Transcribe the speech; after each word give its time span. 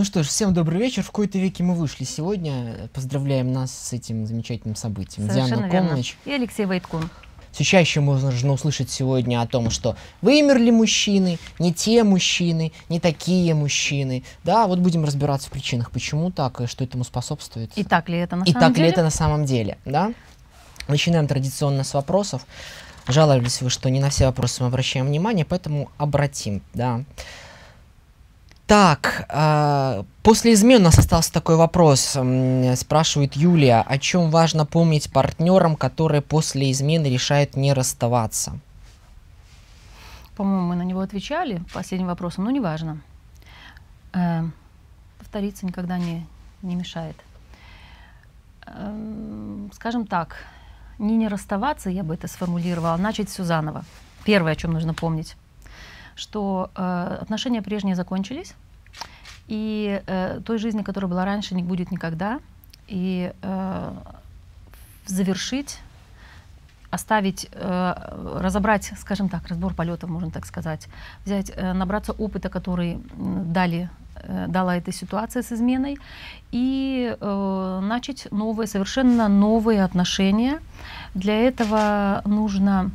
Ну 0.00 0.04
что 0.04 0.22
ж, 0.22 0.28
всем 0.28 0.54
добрый 0.54 0.80
вечер. 0.80 1.02
В 1.02 1.08
какой-то 1.08 1.36
веке 1.36 1.62
мы 1.62 1.74
вышли 1.74 2.04
сегодня. 2.04 2.88
Поздравляем 2.94 3.52
нас 3.52 3.70
с 3.70 3.92
этим 3.92 4.24
замечательным 4.24 4.74
событием. 4.74 5.28
Совершенно 5.28 5.68
Диана 5.68 5.88
Комович. 5.88 6.16
И 6.24 6.32
Алексей 6.32 6.64
Войткун. 6.64 7.10
Все 7.52 7.64
чаще 7.64 8.00
можно 8.00 8.30
услышать 8.50 8.88
сегодня 8.88 9.42
о 9.42 9.46
том, 9.46 9.68
что 9.68 9.98
вымерли 10.22 10.70
мужчины, 10.70 11.38
не 11.58 11.74
те 11.74 12.02
мужчины, 12.02 12.72
не 12.88 12.98
такие 12.98 13.52
мужчины. 13.52 14.24
Да, 14.42 14.66
вот 14.68 14.78
будем 14.78 15.04
разбираться 15.04 15.48
в 15.48 15.50
причинах, 15.50 15.90
почему 15.90 16.30
так 16.30 16.62
и 16.62 16.66
что 16.66 16.82
этому 16.82 17.04
способствует. 17.04 17.70
И 17.76 17.84
так 17.84 18.08
ли 18.08 18.16
это 18.16 18.36
на 18.36 18.44
и 18.44 18.52
самом 18.52 18.54
деле? 18.54 18.56
И 18.56 18.72
так 18.72 18.78
ли 18.78 18.88
это 18.90 19.02
на 19.02 19.10
самом 19.10 19.44
деле, 19.44 19.76
да? 19.84 20.14
Начинаем 20.88 21.28
традиционно 21.28 21.84
с 21.84 21.92
вопросов. 21.92 22.46
Жаловались 23.06 23.60
вы, 23.60 23.68
что 23.68 23.90
не 23.90 24.00
на 24.00 24.08
все 24.08 24.24
вопросы 24.24 24.62
мы 24.62 24.68
обращаем 24.68 25.08
внимание, 25.08 25.44
поэтому 25.44 25.90
обратим, 25.98 26.62
да. 26.72 27.04
Так, 28.70 29.26
э, 29.28 30.04
после 30.22 30.52
измен 30.52 30.82
у 30.82 30.84
нас 30.84 30.96
остался 30.96 31.32
такой 31.32 31.56
вопрос. 31.56 32.16
Спрашивает 32.76 33.34
Юлия, 33.34 33.80
о 33.80 33.98
чем 33.98 34.30
важно 34.30 34.64
помнить 34.64 35.12
партнерам, 35.12 35.74
которые 35.74 36.22
после 36.22 36.70
измены 36.70 37.06
решают 37.06 37.56
не 37.56 37.72
расставаться? 37.72 38.60
По-моему, 40.36 40.68
мы 40.68 40.76
на 40.76 40.82
него 40.82 41.00
отвечали 41.00 41.64
последним 41.74 42.06
вопросом, 42.06 42.44
но 42.44 42.52
неважно. 42.52 43.00
Э, 44.12 44.44
повториться 45.18 45.66
никогда 45.66 45.98
не, 45.98 46.24
не 46.62 46.76
мешает. 46.76 47.16
Э, 48.66 49.66
скажем 49.72 50.06
так, 50.06 50.36
не 51.00 51.16
не 51.16 51.26
расставаться, 51.26 51.90
я 51.90 52.04
бы 52.04 52.14
это 52.14 52.28
сформулировала, 52.28 52.94
а 52.94 52.98
начать 52.98 53.30
все 53.30 53.42
заново. 53.42 53.84
Первое, 54.22 54.52
о 54.52 54.56
чем 54.56 54.72
нужно 54.74 54.94
помнить 54.94 55.34
что 56.20 56.70
э, 56.76 57.18
отношения 57.22 57.62
прежние 57.62 57.96
закончились, 57.96 58.54
и 59.48 60.02
э, 60.06 60.40
той 60.44 60.58
жизни, 60.58 60.82
которая 60.82 61.10
была 61.10 61.24
раньше, 61.24 61.54
не 61.54 61.62
будет 61.62 61.90
никогда. 61.90 62.40
И 62.88 63.32
э, 63.42 63.92
завершить, 65.06 65.78
оставить, 66.90 67.48
э, 67.52 67.94
разобрать, 68.40 68.92
скажем 68.98 69.28
так, 69.28 69.46
разбор 69.48 69.74
полетов, 69.74 70.10
можно 70.10 70.30
так 70.30 70.46
сказать, 70.46 70.88
взять, 71.24 71.52
э, 71.54 71.72
набраться 71.72 72.12
опыта, 72.12 72.48
который 72.48 72.98
дали 73.16 73.90
э, 74.16 74.46
дала 74.48 74.76
эта 74.76 74.92
ситуация 74.92 75.42
с 75.42 75.52
изменой, 75.52 75.98
и 76.52 77.16
э, 77.20 77.80
начать 77.82 78.28
новые, 78.30 78.66
совершенно 78.66 79.28
новые 79.28 79.84
отношения. 79.84 80.60
Для 81.14 81.34
этого 81.34 82.22
нужно 82.24 82.90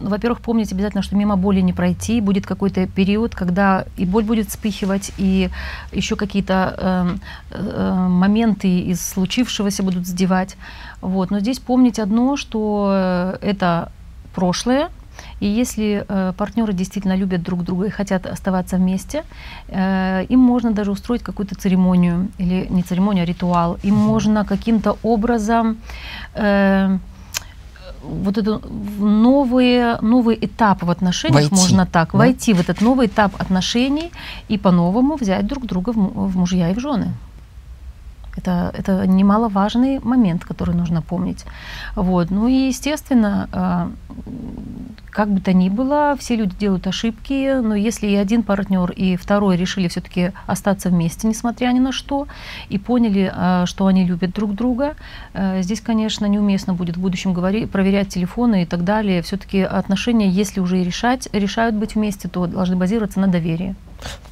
ну, 0.00 0.10
во-первых, 0.10 0.40
помнить 0.40 0.72
обязательно, 0.72 1.02
что 1.02 1.16
мимо 1.16 1.36
боли 1.36 1.60
не 1.60 1.72
пройти. 1.72 2.20
Будет 2.20 2.46
какой-то 2.46 2.86
период, 2.86 3.34
когда 3.34 3.84
и 3.96 4.04
боль 4.04 4.24
будет 4.24 4.48
вспыхивать, 4.48 5.12
и 5.18 5.50
еще 5.92 6.16
какие-то 6.16 6.74
э, 6.78 7.16
э, 7.50 8.06
моменты 8.08 8.80
из 8.80 9.00
случившегося 9.06 9.82
будут 9.82 10.06
задевать. 10.06 10.56
Вот. 11.00 11.30
Но 11.30 11.40
здесь 11.40 11.58
помнить 11.58 11.98
одно, 11.98 12.36
что 12.36 12.90
э, 12.92 13.38
это 13.40 13.90
прошлое, 14.34 14.90
и 15.40 15.46
если 15.46 16.04
э, 16.08 16.32
партнеры 16.36 16.72
действительно 16.72 17.16
любят 17.16 17.42
друг 17.42 17.62
друга 17.62 17.86
и 17.86 17.90
хотят 17.90 18.26
оставаться 18.26 18.76
вместе, 18.76 19.24
э, 19.68 20.24
им 20.28 20.40
можно 20.40 20.72
даже 20.72 20.90
устроить 20.90 21.22
какую-то 21.22 21.54
церемонию, 21.54 22.28
или 22.38 22.66
не 22.70 22.82
церемонию, 22.82 23.22
а 23.22 23.26
ритуал. 23.26 23.78
Им 23.82 23.96
можно 23.96 24.44
каким-то 24.44 24.96
образом... 25.02 25.76
Э, 26.34 26.98
вот 28.06 28.38
это 28.38 28.60
новые, 28.98 29.98
новый 30.00 30.38
этап 30.40 30.82
в 30.82 30.90
отношениях, 30.90 31.50
войти, 31.50 31.54
можно 31.54 31.86
так, 31.86 32.12
да? 32.12 32.18
войти 32.18 32.54
в 32.54 32.60
этот 32.60 32.80
новый 32.80 33.06
этап 33.06 33.34
отношений 33.38 34.10
и 34.48 34.58
по-новому 34.58 35.16
взять 35.16 35.46
друг 35.46 35.66
друга 35.66 35.92
в, 35.92 36.30
в 36.30 36.36
мужья 36.36 36.70
и 36.70 36.74
в 36.74 36.80
жены. 36.80 37.12
Это, 38.36 38.70
это 38.74 39.06
немаловажный 39.06 39.98
момент, 40.00 40.44
который 40.44 40.74
нужно 40.74 41.00
помнить. 41.02 41.44
Вот. 41.94 42.30
Ну 42.30 42.48
и, 42.48 42.68
естественно, 42.68 43.48
а, 43.52 43.90
как 45.16 45.30
бы 45.32 45.40
то 45.40 45.54
ни 45.54 45.70
было, 45.70 46.14
все 46.18 46.36
люди 46.36 46.54
делают 46.60 46.86
ошибки, 46.86 47.58
но 47.62 47.74
если 47.74 48.06
и 48.06 48.16
один 48.16 48.42
партнер, 48.42 48.90
и 48.90 49.16
второй 49.16 49.56
решили 49.56 49.88
все-таки 49.88 50.32
остаться 50.46 50.90
вместе, 50.90 51.26
несмотря 51.26 51.68
ни 51.68 51.78
на 51.78 51.90
что, 51.90 52.26
и 52.68 52.76
поняли, 52.76 53.32
а, 53.34 53.64
что 53.64 53.86
они 53.86 54.04
любят 54.04 54.32
друг 54.32 54.54
друга, 54.54 54.94
э, 55.32 55.62
здесь, 55.62 55.80
конечно, 55.80 56.26
неуместно 56.26 56.74
будет 56.74 56.98
в 56.98 57.00
будущем 57.00 57.32
говорить, 57.32 57.70
проверять 57.70 58.10
телефоны 58.10 58.64
и 58.64 58.66
так 58.66 58.84
далее. 58.84 59.22
Все-таки 59.22 59.62
отношения, 59.62 60.28
если 60.28 60.60
уже 60.60 60.82
и 60.82 60.84
решать, 60.84 61.30
решают 61.32 61.76
быть 61.76 61.94
вместе, 61.94 62.28
то 62.28 62.46
должны 62.46 62.76
базироваться 62.76 63.18
на 63.18 63.26
доверии. 63.26 63.74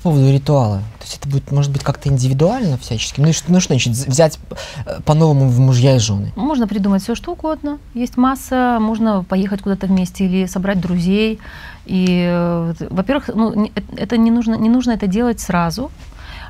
По 0.03 0.11
поводу 0.11 0.31
ритуала. 0.31 0.79
То 0.99 1.05
есть 1.05 1.19
это 1.19 1.29
будет, 1.29 1.51
может 1.51 1.73
быть, 1.73 1.83
как-то 1.83 2.09
индивидуально 2.09 2.79
всячески? 2.79 3.21
Ну, 3.21 3.33
что, 3.33 3.51
ну 3.51 3.61
что 3.61 3.73
значит 3.73 3.95
взять 3.95 4.39
э, 4.87 5.01
по-новому 5.05 5.49
в 5.49 5.59
мужья 5.59 5.97
и 5.97 5.99
жены? 5.99 6.33
Можно 6.37 6.69
придумать 6.69 7.03
все, 7.03 7.15
что 7.15 7.33
угодно. 7.33 7.79
Есть 7.95 8.17
масса, 8.17 8.79
можно 8.81 9.25
поехать 9.25 9.63
куда-то 9.63 9.87
вместе 9.87 10.27
или 10.27 10.47
собрать 10.47 10.74
друзей. 10.77 11.41
И, 11.87 12.27
э, 12.29 12.75
во-первых, 12.91 13.31
ну, 13.35 13.71
это 13.97 14.17
не 14.17 14.31
нужно, 14.31 14.55
не 14.55 14.69
нужно 14.69 14.93
это 14.93 15.07
делать 15.07 15.41
сразу. 15.41 15.91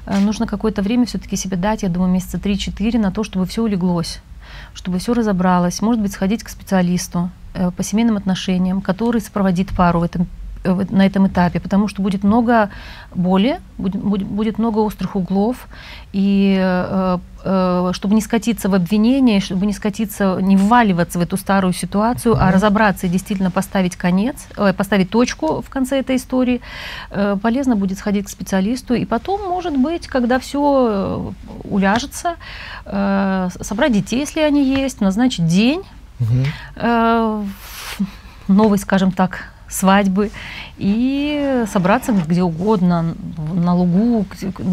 Э, 0.06 0.18
нужно 0.20 0.46
какое-то 0.46 0.82
время 0.82 1.06
все-таки 1.06 1.36
себе 1.36 1.56
дать, 1.56 1.82
я 1.82 1.88
думаю, 1.88 2.10
месяца 2.10 2.38
3-4 2.38 2.98
на 2.98 3.10
то, 3.10 3.24
чтобы 3.24 3.46
все 3.46 3.62
улеглось 3.62 4.20
чтобы 4.72 4.98
все 4.98 5.14
разобралось, 5.14 5.80
может 5.82 6.02
быть, 6.02 6.12
сходить 6.12 6.42
к 6.42 6.48
специалисту 6.48 7.30
по 7.76 7.82
семейным 7.82 8.16
отношениям, 8.16 8.80
который 8.80 9.20
сопроводит 9.20 9.70
пару 9.74 10.00
в 10.00 10.02
этом 10.02 10.26
Э, 10.26 10.43
на 10.64 11.06
этом 11.06 11.26
этапе, 11.26 11.60
потому 11.60 11.88
что 11.88 12.02
будет 12.02 12.24
много 12.24 12.70
боли, 13.14 13.60
будет, 13.78 14.00
будет, 14.00 14.58
много 14.58 14.78
острых 14.78 15.16
углов, 15.16 15.68
и 16.12 16.56
э, 16.58 17.18
э, 17.44 17.90
чтобы 17.92 18.14
не 18.14 18.20
скатиться 18.20 18.68
в 18.68 18.74
обвинение, 18.74 19.40
чтобы 19.40 19.66
не 19.66 19.72
скатиться, 19.72 20.38
не 20.40 20.56
вваливаться 20.56 21.18
в 21.18 21.22
эту 21.22 21.36
старую 21.36 21.72
ситуацию, 21.72 22.34
mm-hmm. 22.34 22.40
а 22.40 22.52
разобраться 22.52 23.06
и 23.06 23.10
действительно 23.10 23.50
поставить 23.50 23.96
конец, 23.96 24.46
э, 24.56 24.72
поставить 24.72 25.10
точку 25.10 25.60
в 25.60 25.68
конце 25.68 26.00
этой 26.00 26.16
истории, 26.16 26.60
э, 27.10 27.36
полезно 27.40 27.76
будет 27.76 27.98
сходить 27.98 28.26
к 28.26 28.30
специалисту, 28.30 28.94
и 28.94 29.04
потом, 29.04 29.42
может 29.48 29.76
быть, 29.76 30.06
когда 30.08 30.38
все 30.38 30.88
э, 30.90 31.32
уляжется, 31.64 32.36
э, 32.86 33.48
собрать 33.60 33.92
детей, 33.92 34.20
если 34.20 34.40
они 34.40 34.64
есть, 34.64 35.00
назначить 35.00 35.46
день, 35.46 35.82
mm-hmm. 36.20 36.46
э, 36.76 37.44
новый, 38.48 38.78
скажем 38.78 39.12
так, 39.12 39.53
свадьбы, 39.74 40.30
и 40.76 41.64
собраться 41.72 42.12
где 42.12 42.42
угодно, 42.42 43.14
на 43.52 43.74
лугу, 43.74 44.24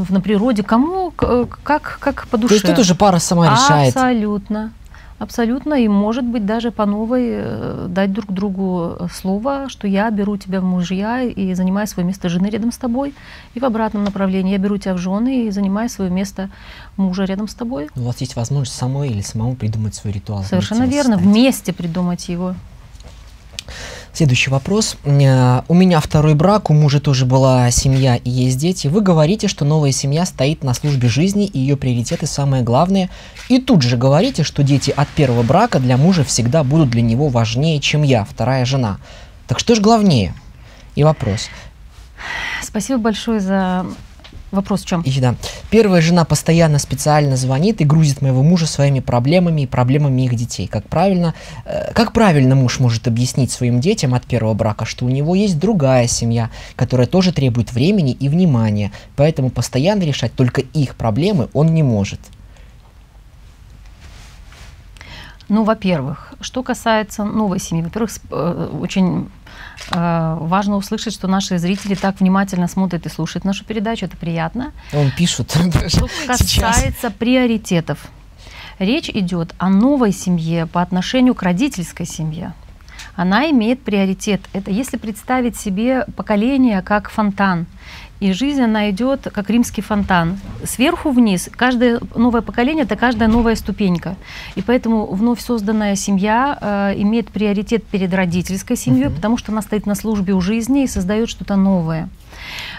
на 0.10 0.22
природе, 0.22 0.64
кому 0.64 1.12
как, 1.12 1.98
как 2.00 2.28
по 2.28 2.38
душе. 2.38 2.50
То 2.50 2.54
есть 2.54 2.68
тут 2.68 2.80
уже 2.80 2.96
пара 2.96 3.20
сама 3.20 3.52
решает. 3.52 3.96
Абсолютно. 3.96 4.72
Абсолютно, 5.20 5.76
и 5.76 5.88
может 5.88 6.26
быть 6.26 6.48
даже 6.48 6.72
по 6.72 6.88
новой 6.88 7.28
э, 7.30 7.86
дать 7.88 8.12
друг 8.12 8.32
другу 8.32 9.08
слово, 9.14 9.70
что 9.70 9.88
я 9.88 10.10
беру 10.10 10.36
тебя 10.36 10.62
в 10.62 10.64
мужья 10.64 11.22
и 11.22 11.54
занимаю 11.54 11.86
свое 11.86 12.08
место 12.08 12.28
жены 12.28 12.48
рядом 12.48 12.72
с 12.72 12.78
тобой, 12.78 13.14
и 13.54 13.60
в 13.60 13.64
обратном 13.64 14.04
направлении 14.04 14.54
я 14.54 14.58
беру 14.58 14.78
тебя 14.78 14.96
в 14.96 14.98
жены 14.98 15.46
и 15.46 15.52
занимаю 15.52 15.90
свое 15.90 16.10
место 16.10 16.50
мужа 16.98 17.26
рядом 17.26 17.48
с 17.48 17.54
тобой. 17.54 17.90
У 17.96 18.02
вас 18.02 18.20
есть 18.20 18.36
возможность 18.36 18.76
самой 18.76 19.10
или 19.10 19.22
самому 19.22 19.56
придумать 19.56 19.94
свой 19.94 20.12
ритуал. 20.12 20.44
Совершенно 20.44 20.86
верно, 20.86 21.18
вместе 21.18 21.72
придумать 21.72 22.28
его. 22.28 22.56
Следующий 24.14 24.50
вопрос. 24.50 24.98
Э, 25.06 25.62
у 25.68 25.74
меня 25.74 26.02
второй 26.02 26.36
брак, 26.36 26.70
у 26.70 26.74
мужа 26.74 27.00
тоже 27.00 27.26
была 27.26 27.72
семья 27.72 28.18
и 28.18 28.30
есть 28.30 28.58
дети. 28.58 28.88
Вы 28.88 29.02
говорите, 29.02 29.48
что 29.48 29.64
новая 29.64 29.94
семья 29.94 30.26
стоит 30.26 30.64
на 30.64 30.74
службе 30.74 31.08
жизни 31.08 31.46
и 31.46 31.60
ее 31.60 31.78
приоритеты 31.78 32.28
самые 32.28 32.62
главные. 32.62 33.10
И 33.48 33.60
тут 33.60 33.84
же 33.84 33.96
говорите, 33.96 34.44
что 34.44 34.64
дети 34.64 34.94
от 34.96 35.08
первого 35.08 35.44
брака 35.44 35.80
для 35.80 35.96
мужа 35.96 36.26
всегда 36.26 36.64
будут 36.64 36.90
для 36.90 37.02
него 37.02 37.30
важнее, 37.30 37.80
чем 37.80 38.04
я, 38.04 38.26
вторая 38.26 38.66
жена. 38.66 38.98
Так 39.48 39.60
что 39.60 39.76
же 39.76 39.82
главнее? 39.82 40.34
И 40.96 41.04
вопрос. 41.04 41.48
Спасибо 42.62 43.00
большое 43.00 43.40
за 43.40 43.86
Вопрос 44.52 44.84
в 44.84 44.86
чем? 44.86 45.02
И, 45.02 45.20
да. 45.22 45.36
Первая 45.70 46.02
жена 46.02 46.26
постоянно 46.26 46.78
специально 46.78 47.38
звонит 47.38 47.80
и 47.80 47.86
грузит 47.86 48.22
моего 48.22 48.44
мужа 48.44 48.68
своими 48.68 49.00
проблемами 49.00 49.62
и 49.62 49.68
проблемами 49.68 50.24
их 50.24 50.36
детей. 50.36 50.68
Как 50.68 50.86
правильно, 50.88 51.34
э, 51.66 51.94
как 51.94 52.12
правильно 52.12 52.56
муж 52.56 52.80
может 52.80 53.08
объяснить 53.08 53.52
своим 53.52 53.80
детям 53.80 54.14
от 54.14 54.26
первого 54.26 54.54
брака, 54.54 54.86
что 54.86 55.06
у 55.06 55.10
него 55.10 55.36
есть 55.36 55.58
другая 55.58 56.08
семья, 56.08 56.50
которая 56.76 57.08
тоже 57.08 57.32
требует 57.32 57.72
времени 57.72 58.12
и 58.12 58.28
внимания, 58.28 58.92
поэтому 59.16 59.50
постоянно 59.50 60.04
решать 60.04 60.34
только 60.34 60.62
их 60.62 60.96
проблемы 60.96 61.48
он 61.54 61.74
не 61.74 61.84
может. 61.84 62.20
Ну, 65.48 65.64
во-первых, 65.64 66.34
что 66.42 66.64
касается 66.64 67.24
новой 67.24 67.60
семьи, 67.60 67.84
во-первых, 67.84 68.12
э, 68.30 68.70
очень 68.82 69.30
важно 69.90 70.78
услышать, 70.78 71.14
что 71.14 71.28
наши 71.28 71.58
зрители 71.58 71.96
так 71.96 72.20
внимательно 72.20 72.68
смотрят 72.68 73.06
и 73.06 73.10
слушают 73.10 73.46
нашу 73.46 73.66
передачу, 73.66 74.06
это 74.06 74.18
приятно. 74.18 74.72
Он 74.94 75.12
пишут. 75.12 75.52
Что 75.88 76.08
касается 76.28 77.10
приоритетов, 77.12 78.08
речь 78.80 79.10
идет 79.10 79.54
о 79.58 79.70
новой 79.70 80.12
семье 80.12 80.66
по 80.68 80.82
отношению 80.82 81.36
к 81.36 81.44
родительской 81.44 82.06
семье. 82.06 82.54
Она 83.16 83.50
имеет 83.52 83.82
приоритет. 83.82 84.42
Это 84.54 84.72
если 84.72 84.98
представить 84.98 85.58
себе 85.58 86.06
поколение 86.16 86.82
как 86.82 87.10
фонтан, 87.10 87.66
и 88.22 88.34
жизнь, 88.34 88.62
она 88.62 88.92
идет 88.92 89.28
как 89.34 89.50
римский 89.50 89.82
фонтан. 89.82 90.38
Сверху 90.64 91.10
вниз. 91.10 91.50
Каждое 91.56 92.00
новое 92.16 92.42
поколение– 92.42 92.84
это 92.86 92.96
каждая 92.96 93.28
новая 93.28 93.56
ступенька. 93.56 94.16
И 94.54 94.62
поэтому 94.62 95.08
вновь 95.08 95.42
созданная 95.42 95.96
семья 95.96 96.56
э, 96.62 97.02
имеет 97.02 97.32
приоритет 97.32 97.84
перед 97.84 98.14
родительской 98.14 98.76
семьей, 98.78 99.08
uh-huh. 99.08 99.16
потому 99.16 99.38
что 99.38 99.52
она 99.52 99.64
стоит 99.64 99.88
на 99.88 99.96
службе 99.96 100.34
у 100.34 100.42
жизни 100.42 100.84
и 100.84 100.88
создает 100.88 101.30
что-то 101.30 101.56
новое. 101.56 102.10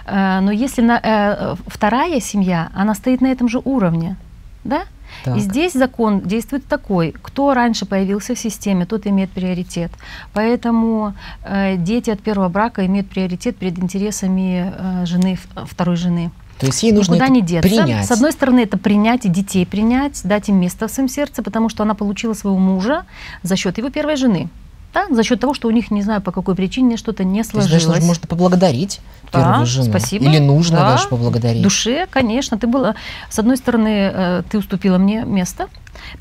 Э, 0.06 0.38
но 0.40 0.52
если 0.52 0.80
на, 0.80 1.00
э, 1.02 1.56
вторая 1.66 2.20
семья, 2.20 2.70
она 2.72 2.94
стоит 2.94 3.20
на 3.20 3.26
этом 3.26 3.48
же 3.48 3.60
уровне, 3.64 4.16
да? 4.62 4.84
Так. 5.24 5.36
И 5.36 5.40
здесь 5.40 5.72
закон 5.72 6.20
действует 6.20 6.66
такой, 6.66 7.14
кто 7.22 7.54
раньше 7.54 7.86
появился 7.86 8.34
в 8.34 8.38
системе, 8.38 8.86
тот 8.86 9.06
имеет 9.06 9.30
приоритет. 9.30 9.92
Поэтому 10.32 11.14
э, 11.44 11.76
дети 11.76 12.10
от 12.10 12.20
первого 12.20 12.48
брака 12.48 12.84
имеют 12.86 13.08
приоритет 13.08 13.56
перед 13.56 13.78
интересами 13.78 14.72
э, 14.76 15.06
жены, 15.06 15.38
второй 15.66 15.96
жены. 15.96 16.30
То 16.58 16.66
есть 16.66 16.82
ей 16.84 16.92
нужно 16.92 17.14
Никуда 17.14 17.28
не 17.28 17.42
деться. 17.42 17.68
принять. 17.68 18.06
С 18.06 18.10
одной 18.12 18.30
стороны, 18.30 18.60
это 18.60 18.78
принять 18.78 19.26
и 19.26 19.28
детей 19.28 19.66
принять, 19.66 20.20
дать 20.22 20.48
им 20.48 20.60
место 20.60 20.86
в 20.86 20.92
своем 20.92 21.08
сердце, 21.08 21.42
потому 21.42 21.68
что 21.68 21.82
она 21.82 21.94
получила 21.94 22.34
своего 22.34 22.58
мужа 22.58 23.04
за 23.42 23.56
счет 23.56 23.78
его 23.78 23.90
первой 23.90 24.14
жены. 24.14 24.48
Да, 24.92 25.06
за 25.10 25.22
счет 25.22 25.40
того, 25.40 25.54
что 25.54 25.68
у 25.68 25.70
них, 25.70 25.90
не 25.90 26.02
знаю, 26.02 26.20
по 26.20 26.32
какой 26.32 26.54
причине 26.54 26.96
что-то 26.96 27.24
не 27.24 27.44
сложилось. 27.44 27.84
То 27.84 27.94
есть, 27.94 28.06
можно 28.06 28.26
поблагодарить 28.26 29.00
первую 29.32 29.60
да, 29.60 29.64
жену. 29.64 29.88
Спасибо. 29.88 30.24
Или 30.26 30.38
нужно 30.38 30.78
да. 30.78 30.90
даже 30.90 31.08
поблагодарить. 31.08 31.62
Душе, 31.62 32.06
конечно. 32.10 32.58
Ты 32.58 32.66
была, 32.66 32.94
с 33.30 33.38
одной 33.38 33.56
стороны, 33.56 34.10
э, 34.12 34.42
ты 34.50 34.58
уступила 34.58 34.98
мне 34.98 35.24
место, 35.24 35.68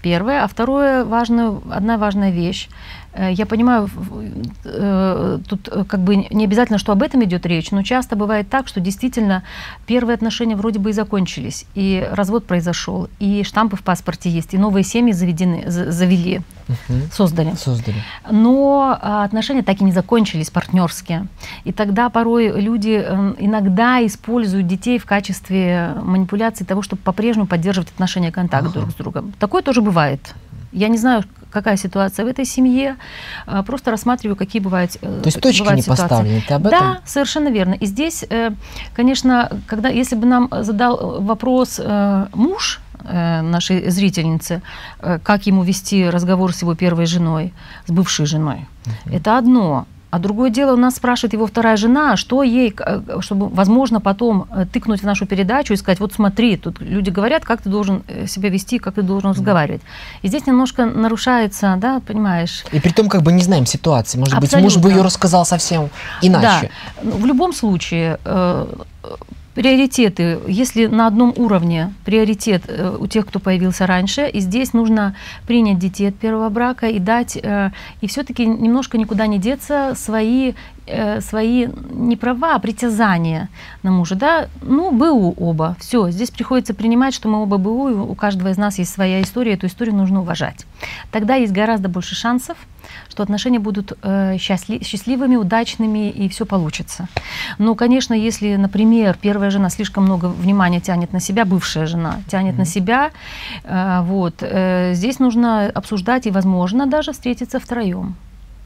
первое, 0.02 0.44
а 0.44 0.48
второе, 0.48 1.04
важное, 1.04 1.54
одна 1.70 1.98
важная 1.98 2.32
вещь. 2.32 2.70
Э, 3.14 3.32
я 3.32 3.46
понимаю, 3.46 3.90
э, 4.64 5.40
тут 5.48 5.68
э, 5.72 5.84
как 5.84 6.00
бы 6.02 6.16
не 6.16 6.46
обязательно, 6.46 6.78
что 6.78 6.92
об 6.92 7.04
этом 7.04 7.24
идет 7.24 7.46
речь, 7.46 7.72
но 7.72 7.84
часто 7.84 8.16
бывает 8.16 8.50
так, 8.50 8.68
что 8.68 8.80
действительно 8.80 9.44
первые 9.86 10.16
отношения 10.16 10.56
вроде 10.56 10.80
бы 10.80 10.92
и 10.92 10.94
закончились, 10.94 11.66
и 11.76 12.08
развод 12.12 12.46
произошел, 12.46 13.10
и 13.20 13.44
штампы 13.44 13.76
в 13.76 13.84
паспорте 13.84 14.30
есть, 14.30 14.54
и 14.54 14.58
новые 14.58 14.84
семьи 14.84 15.12
заведены, 15.12 15.64
завели, 15.68 16.42
угу. 16.68 17.00
создали. 17.12 17.54
создали. 17.56 17.98
Но 18.30 18.98
а, 19.02 19.26
отношения 19.26 19.64
так 19.64 19.82
и 19.82 19.84
не 19.84 19.92
закончились 19.92 20.50
партнерские. 20.50 21.28
И 21.66 21.74
тогда 21.74 22.10
порой 22.10 22.62
люди 22.62 23.06
иногда 23.40 24.06
используют 24.06 24.68
детей 24.68 25.00
в 25.00 25.06
качестве 25.06 25.96
манипуляции 26.02 26.64
того, 26.64 26.82
чтобы 26.82 27.02
по-прежнему 27.02 27.48
поддерживать 27.48 27.90
отношения, 27.90 28.32
контакт 28.32 28.68
ага. 28.68 28.80
друг 28.80 28.92
с 28.92 28.94
другом. 28.94 29.34
Такое 29.40 29.62
тоже 29.62 29.82
бывает. 29.82 30.34
Я 30.72 30.88
не 30.88 30.98
знаю, 30.98 31.24
какая 31.52 31.78
ситуация 31.78 32.26
в 32.26 32.28
этой 32.28 32.46
семье, 32.46 32.96
а, 33.46 33.64
просто 33.64 33.92
рассматриваю, 33.92 34.36
какие 34.36 34.62
бывают 34.62 34.98
э, 35.02 35.22
То 35.22 35.28
есть 35.28 35.42
точки 35.42 35.74
не 35.74 35.82
ситуации. 35.82 36.04
поставлены, 36.04 36.44
ты 36.48 36.54
об 36.54 36.68
этом? 36.68 36.80
Да, 36.80 37.00
совершенно 37.06 37.50
верно. 37.50 37.74
И 37.74 37.86
здесь, 37.86 38.26
э, 38.30 38.52
конечно, 38.96 39.50
когда, 39.68 39.90
если 39.90 40.16
бы 40.16 40.26
нам 40.26 40.50
задал 40.52 41.22
вопрос 41.22 41.80
э, 41.84 42.28
муж, 42.34 42.80
нашей 43.04 43.90
зрительницы, 43.90 44.62
как 45.24 45.48
ему 45.48 45.64
вести 45.64 46.08
разговор 46.08 46.54
с 46.54 46.62
его 46.62 46.76
первой 46.76 47.08
женой, 47.08 47.52
с 47.88 47.92
бывшей 47.92 48.28
женой. 48.28 48.68
Угу. 48.86 49.16
Это 49.16 49.40
одно. 49.40 49.88
А 50.12 50.20
другое 50.20 50.50
дело, 50.50 50.74
у 50.74 50.78
нас 50.78 50.96
спрашивает 50.96 51.34
его 51.34 51.48
вторая 51.48 51.78
жена, 51.78 52.18
что 52.18 52.44
ей, 52.44 52.76
э, 52.78 53.02
чтобы, 53.22 53.48
возможно, 53.48 54.02
потом 54.02 54.46
э, 54.52 54.66
тыкнуть 54.66 55.02
в 55.02 55.06
нашу 55.06 55.26
передачу 55.26 55.74
и 55.74 55.78
сказать, 55.78 56.02
вот 56.02 56.14
смотри, 56.14 56.58
тут 56.58 56.82
люди 56.82 57.10
говорят, 57.10 57.46
как 57.46 57.62
ты 57.62 57.70
должен 57.70 58.04
э, 58.08 58.28
себя 58.28 58.50
вести, 58.50 58.78
как 58.78 58.96
ты 58.96 59.04
должен 59.04 59.30
разговаривать. 59.32 59.82
И 60.22 60.28
здесь 60.28 60.46
немножко 60.46 60.86
нарушается, 60.86 61.78
да, 61.78 62.02
понимаешь? 62.06 62.66
И 62.74 62.82
при 62.82 62.92
том, 62.92 63.08
как 63.08 63.22
бы 63.22 63.32
не 63.32 63.42
знаем 63.42 63.66
ситуации. 63.66 64.18
Может 64.18 64.36
Абсолютно. 64.36 64.68
быть, 64.68 64.76
муж 64.76 64.84
бы 64.84 64.90
ее 64.92 65.02
рассказал 65.02 65.46
совсем 65.46 65.90
иначе. 66.22 66.70
Да. 67.02 67.12
В 67.12 67.26
любом 67.26 67.54
случае, 67.54 68.20
приоритеты, 69.54 70.40
если 70.48 70.86
на 70.88 71.08
одном 71.08 71.34
уровне 71.36 71.94
приоритет 72.06 72.64
э, 72.68 72.96
у 72.98 73.08
тех, 73.08 73.26
кто 73.28 73.40
появился 73.40 73.86
раньше, 73.86 74.28
и 74.28 74.40
здесь 74.40 74.74
нужно 74.74 75.16
принять 75.46 75.80
детей 75.80 76.10
от 76.10 76.16
первого 76.16 76.50
брака 76.50 76.88
и 76.88 77.00
дать, 77.00 77.38
э, 77.42 77.72
и 78.02 78.08
все-таки 78.08 78.46
немножко 78.46 78.98
никуда 78.98 79.28
не 79.28 79.40
деться 79.40 79.94
свои 79.96 80.54
Э, 80.88 81.22
свои 81.22 81.68
не 81.92 82.18
права, 82.18 82.56
а 82.56 82.60
притязания 82.60 83.50
на 83.84 83.92
мужа, 83.92 84.16
да, 84.16 84.48
ну, 84.64 84.92
БУ 84.92 85.36
оба, 85.38 85.76
все, 85.80 86.10
здесь 86.10 86.32
приходится 86.32 86.74
принимать, 86.74 87.14
что 87.14 87.30
мы 87.30 87.44
оба 87.44 87.58
БУ, 87.58 87.90
и 87.90 87.94
у 87.94 88.16
каждого 88.16 88.50
из 88.50 88.58
нас 88.58 88.80
есть 88.80 88.92
своя 88.92 89.22
история, 89.22 89.54
эту 89.54 89.68
историю 89.68 89.96
нужно 89.96 90.22
уважать. 90.22 90.66
Тогда 91.12 91.36
есть 91.36 91.54
гораздо 91.54 91.88
больше 91.88 92.16
шансов, 92.16 92.58
что 93.10 93.22
отношения 93.22 93.60
будут 93.60 93.96
э, 94.02 94.38
счастли, 94.40 94.84
счастливыми, 94.84 95.36
удачными, 95.36 96.10
и 96.10 96.28
все 96.30 96.48
получится. 96.48 97.08
Но, 97.60 97.76
конечно, 97.76 98.16
если, 98.16 98.56
например, 98.56 99.18
первая 99.22 99.52
жена 99.52 99.70
слишком 99.70 100.06
много 100.06 100.26
внимания 100.26 100.82
тянет 100.82 101.14
на 101.14 101.20
себя, 101.20 101.46
бывшая 101.46 101.86
жена 101.86 102.22
тянет 102.28 102.56
mm-hmm. 102.56 102.58
на 102.58 102.66
себя, 102.66 103.12
э, 103.64 104.02
вот, 104.02 104.38
э, 104.42 104.94
здесь 104.96 105.20
нужно 105.20 105.68
обсуждать 105.68 106.26
и, 106.26 106.32
возможно, 106.32 106.88
даже 106.88 107.12
встретиться 107.12 107.60
втроем. 107.60 108.16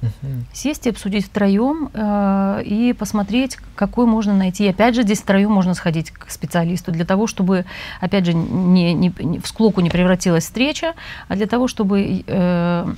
Угу. 0.05 0.31
Сесть 0.53 0.87
и 0.87 0.89
обсудить 0.89 1.25
втроем 1.25 1.89
э, 1.93 2.63
и 2.65 2.93
посмотреть, 2.93 3.57
какой 3.75 4.05
можно 4.05 4.33
найти. 4.33 4.65
И 4.65 4.69
опять 4.69 4.95
же, 4.95 5.03
здесь 5.03 5.21
втроем 5.21 5.51
можно 5.51 5.73
сходить 5.73 6.11
к 6.11 6.29
специалисту 6.29 6.91
для 6.91 7.05
того, 7.05 7.27
чтобы, 7.27 7.65
опять 8.01 8.25
же, 8.25 8.33
не, 8.33 8.93
не, 8.93 9.13
не, 9.19 9.39
в 9.39 9.47
склоку 9.47 9.81
не 9.81 9.89
превратилась 9.89 10.45
встреча, 10.45 10.93
а 11.27 11.35
для 11.35 11.47
того, 11.47 11.67
чтобы 11.67 12.23
э, 12.25 12.93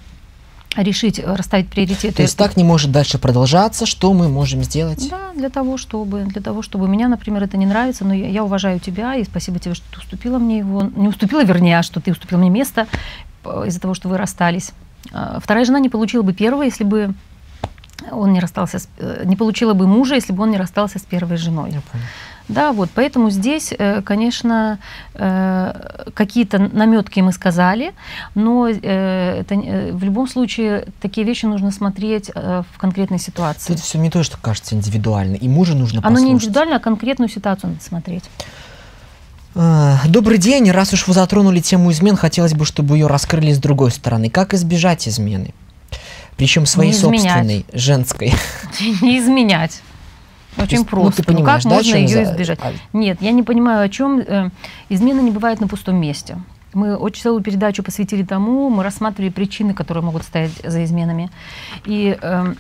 решить, 0.76 1.20
расставить 1.20 1.70
приоритеты. 1.70 2.16
То 2.16 2.22
есть 2.22 2.38
так 2.38 2.58
не 2.58 2.64
может 2.64 2.92
дальше 2.92 3.18
продолжаться. 3.18 3.86
Что 3.86 4.14
мы 4.14 4.30
можем 4.30 4.64
сделать? 4.64 5.10
Да, 5.10 5.34
для 5.36 5.50
того, 5.50 5.78
чтобы, 5.78 6.24
для 6.24 6.42
того, 6.42 6.62
чтобы 6.62 6.88
меня, 6.88 7.08
например, 7.08 7.44
это 7.44 7.58
не 7.58 7.66
нравится, 7.66 8.06
но 8.06 8.14
я, 8.14 8.28
я 8.28 8.44
уважаю 8.44 8.80
тебя 8.80 9.16
и 9.16 9.24
спасибо 9.24 9.60
тебе, 9.60 9.76
что 9.76 9.86
ты 9.92 10.00
уступила 10.00 10.38
мне 10.38 10.60
его, 10.60 10.84
не 10.84 11.08
уступила, 11.08 11.44
вернее, 11.44 11.80
а 11.80 11.84
что 11.84 12.00
ты 12.00 12.12
уступила 12.12 12.40
мне 12.40 12.50
место 12.50 12.88
э, 13.44 13.64
из-за 13.68 13.80
того, 13.80 13.94
что 13.94 14.10
вы 14.10 14.18
расстались. 14.18 14.72
А, 15.12 15.40
вторая 15.40 15.66
жена 15.66 15.80
не 15.80 15.90
получила 15.90 16.22
бы 16.22 16.34
первого, 16.34 16.64
если 16.64 16.84
бы 16.84 17.14
он 18.12 18.34
не 18.34 18.40
расстался, 18.40 18.80
с, 18.80 18.90
э, 19.00 19.24
не 19.26 19.36
получила 19.36 19.74
бы 19.74 19.88
мужа, 19.88 20.16
если 20.16 20.34
бы 20.34 20.44
он 20.44 20.52
не 20.52 20.58
расстался 20.58 21.00
с 21.00 21.02
первой 21.02 21.38
женой. 21.38 21.74
Да, 22.48 22.72
вот, 22.72 22.90
поэтому 22.96 23.30
здесь, 23.30 23.74
э, 23.78 24.02
конечно, 24.02 24.80
э, 25.16 25.74
какие-то 26.14 26.60
наметки 26.60 27.20
мы 27.20 27.34
сказали, 27.34 27.94
но 28.36 28.70
это, 28.70 29.56
в 29.56 30.04
любом 30.04 30.30
случае 30.30 30.86
такие 31.02 31.28
вещи 31.28 31.46
нужно 31.46 31.72
смотреть 31.72 32.32
в 32.34 32.78
конкретной 32.78 33.20
ситуации. 33.20 33.74
Тут 33.74 33.82
все 33.82 33.98
не 33.98 34.10
то, 34.10 34.24
что 34.24 34.38
кажется 34.38 34.76
индивидуально, 34.76 35.36
и 35.36 35.50
мужа 35.50 35.76
нужно 35.76 36.02
послушать. 36.02 36.24
Оно 36.24 36.28
не 36.28 36.34
индивидуально, 36.34 36.76
а 36.78 36.80
конкретную 36.80 37.30
ситуацию 37.30 37.72
надо 37.72 37.84
смотреть. 37.84 38.24
А, 39.60 39.98
добрый 40.08 40.38
день. 40.38 40.70
Раз 40.70 40.94
уж 40.94 41.08
вы 41.08 41.14
затронули 41.14 41.60
тему 41.60 41.92
измен, 41.92 42.16
хотелось 42.16 42.54
бы, 42.54 42.64
чтобы 42.64 42.96
ее 42.96 43.08
раскрыли 43.08 43.52
с 43.52 43.58
другой 43.58 43.90
стороны. 43.90 44.30
Как 44.30 44.54
избежать 44.54 45.08
измены? 45.08 45.52
Причем 46.36 46.68
своей 46.68 46.94
собственной, 46.94 47.66
женской. 47.74 48.34
Не 49.02 49.18
изменять. 49.18 49.82
Очень 50.58 50.78
есть, 50.78 50.88
просто. 50.88 51.06
Ну, 51.06 51.12
ты 51.12 51.24
понимаешь, 51.24 51.64
ну, 51.64 51.72
как 51.72 51.80
да, 51.80 51.86
можно 51.86 51.96
ее 51.96 52.26
за... 52.26 52.32
избежать? 52.32 52.60
А 52.62 52.74
Нет, 52.94 53.18
я 53.22 53.32
не 53.32 53.42
понимаю, 53.42 53.84
о 53.84 53.90
чем. 53.90 54.20
Э, 54.20 54.50
измены 54.90 55.22
не 55.22 55.32
бывают 55.32 55.60
на 55.60 55.68
пустом 55.68 55.96
месте. 55.96 56.38
Мы 56.74 56.96
очень 56.96 57.24
целую 57.24 57.42
передачу 57.42 57.82
посвятили 57.82 58.24
тому, 58.24 58.70
мы 58.70 58.84
рассматривали 58.84 59.32
причины, 59.32 59.74
которые 59.74 60.04
могут 60.04 60.24
стоять 60.24 60.52
за 60.64 60.84
изменами. 60.84 61.32
И 61.86 62.18
э, 62.20 62.54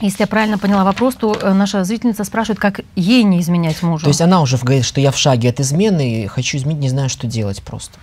если 0.00 0.22
я 0.22 0.26
правильно 0.26 0.58
поняла 0.58 0.84
вопрос, 0.84 1.14
то 1.16 1.34
э, 1.34 1.52
наша 1.52 1.84
зрительница 1.84 2.24
спрашивает, 2.24 2.60
как 2.60 2.80
ей 2.94 3.24
не 3.24 3.40
изменять 3.40 3.82
мужу. 3.82 4.04
То 4.04 4.10
есть 4.10 4.20
она 4.20 4.40
уже 4.40 4.56
говорит, 4.56 4.84
что 4.84 5.00
я 5.00 5.10
в 5.10 5.18
шаге 5.18 5.50
от 5.50 5.60
измены, 5.60 6.24
и 6.24 6.26
хочу 6.26 6.58
изменить, 6.58 6.80
не 6.80 6.88
знаю, 6.88 7.08
что 7.08 7.26
делать 7.26 7.62
просто. 7.62 7.98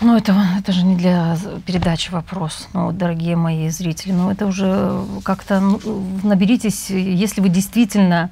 Ну, 0.00 0.16
это, 0.16 0.34
это 0.58 0.72
же 0.72 0.84
не 0.84 0.94
для 0.94 1.36
передачи 1.66 2.10
вопрос, 2.10 2.68
ну, 2.72 2.92
дорогие 2.92 3.34
мои 3.34 3.68
зрители. 3.68 4.12
Ну, 4.12 4.30
это 4.30 4.46
уже 4.46 5.02
как-то 5.24 5.58
ну, 5.60 5.80
наберитесь, 6.22 6.88
если 6.88 7.40
вы 7.40 7.48
действительно 7.48 8.30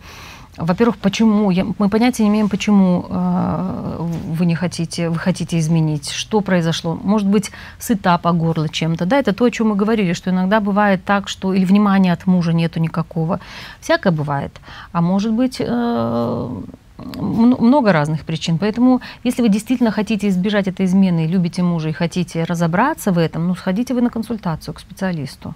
во-первых, 0.56 0.96
почему? 0.96 1.50
Я, 1.50 1.66
мы 1.78 1.88
понятия 1.88 2.22
не 2.22 2.30
имеем, 2.30 2.48
почему 2.48 3.06
э, 3.08 3.96
вы 4.28 4.46
не 4.46 4.54
хотите, 4.54 5.10
вы 5.10 5.18
хотите 5.18 5.58
изменить, 5.58 6.10
что 6.10 6.40
произошло. 6.40 6.98
Может 7.02 7.28
быть, 7.28 7.50
сыта 7.78 8.16
по 8.18 8.32
горло 8.32 8.68
чем-то. 8.68 9.04
Да, 9.04 9.18
это 9.18 9.34
то, 9.34 9.44
о 9.44 9.50
чем 9.50 9.68
мы 9.68 9.76
говорили, 9.76 10.14
что 10.14 10.30
иногда 10.30 10.60
бывает 10.60 11.04
так, 11.04 11.28
что 11.28 11.52
или 11.52 11.64
внимания 11.64 12.12
от 12.12 12.26
мужа 12.26 12.52
нету 12.52 12.80
никакого. 12.80 13.40
Всякое 13.80 14.12
бывает. 14.12 14.60
А 14.92 15.02
может 15.02 15.32
быть, 15.32 15.56
э, 15.60 16.50
много 16.98 17.92
разных 17.92 18.24
причин. 18.24 18.58
Поэтому, 18.58 19.00
если 19.24 19.42
вы 19.42 19.48
действительно 19.48 19.90
хотите 19.90 20.28
избежать 20.28 20.68
этой 20.68 20.86
измены, 20.86 21.26
любите 21.26 21.62
мужа 21.62 21.90
и 21.90 21.92
хотите 21.92 22.44
разобраться 22.44 23.12
в 23.12 23.18
этом, 23.18 23.48
ну, 23.48 23.54
сходите 23.54 23.92
вы 23.92 24.00
на 24.00 24.10
консультацию 24.10 24.74
к 24.74 24.80
специалисту. 24.80 25.54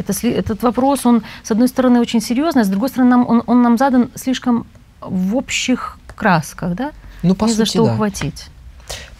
Это, 0.00 0.28
этот 0.28 0.62
вопрос, 0.62 1.06
он, 1.06 1.22
с 1.42 1.50
одной 1.50 1.68
стороны, 1.68 2.00
очень 2.00 2.20
серьезный, 2.20 2.62
а 2.62 2.64
с 2.64 2.68
другой 2.68 2.88
стороны, 2.88 3.10
нам, 3.10 3.28
он, 3.28 3.42
он 3.46 3.62
нам 3.62 3.78
задан 3.78 4.10
слишком 4.14 4.66
в 5.00 5.36
общих 5.36 5.98
красках, 6.16 6.74
да? 6.74 6.92
Ну, 7.22 7.34
по 7.34 7.44
Не 7.44 7.50
сути, 7.50 7.58
за 7.58 7.66
что 7.66 7.84
да. 7.84 7.92
ухватить. 7.94 8.46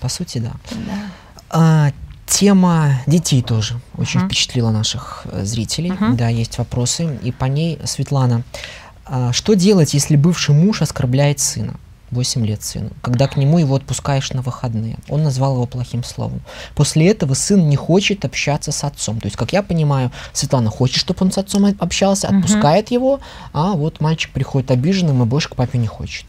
По 0.01 0.09
сути, 0.09 0.39
да. 0.39 0.53
да. 0.71 0.93
А, 1.51 1.93
Тема 2.31 3.01
детей 3.09 3.43
тоже 3.43 3.81
очень 3.99 4.21
uh-huh. 4.21 4.27
впечатлила 4.27 4.71
наших 4.71 5.23
э, 5.25 5.45
зрителей. 5.45 5.91
Uh-huh. 5.91 6.15
Да, 6.15 6.29
есть 6.29 6.59
вопросы. 6.59 7.19
И 7.25 7.33
по 7.33 7.47
ней, 7.47 7.81
Светлана, 7.85 8.45
а, 9.05 9.33
что 9.33 9.55
делать, 9.55 9.95
если 9.95 10.15
бывший 10.15 10.55
муж 10.55 10.81
оскорбляет 10.81 11.41
сына? 11.41 11.75
8 12.11 12.47
лет 12.47 12.63
сыну, 12.63 12.91
когда 13.03 13.29
к 13.29 13.37
нему 13.37 13.59
его 13.59 13.77
отпускаешь 13.77 14.33
на 14.33 14.43
выходные. 14.43 14.97
Он 15.09 15.23
назвал 15.23 15.55
его 15.55 15.67
плохим 15.67 16.03
словом. 16.03 16.41
После 16.75 17.09
этого 17.09 17.35
сын 17.35 17.69
не 17.69 17.77
хочет 17.77 18.25
общаться 18.25 18.73
с 18.73 18.85
отцом. 18.85 19.21
То 19.21 19.27
есть, 19.27 19.37
как 19.37 19.53
я 19.53 19.63
понимаю, 19.63 20.11
Светлана 20.33 20.71
хочет, 20.71 20.99
чтобы 20.99 21.19
он 21.25 21.33
с 21.33 21.39
отцом 21.39 21.67
общался, 21.79 22.29
отпускает 22.29 22.87
угу. 22.87 22.95
его, 22.95 23.21
а 23.53 23.73
вот 23.73 24.01
мальчик 24.01 24.33
приходит 24.33 24.71
обиженным 24.71 25.23
и 25.23 25.27
больше 25.27 25.49
к 25.49 25.57
папе 25.57 25.79
не 25.79 25.87
хочет. 25.87 26.27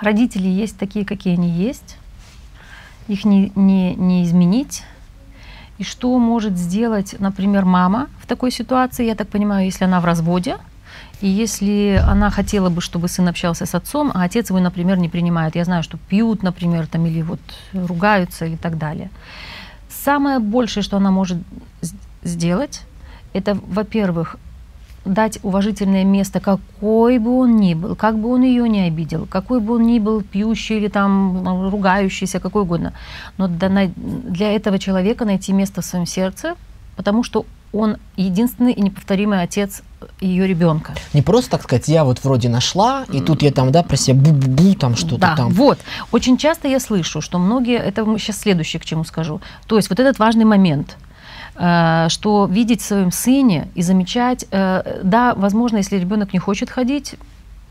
Родители 0.00 0.48
есть 0.48 0.78
такие, 0.78 1.04
какие 1.04 1.34
они 1.34 1.50
есть 1.50 1.97
их 3.08 3.24
не, 3.24 3.52
не, 3.54 3.94
не 3.94 4.24
изменить. 4.24 4.84
И 5.78 5.84
что 5.84 6.18
может 6.18 6.56
сделать, 6.56 7.16
например, 7.18 7.64
мама 7.64 8.08
в 8.20 8.26
такой 8.26 8.50
ситуации, 8.50 9.06
я 9.06 9.14
так 9.14 9.28
понимаю, 9.28 9.64
если 9.64 9.84
она 9.84 10.00
в 10.00 10.04
разводе, 10.04 10.56
и 11.20 11.28
если 11.28 12.02
она 12.06 12.30
хотела 12.30 12.68
бы, 12.68 12.80
чтобы 12.80 13.08
сын 13.08 13.28
общался 13.28 13.66
с 13.66 13.74
отцом, 13.74 14.10
а 14.14 14.22
отец 14.22 14.50
его, 14.50 14.60
например, 14.60 14.98
не 14.98 15.08
принимает, 15.08 15.56
я 15.56 15.64
знаю, 15.64 15.82
что 15.82 15.96
пьют, 15.96 16.42
например, 16.42 16.86
там, 16.86 17.06
или 17.06 17.22
вот 17.22 17.40
ругаются 17.72 18.46
и 18.46 18.56
так 18.56 18.78
далее. 18.78 19.10
Самое 19.88 20.38
большее, 20.38 20.82
что 20.82 20.96
она 20.96 21.10
может 21.10 21.38
сделать, 22.22 22.82
это, 23.32 23.58
во-первых, 23.66 24.36
дать 25.04 25.38
уважительное 25.42 26.04
место, 26.04 26.40
какой 26.40 27.18
бы 27.18 27.38
он 27.38 27.56
ни 27.56 27.74
был, 27.74 27.96
как 27.96 28.18
бы 28.18 28.32
он 28.32 28.42
ее 28.42 28.68
не 28.68 28.82
обидел, 28.82 29.26
какой 29.26 29.60
бы 29.60 29.74
он 29.74 29.86
ни 29.86 29.98
был 29.98 30.22
пьющий 30.22 30.76
или 30.76 30.88
там 30.88 31.70
ругающийся, 31.70 32.40
какой 32.40 32.62
угодно. 32.62 32.92
Но 33.36 33.48
для 33.48 34.52
этого 34.52 34.78
человека 34.78 35.24
найти 35.24 35.52
место 35.52 35.80
в 35.80 35.84
своем 35.84 36.06
сердце, 36.06 36.56
потому 36.96 37.22
что 37.22 37.46
он 37.72 37.98
единственный 38.16 38.72
и 38.72 38.80
неповторимый 38.80 39.42
отец 39.42 39.82
ее 40.20 40.46
ребенка. 40.46 40.94
Не 41.12 41.22
просто, 41.22 41.50
так 41.50 41.62
сказать, 41.62 41.88
я 41.88 42.04
вот 42.04 42.24
вроде 42.24 42.48
нашла, 42.48 43.04
и 43.12 43.20
тут 43.20 43.42
я 43.42 43.52
там, 43.52 43.70
да, 43.72 43.82
про 43.82 43.96
себя 43.96 44.16
бу-бу-бу, 44.16 44.74
там 44.74 44.96
что-то 44.96 45.18
да, 45.18 45.36
там. 45.36 45.50
вот. 45.50 45.78
Очень 46.10 46.38
часто 46.38 46.66
я 46.66 46.80
слышу, 46.80 47.20
что 47.20 47.38
многие, 47.38 47.76
это 47.76 48.04
сейчас 48.18 48.38
следующее, 48.38 48.80
к 48.80 48.84
чему 48.84 49.04
скажу, 49.04 49.40
то 49.66 49.76
есть 49.76 49.90
вот 49.90 50.00
этот 50.00 50.18
важный 50.18 50.44
момент– 50.44 50.96
что 52.08 52.48
видеть 52.50 52.82
в 52.82 52.84
своем 52.84 53.10
сыне 53.10 53.68
и 53.74 53.82
замечать, 53.82 54.46
э, 54.50 55.00
да, 55.02 55.34
возможно, 55.34 55.78
если 55.78 55.96
ребенок 55.96 56.32
не 56.32 56.38
хочет 56.38 56.70
ходить, 56.70 57.16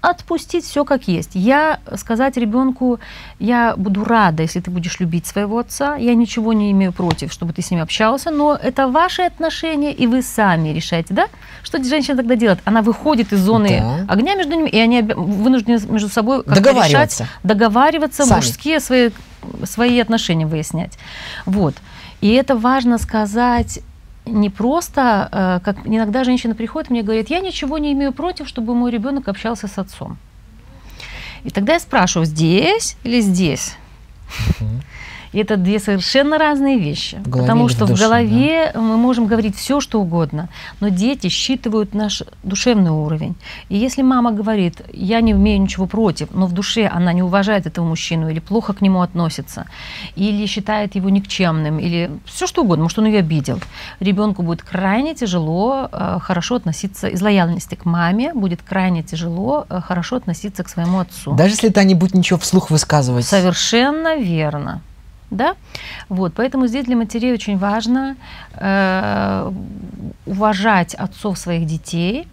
отпустить 0.02 0.64
все 0.66 0.86
как 0.86 1.08
есть. 1.08 1.32
Я 1.34 1.80
сказать 1.96 2.38
ребенку, 2.38 3.00
я 3.40 3.76
буду 3.76 4.04
рада, 4.06 4.44
если 4.44 4.60
ты 4.60 4.72
будешь 4.72 5.00
любить 5.00 5.26
своего 5.26 5.60
отца, 5.60 5.96
я 5.96 6.16
ничего 6.16 6.54
не 6.54 6.72
имею 6.72 6.94
против, 6.94 7.32
чтобы 7.32 7.54
ты 7.54 7.62
с 7.62 7.72
ним 7.72 7.82
общался, 7.82 8.32
но 8.32 8.56
это 8.56 8.88
ваши 8.88 9.24
отношения, 9.24 9.94
и 9.94 10.08
вы 10.08 10.22
сами 10.22 10.70
решаете, 10.70 11.14
да? 11.14 11.28
Что 11.64 11.84
женщина 11.84 12.18
тогда 12.18 12.36
делает? 12.36 12.60
Она 12.66 12.82
выходит 12.82 13.34
из 13.34 13.40
зоны 13.40 13.80
да. 13.80 14.14
огня 14.14 14.36
между 14.36 14.54
ними, 14.54 14.70
и 14.70 14.80
они 14.80 15.02
вынуждены 15.02 15.80
между 15.90 16.10
собой 16.10 16.44
договариваться. 16.46 17.24
решать, 17.24 17.24
договариваться, 17.44 18.26
сами. 18.26 18.38
мужские 18.38 18.80
свои, 18.80 19.10
свои 19.64 20.00
отношения 20.00 20.46
выяснять. 20.46 20.98
Вот. 21.46 21.76
И 22.22 22.34
это 22.34 22.56
важно 22.56 22.98
сказать 22.98 23.80
не 24.26 24.50
просто, 24.50 25.30
э, 25.32 25.60
как 25.64 25.78
иногда 25.86 26.24
женщина 26.24 26.56
приходит 26.56 26.90
мне 26.90 27.02
говорит, 27.02 27.30
я 27.30 27.40
ничего 27.40 27.78
не 27.78 27.94
имею 27.94 28.12
против, 28.12 28.48
чтобы 28.48 28.76
мой 28.76 28.92
ребенок 28.92 29.28
общался 29.28 29.68
с 29.68 29.78
отцом. 29.78 30.18
И 31.44 31.50
тогда 31.50 31.74
я 31.74 31.80
спрашиваю, 31.80 32.26
здесь 32.26 32.98
или 33.04 33.22
здесь? 33.22 33.76
И 35.32 35.40
это 35.40 35.58
две 35.58 35.80
совершенно 35.80 36.38
разные 36.38 36.80
вещи. 36.80 37.20
Потому 37.26 37.70
что 37.70 37.86
в, 37.86 37.90
душе, 37.90 38.04
голове 38.04 38.72
да? 38.74 38.80
мы 38.80 38.98
можем 38.98 39.28
говорить 39.28 39.56
все, 39.56 39.80
что 39.82 40.02
угодно, 40.02 40.50
но 40.80 40.90
дети 40.90 41.30
считывают 41.30 41.94
наш 41.94 42.24
душевный 42.44 42.92
уровень. 42.92 43.36
И 43.70 43.78
если 43.78 44.02
мама 44.02 44.32
говорит, 44.32 44.82
я 44.94 45.22
не 45.22 45.32
имею 45.32 45.62
ничего 45.62 45.86
против, 45.86 46.30
но 46.32 46.48
в 46.48 46.54
душе 46.54 46.88
она 46.88 47.14
не 47.14 47.24
уважает 47.24 47.68
этого 47.68 47.86
мужчину 47.86 48.30
или 48.30 48.40
плохо 48.40 48.74
к 48.74 48.82
нему 48.82 49.02
относится, 49.02 49.66
или 50.16 50.46
считает 50.46 50.96
его 50.96 51.10
никчемным, 51.10 51.80
или 51.80 52.12
все 52.26 52.48
что 52.48 52.64
угодно, 52.64 52.84
может, 52.84 53.00
он 53.00 53.06
ее 53.06 53.20
обидел, 53.20 53.60
ребенку 54.00 54.44
будет 54.44 54.62
крайне 54.62 55.16
тяжело 55.16 55.90
э, 55.92 56.20
хорошо 56.22 56.56
относиться, 56.56 57.08
из 57.08 57.22
лояльности 57.22 57.76
к 57.76 57.86
маме 57.86 58.34
будет 58.34 58.62
крайне 58.62 59.04
тяжело 59.04 59.66
э, 59.70 59.82
хорошо 59.82 60.18
относиться 60.18 60.64
к 60.64 60.70
своему 60.70 61.00
отцу. 61.00 61.34
Даже 61.34 61.54
если 61.54 61.70
это 61.70 61.84
не 61.84 61.96
будет 61.96 62.14
ничего 62.14 62.40
вслух 62.40 62.70
высказывать. 62.70 63.26
Совершенно 63.26 64.18
верно. 64.18 64.82
Да? 65.30 65.56
Вот, 66.10 66.34
поэтому 66.36 66.68
здесь 66.68 66.86
для 66.86 66.96
матерей 66.96 67.34
очень 67.34 67.58
важно 67.58 68.16
э, 68.54 69.52
уважать 70.26 70.96
отцов 70.96 71.38
своих 71.38 71.66
детей 71.66 72.28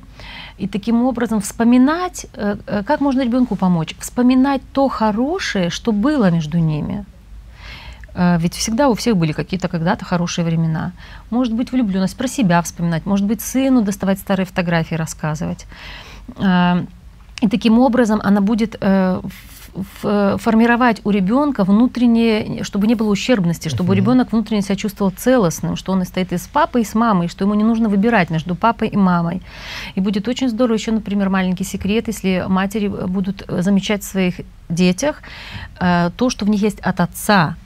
и 0.58 0.68
таким 0.68 1.02
образом 1.02 1.40
вспоминать, 1.40 2.26
э, 2.34 2.56
э, 2.66 2.82
как 2.84 3.00
можно 3.00 3.22
ребенку 3.22 3.56
помочь, 3.56 3.96
вспоминать 3.98 4.62
то 4.72 4.88
хорошее, 4.88 5.70
что 5.70 5.92
было 5.92 6.30
между 6.30 6.58
ними. 6.58 7.04
Э, 8.14 8.38
ведь 8.38 8.54
всегда 8.54 8.88
у 8.88 8.94
всех 8.94 9.16
были 9.16 9.32
какие-то 9.32 9.68
когда-то 9.68 10.04
хорошие 10.04 10.44
времена. 10.44 10.92
Может 11.30 11.54
быть, 11.54 11.72
влюбленность, 11.72 12.16
про 12.16 12.28
себя 12.28 12.62
вспоминать, 12.62 13.06
может 13.06 13.26
быть, 13.26 13.40
сыну 13.40 13.82
доставать 13.82 14.18
старые 14.20 14.46
фотографии, 14.46 14.94
рассказывать. 14.94 15.66
Э, 16.38 16.84
и 17.40 17.48
таким 17.48 17.78
образом 17.80 18.20
она 18.22 18.40
будет 18.40 18.76
формировать 20.02 21.00
у 21.04 21.10
ребенка 21.10 21.64
внутреннее, 21.64 22.62
чтобы 22.62 22.86
не 22.86 22.94
было 22.94 23.10
ущербности, 23.10 23.68
чтобы 23.68 23.92
uh-huh. 23.92 23.96
ребенок 23.96 24.32
внутренне 24.32 24.62
себя 24.62 24.76
чувствовал 24.76 25.10
целостным, 25.10 25.76
что 25.76 25.92
он 25.92 26.04
стоит 26.04 26.32
и 26.32 26.38
с 26.38 26.46
папой, 26.46 26.82
и 26.82 26.84
с 26.84 26.94
мамой, 26.94 27.28
что 27.28 27.44
ему 27.44 27.54
не 27.54 27.64
нужно 27.64 27.88
выбирать 27.88 28.30
между 28.30 28.54
папой 28.54 28.88
и 28.88 28.96
мамой. 28.96 29.42
И 29.94 30.00
будет 30.00 30.28
очень 30.28 30.48
здорово 30.48 30.76
еще, 30.76 30.92
например, 30.92 31.28
маленький 31.28 31.64
секрет, 31.64 32.06
если 32.06 32.44
матери 32.48 32.88
будут 32.88 33.44
замечать 33.48 34.02
в 34.02 34.06
своих 34.06 34.40
детях 34.68 35.22
э, 35.80 36.10
то, 36.16 36.30
что 36.30 36.44
в 36.44 36.48
них 36.48 36.62
есть 36.62 36.80
от 36.80 37.00
отца, 37.00 37.56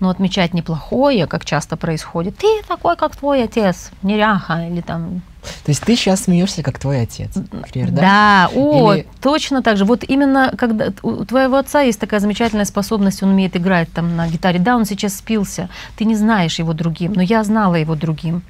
но 0.00 0.10
отмечать 0.10 0.54
неплохое, 0.54 1.26
как 1.26 1.44
часто 1.44 1.76
происходит. 1.76 2.36
Ты 2.36 2.62
такой, 2.66 2.96
как 2.96 3.16
твой 3.16 3.42
отец, 3.42 3.90
неряха, 4.02 4.66
или 4.68 4.80
там 4.80 5.22
то 5.64 5.70
есть 5.70 5.82
ты 5.82 5.96
сейчас 5.96 6.24
смеешься, 6.24 6.62
как 6.62 6.78
твой 6.78 7.02
отец, 7.02 7.30
например, 7.34 7.90
да? 7.90 8.00
Да, 8.00 8.50
о, 8.54 8.94
Или... 8.94 9.06
точно 9.20 9.62
так 9.62 9.76
же. 9.76 9.84
Вот 9.84 10.04
именно 10.06 10.52
когда 10.56 10.92
у 11.02 11.24
твоего 11.24 11.56
отца 11.56 11.80
есть 11.80 12.00
такая 12.00 12.20
замечательная 12.20 12.64
способность, 12.64 13.22
он 13.22 13.30
умеет 13.30 13.56
играть 13.56 13.90
там 13.92 14.16
на 14.16 14.28
гитаре. 14.28 14.58
Да, 14.58 14.76
он 14.76 14.84
сейчас 14.84 15.16
спился, 15.16 15.68
ты 15.96 16.04
не 16.04 16.16
знаешь 16.16 16.58
его 16.58 16.72
другим, 16.72 17.12
но 17.12 17.22
я 17.22 17.42
знала 17.44 17.74
его 17.74 17.94
другим. 17.94 18.42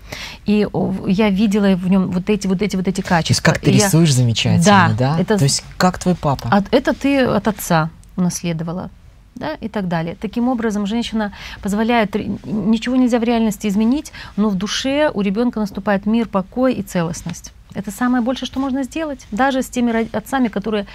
И 0.47 0.67
я 1.07 1.31
видела 1.31 1.75
в 1.75 1.89
нем 1.89 2.11
вот 2.11 2.31
эти, 2.31 2.47
вот 2.47 2.63
эти, 2.63 2.77
вот 2.77 2.89
эти 2.89 3.01
качества. 3.01 3.19
То 3.19 3.31
есть 3.33 3.41
как 3.41 3.59
ты 3.59 3.71
и 3.71 3.75
рисуешь 3.75 4.11
я... 4.11 4.15
замечательно, 4.15 4.65
да? 4.65 4.95
да? 4.99 5.21
Это... 5.21 5.39
То 5.39 5.45
есть 5.45 5.65
как 5.77 5.99
твой 5.99 6.15
папа? 6.15 6.49
От, 6.51 6.65
это 6.73 6.95
ты 6.95 7.25
от 7.25 7.49
отца 7.49 7.91
унаследовала 8.17 8.91
да, 9.39 9.55
и 9.55 9.69
так 9.69 9.89
далее. 9.89 10.17
Таким 10.21 10.49
образом, 10.49 10.87
женщина 10.87 11.33
позволяет, 11.63 12.15
ничего 12.45 12.97
нельзя 12.97 13.19
в 13.19 13.23
реальности 13.25 13.67
изменить, 13.67 14.13
но 14.37 14.49
в 14.49 14.57
душе 14.57 15.11
у 15.13 15.21
ребенка 15.21 15.61
наступает 15.61 16.07
мир, 16.07 16.29
покой 16.29 16.75
и 16.75 16.83
целостность. 16.83 17.53
Это 17.75 17.91
самое 17.91 18.23
большее, 18.23 18.47
что 18.47 18.61
можно 18.61 18.83
сделать, 18.83 19.27
даже 19.31 19.63
с 19.63 19.69
теми 19.69 20.15
отцами, 20.17 20.49
которые 20.49 20.87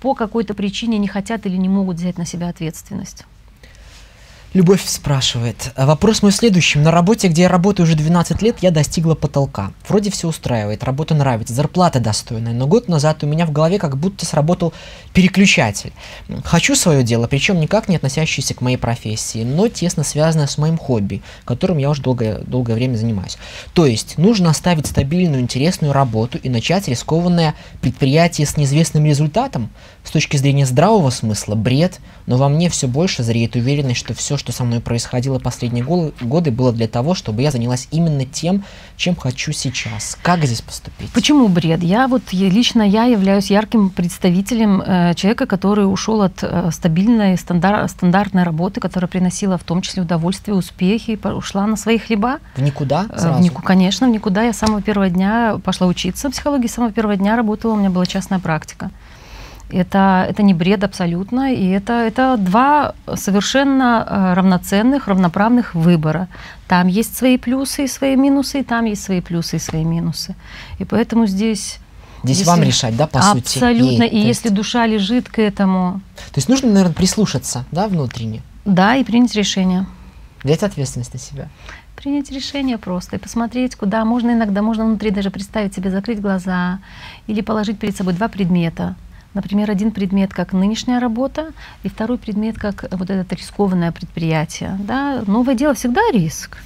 по 0.00 0.14
какой-то 0.14 0.54
причине 0.54 0.98
не 0.98 1.08
хотят 1.08 1.46
или 1.46 1.56
не 1.56 1.68
могут 1.68 1.96
взять 1.96 2.18
на 2.18 2.24
себя 2.24 2.48
ответственность. 2.48 3.24
Любовь 4.54 4.84
спрашивает. 4.86 5.72
Вопрос 5.76 6.22
мой 6.22 6.30
следующий. 6.30 6.78
На 6.78 6.92
работе, 6.92 7.26
где 7.26 7.42
я 7.42 7.48
работаю 7.48 7.88
уже 7.88 7.96
12 7.96 8.40
лет, 8.40 8.58
я 8.60 8.70
достигла 8.70 9.16
потолка. 9.16 9.72
Вроде 9.88 10.12
все 10.12 10.28
устраивает, 10.28 10.84
работа 10.84 11.16
нравится, 11.16 11.52
зарплата 11.52 11.98
достойная, 11.98 12.52
но 12.52 12.68
год 12.68 12.86
назад 12.86 13.24
у 13.24 13.26
меня 13.26 13.46
в 13.46 13.50
голове 13.50 13.80
как 13.80 13.96
будто 13.96 14.24
сработал 14.24 14.72
переключатель. 15.12 15.92
Хочу 16.44 16.76
свое 16.76 17.02
дело, 17.02 17.26
причем 17.26 17.58
никак 17.58 17.88
не 17.88 17.96
относящееся 17.96 18.54
к 18.54 18.60
моей 18.60 18.76
профессии, 18.76 19.42
но 19.42 19.66
тесно 19.66 20.04
связанное 20.04 20.46
с 20.46 20.56
моим 20.56 20.78
хобби, 20.78 21.20
которым 21.44 21.78
я 21.78 21.90
уже 21.90 22.00
долгое, 22.00 22.38
долгое 22.46 22.74
время 22.74 22.94
занимаюсь. 22.94 23.38
То 23.72 23.86
есть 23.86 24.18
нужно 24.18 24.50
оставить 24.50 24.86
стабильную, 24.86 25.42
интересную 25.42 25.92
работу 25.92 26.38
и 26.38 26.48
начать 26.48 26.86
рискованное 26.86 27.56
предприятие 27.80 28.46
с 28.46 28.56
неизвестным 28.56 29.04
результатом? 29.04 29.70
С 30.04 30.10
точки 30.10 30.36
зрения 30.36 30.66
здравого 30.66 31.08
смысла, 31.08 31.54
бред, 31.54 31.98
но 32.26 32.36
во 32.36 32.50
мне 32.50 32.68
все 32.68 32.86
больше 32.86 33.22
зреет 33.22 33.56
уверенность, 33.56 33.98
что 33.98 34.12
все, 34.12 34.36
что 34.36 34.52
со 34.52 34.62
мной 34.62 34.80
происходило 34.80 35.38
последние 35.38 35.82
годы, 35.82 36.50
было 36.50 36.72
для 36.72 36.86
того, 36.86 37.14
чтобы 37.14 37.40
я 37.40 37.50
занялась 37.50 37.88
именно 37.90 38.26
тем, 38.26 38.64
чем 38.98 39.16
хочу 39.16 39.52
сейчас. 39.52 40.16
Как 40.22 40.44
здесь 40.44 40.60
поступить? 40.60 41.10
Почему 41.12 41.48
бред? 41.48 41.82
Я 41.82 42.06
вот 42.06 42.22
лично 42.32 42.82
я 42.82 43.04
являюсь 43.04 43.50
ярким 43.50 43.88
представителем 43.88 44.82
э, 44.82 45.14
человека, 45.14 45.46
который 45.46 45.90
ушел 45.90 46.20
от 46.20 46.42
э, 46.42 46.70
стабильной 46.70 47.38
стандар, 47.38 47.88
стандартной 47.88 48.42
работы, 48.42 48.80
которая 48.80 49.08
приносила 49.08 49.56
в 49.56 49.64
том 49.64 49.80
числе 49.80 50.02
удовольствие, 50.02 50.54
успехи, 50.54 51.18
ушла 51.24 51.66
на 51.66 51.76
свои 51.76 51.96
хлеба. 51.96 52.40
В 52.56 52.62
никуда? 52.62 53.06
Э, 53.08 53.18
сразу? 53.18 53.38
В 53.38 53.40
нику, 53.40 53.62
конечно, 53.62 54.06
в 54.06 54.10
никуда. 54.10 54.42
Я 54.42 54.52
с 54.52 54.58
самого 54.58 54.82
первого 54.82 55.08
дня 55.08 55.56
пошла 55.64 55.86
учиться 55.86 56.28
психологии, 56.28 56.66
с 56.66 56.74
самого 56.74 56.92
первого 56.92 57.16
дня 57.16 57.36
работала, 57.36 57.72
у 57.72 57.76
меня 57.76 57.88
была 57.88 58.04
частная 58.04 58.38
практика. 58.38 58.90
Это, 59.70 60.26
это 60.28 60.42
не 60.42 60.54
бред 60.54 60.84
абсолютно, 60.84 61.52
и 61.52 61.68
это, 61.68 61.94
это 61.94 62.36
два 62.38 62.94
совершенно 63.14 64.06
э, 64.06 64.34
равноценных, 64.34 65.08
равноправных 65.08 65.74
выбора. 65.74 66.28
Там 66.68 66.86
есть 66.86 67.16
свои 67.16 67.38
плюсы 67.38 67.84
и 67.84 67.88
свои 67.88 68.14
минусы, 68.14 68.60
и 68.60 68.62
там 68.62 68.84
есть 68.84 69.02
свои 69.02 69.20
плюсы 69.20 69.56
и 69.56 69.58
свои 69.58 69.84
минусы. 69.84 70.36
И 70.78 70.84
поэтому 70.84 71.26
здесь... 71.26 71.78
Здесь 72.22 72.38
если... 72.38 72.50
вам 72.50 72.62
решать, 72.62 72.96
да, 72.96 73.06
по 73.06 73.18
абсолютно. 73.18 73.50
сути? 73.50 73.58
Абсолютно. 73.58 74.02
И 74.04 74.18
если 74.18 74.48
есть... 74.48 74.54
душа 74.54 74.86
лежит 74.86 75.28
к 75.28 75.40
этому... 75.40 76.00
То 76.32 76.38
есть 76.38 76.48
нужно, 76.48 76.68
наверное, 76.68 76.94
прислушаться, 76.94 77.64
да, 77.72 77.88
внутренне? 77.88 78.42
Да, 78.64 78.96
и 78.96 79.04
принять 79.04 79.34
решение. 79.34 79.86
Взять 80.42 80.62
ответственность 80.62 81.12
на 81.14 81.18
себя 81.18 81.48
принять 82.04 82.30
решение 82.30 82.76
просто 82.76 83.16
и 83.16 83.18
посмотреть, 83.18 83.76
куда 83.76 84.04
можно 84.04 84.32
иногда, 84.32 84.60
можно 84.60 84.84
внутри 84.84 85.10
даже 85.10 85.30
представить 85.30 85.74
себе, 85.74 85.90
закрыть 85.90 86.20
глаза 86.20 86.80
или 87.26 87.40
положить 87.40 87.78
перед 87.78 87.96
собой 87.96 88.12
два 88.12 88.28
предмета. 88.28 88.94
Например, 89.34 89.70
один 89.70 89.90
предмет 89.90 90.32
как 90.32 90.52
нынешняя 90.52 91.00
работа, 91.00 91.52
и 91.82 91.88
второй 91.88 92.18
предмет 92.18 92.56
как 92.56 92.84
вот 92.90 93.10
это 93.10 93.34
рискованное 93.34 93.92
предприятие. 93.92 94.78
Да? 94.80 95.22
Новое 95.26 95.54
дело 95.54 95.74
всегда 95.74 96.00
риск. 96.12 96.58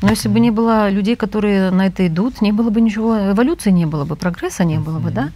Но 0.00 0.10
если 0.10 0.28
бы 0.28 0.38
не 0.38 0.50
было 0.50 0.90
людей, 0.90 1.16
которые 1.16 1.70
на 1.70 1.86
это 1.86 2.06
идут, 2.06 2.42
не 2.42 2.52
было 2.52 2.70
бы 2.70 2.80
ничего, 2.80 3.32
эволюции 3.32 3.70
не 3.70 3.86
было 3.86 4.04
бы, 4.04 4.16
прогресса 4.16 4.64
не 4.64 4.78
было 4.78 4.98
бы, 4.98 5.10
да? 5.10 5.30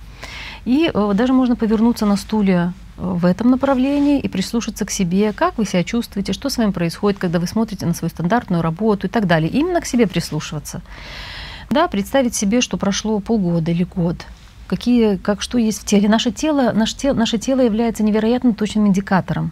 И 0.65 0.91
э, 0.93 1.13
даже 1.15 1.33
можно 1.33 1.57
повернуться 1.57 2.05
на 2.05 2.17
стуле 2.17 2.73
э, 2.99 3.03
в 3.03 3.25
этом 3.25 3.51
направлении 3.51 4.21
и 4.21 4.29
прислушаться 4.29 4.85
к 4.85 4.91
себе, 4.91 5.33
как 5.33 5.57
вы 5.57 5.65
себя 5.65 5.83
чувствуете, 5.85 6.35
что 6.35 6.51
с 6.51 6.59
вами 6.59 6.73
происходит, 6.73 7.19
когда 7.19 7.39
вы 7.39 7.47
смотрите 7.47 7.87
на 7.87 7.95
свою 7.95 8.11
стандартную 8.11 8.63
работу 8.63 9.07
и 9.07 9.11
так 9.11 9.27
далее. 9.27 9.51
Именно 9.51 9.81
к 9.81 9.87
себе 9.87 10.07
прислушиваться. 10.07 10.83
Да, 11.71 11.89
представить 11.89 12.35
себе, 12.35 12.61
что 12.61 12.77
прошло 12.77 13.21
полгода 13.21 13.71
или 13.71 13.85
год, 13.85 14.27
какие, 14.69 15.17
как 15.17 15.43
что 15.43 15.59
есть 15.59 15.81
в 15.81 15.85
теле. 15.85 16.09
Наше 16.09 16.31
тело, 16.31 16.73
наше 16.73 16.97
тело, 16.97 17.15
наше 17.15 17.39
тело 17.39 17.61
является 17.61 18.03
невероятно 18.05 18.55
точным 18.55 18.87
индикатором 18.87 19.51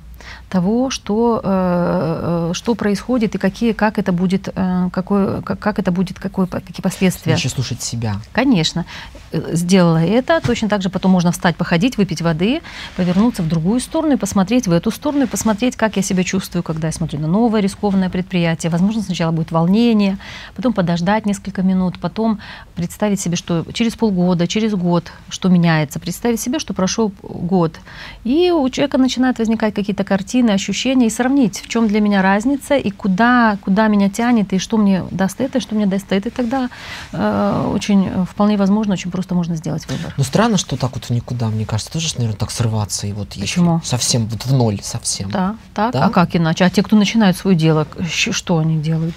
того, 0.49 0.91
что, 0.91 1.41
э, 1.43 2.51
э, 2.51 2.55
что 2.55 2.75
происходит 2.75 3.35
и 3.35 3.39
какие, 3.39 3.73
как 3.73 3.99
это 3.99 4.13
будет, 4.13 4.49
э, 4.55 4.89
какой, 4.93 5.43
как, 5.43 5.59
как 5.59 5.79
это 5.79 5.91
будет, 5.91 6.19
какой, 6.19 6.47
какие 6.47 6.83
последствия. 6.83 7.33
Значит, 7.33 7.53
слушать 7.53 7.83
себя. 7.83 8.17
Конечно. 8.33 8.85
Сделала 9.33 9.99
это, 9.99 10.41
точно 10.41 10.69
так 10.69 10.83
же 10.83 10.89
потом 10.89 11.11
можно 11.11 11.33
встать, 11.33 11.57
походить, 11.57 11.99
выпить 11.99 12.23
воды, 12.23 12.63
повернуться 12.97 13.43
в 13.43 13.49
другую 13.49 13.81
сторону 13.81 14.15
и 14.15 14.17
посмотреть 14.17 14.67
в 14.67 14.73
эту 14.73 14.91
сторону, 14.91 15.25
и 15.25 15.27
посмотреть, 15.27 15.77
как 15.77 15.97
я 15.97 16.03
себя 16.03 16.23
чувствую, 16.23 16.63
когда 16.63 16.89
я 16.89 16.93
смотрю 16.93 17.19
на 17.19 17.27
новое 17.27 17.61
рискованное 17.61 18.09
предприятие. 18.09 18.71
Возможно, 18.71 19.03
сначала 19.03 19.33
будет 19.33 19.51
волнение, 19.51 20.19
потом 20.55 20.73
подождать 20.73 21.27
несколько 21.27 21.63
минут, 21.63 21.99
потом 21.99 22.39
представить 22.77 23.21
себе, 23.21 23.37
что 23.37 23.65
через 23.73 23.95
полгода, 23.97 24.47
через 24.47 24.75
год, 24.75 25.13
что 25.29 25.49
меняется, 25.49 25.99
представить 25.99 26.41
себе, 26.41 26.59
что 26.59 26.73
прошел 26.73 27.13
год. 27.23 27.79
И 28.25 28.51
у 28.51 28.69
человека 28.71 28.99
начинают 28.99 29.39
возникать 29.39 29.75
какие-то 29.75 30.05
картины, 30.07 30.53
ощущения, 30.53 31.09
и 31.09 31.11
сравнить, 31.11 31.61
в 31.61 31.69
чем 31.69 31.89
для 31.89 32.01
меня 32.01 32.23
разница, 32.23 32.77
и 32.77 32.91
куда, 32.91 33.59
куда 33.61 33.89
меня 33.89 34.09
тянет, 34.09 34.53
и 34.55 34.59
что 34.59 34.79
мне 34.79 35.05
даст 35.11 35.41
это, 35.41 35.59
и 35.59 35.61
что 35.61 35.75
мне 35.75 35.87
даст 35.87 36.11
это. 36.11 36.31
И 36.31 36.33
тогда 36.33 36.71
э, 37.13 37.71
очень, 37.75 38.25
вполне 38.25 38.57
возможно, 38.57 38.95
очень 38.95 39.11
просто 39.11 39.35
можно 39.35 39.57
сделать 39.57 39.87
выбор. 39.89 40.15
Ну, 40.17 40.25
странно, 40.25 40.57
что 40.57 40.77
так 40.77 40.95
вот 40.95 41.11
никуда, 41.11 41.49
мне 41.49 41.67
кажется, 41.67 41.93
тоже, 41.93 42.15
наверное, 42.17 42.39
так 42.39 42.51
срываться, 42.51 43.07
и 43.07 43.13
вот 43.13 43.29
Почему? 43.39 43.83
совсем 43.85 44.27
вот 44.27 44.47
в 44.47 44.53
ноль 44.53 44.81
совсем. 44.83 45.31
Да, 45.31 45.57
так, 45.75 45.93
да? 45.93 46.07
а 46.07 46.11
как 46.11 46.35
иначе? 46.35 46.65
А 46.65 46.71
те, 46.71 46.83
кто 46.83 46.97
начинают 46.97 47.37
свое 47.37 47.57
дело, 47.57 47.87
что 48.09 48.59
они 48.59 48.79
делают? 48.79 49.15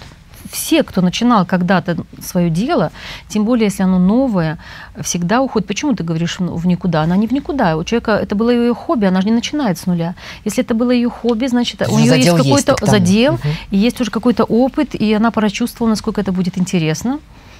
Все, 0.50 0.82
кто 0.82 1.00
начинал 1.00 1.44
когда-то 1.46 1.96
свое 2.20 2.50
дело, 2.50 2.92
тем 3.28 3.44
более, 3.44 3.66
если 3.66 3.82
оно 3.82 3.98
новое, 3.98 4.58
всегда 5.00 5.40
уходит. 5.42 5.68
Почему 5.68 5.94
ты 5.94 6.04
говоришь 6.04 6.38
в 6.38 6.66
никуда? 6.66 7.02
Она 7.02 7.16
не 7.16 7.26
в 7.26 7.32
никуда. 7.32 7.76
У 7.76 7.84
человека 7.84 8.12
это 8.12 8.34
было 8.34 8.50
ее 8.50 8.74
хобби, 8.74 9.06
она 9.06 9.20
же 9.20 9.28
не 9.28 9.34
начинает 9.34 9.78
с 9.78 9.86
нуля. 9.86 10.14
Если 10.44 10.62
это 10.64 10.74
было 10.74 10.90
ее 10.90 11.10
хобби, 11.10 11.46
значит, 11.46 11.82
у 11.88 11.98
нее 11.98 12.16
есть 12.16 12.36
какой-то 12.36 12.76
задел, 12.86 13.34
угу. 13.34 13.48
и 13.70 13.76
есть 13.76 14.00
уже 14.00 14.10
какой-то 14.10 14.44
опыт, 14.44 14.94
и 14.94 15.12
она 15.12 15.30
прочувствовала, 15.30 15.90
насколько 15.90 16.20
это 16.20 16.32
будет 16.32 16.58
интересно. 16.58 17.18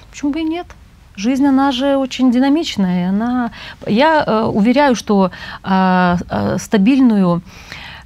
Почему 0.09 0.31
бы 0.31 0.39
и 0.39 0.43
нет? 0.43 0.67
Жизнь, 1.15 1.45
она 1.45 1.71
же 1.71 1.97
очень 1.97 2.31
динамичная. 2.31 3.09
Она... 3.09 3.51
Я 3.85 4.23
э, 4.25 4.43
уверяю, 4.43 4.95
что 4.95 5.31
э, 5.63 6.17
э, 6.29 6.57
стабильную 6.57 7.41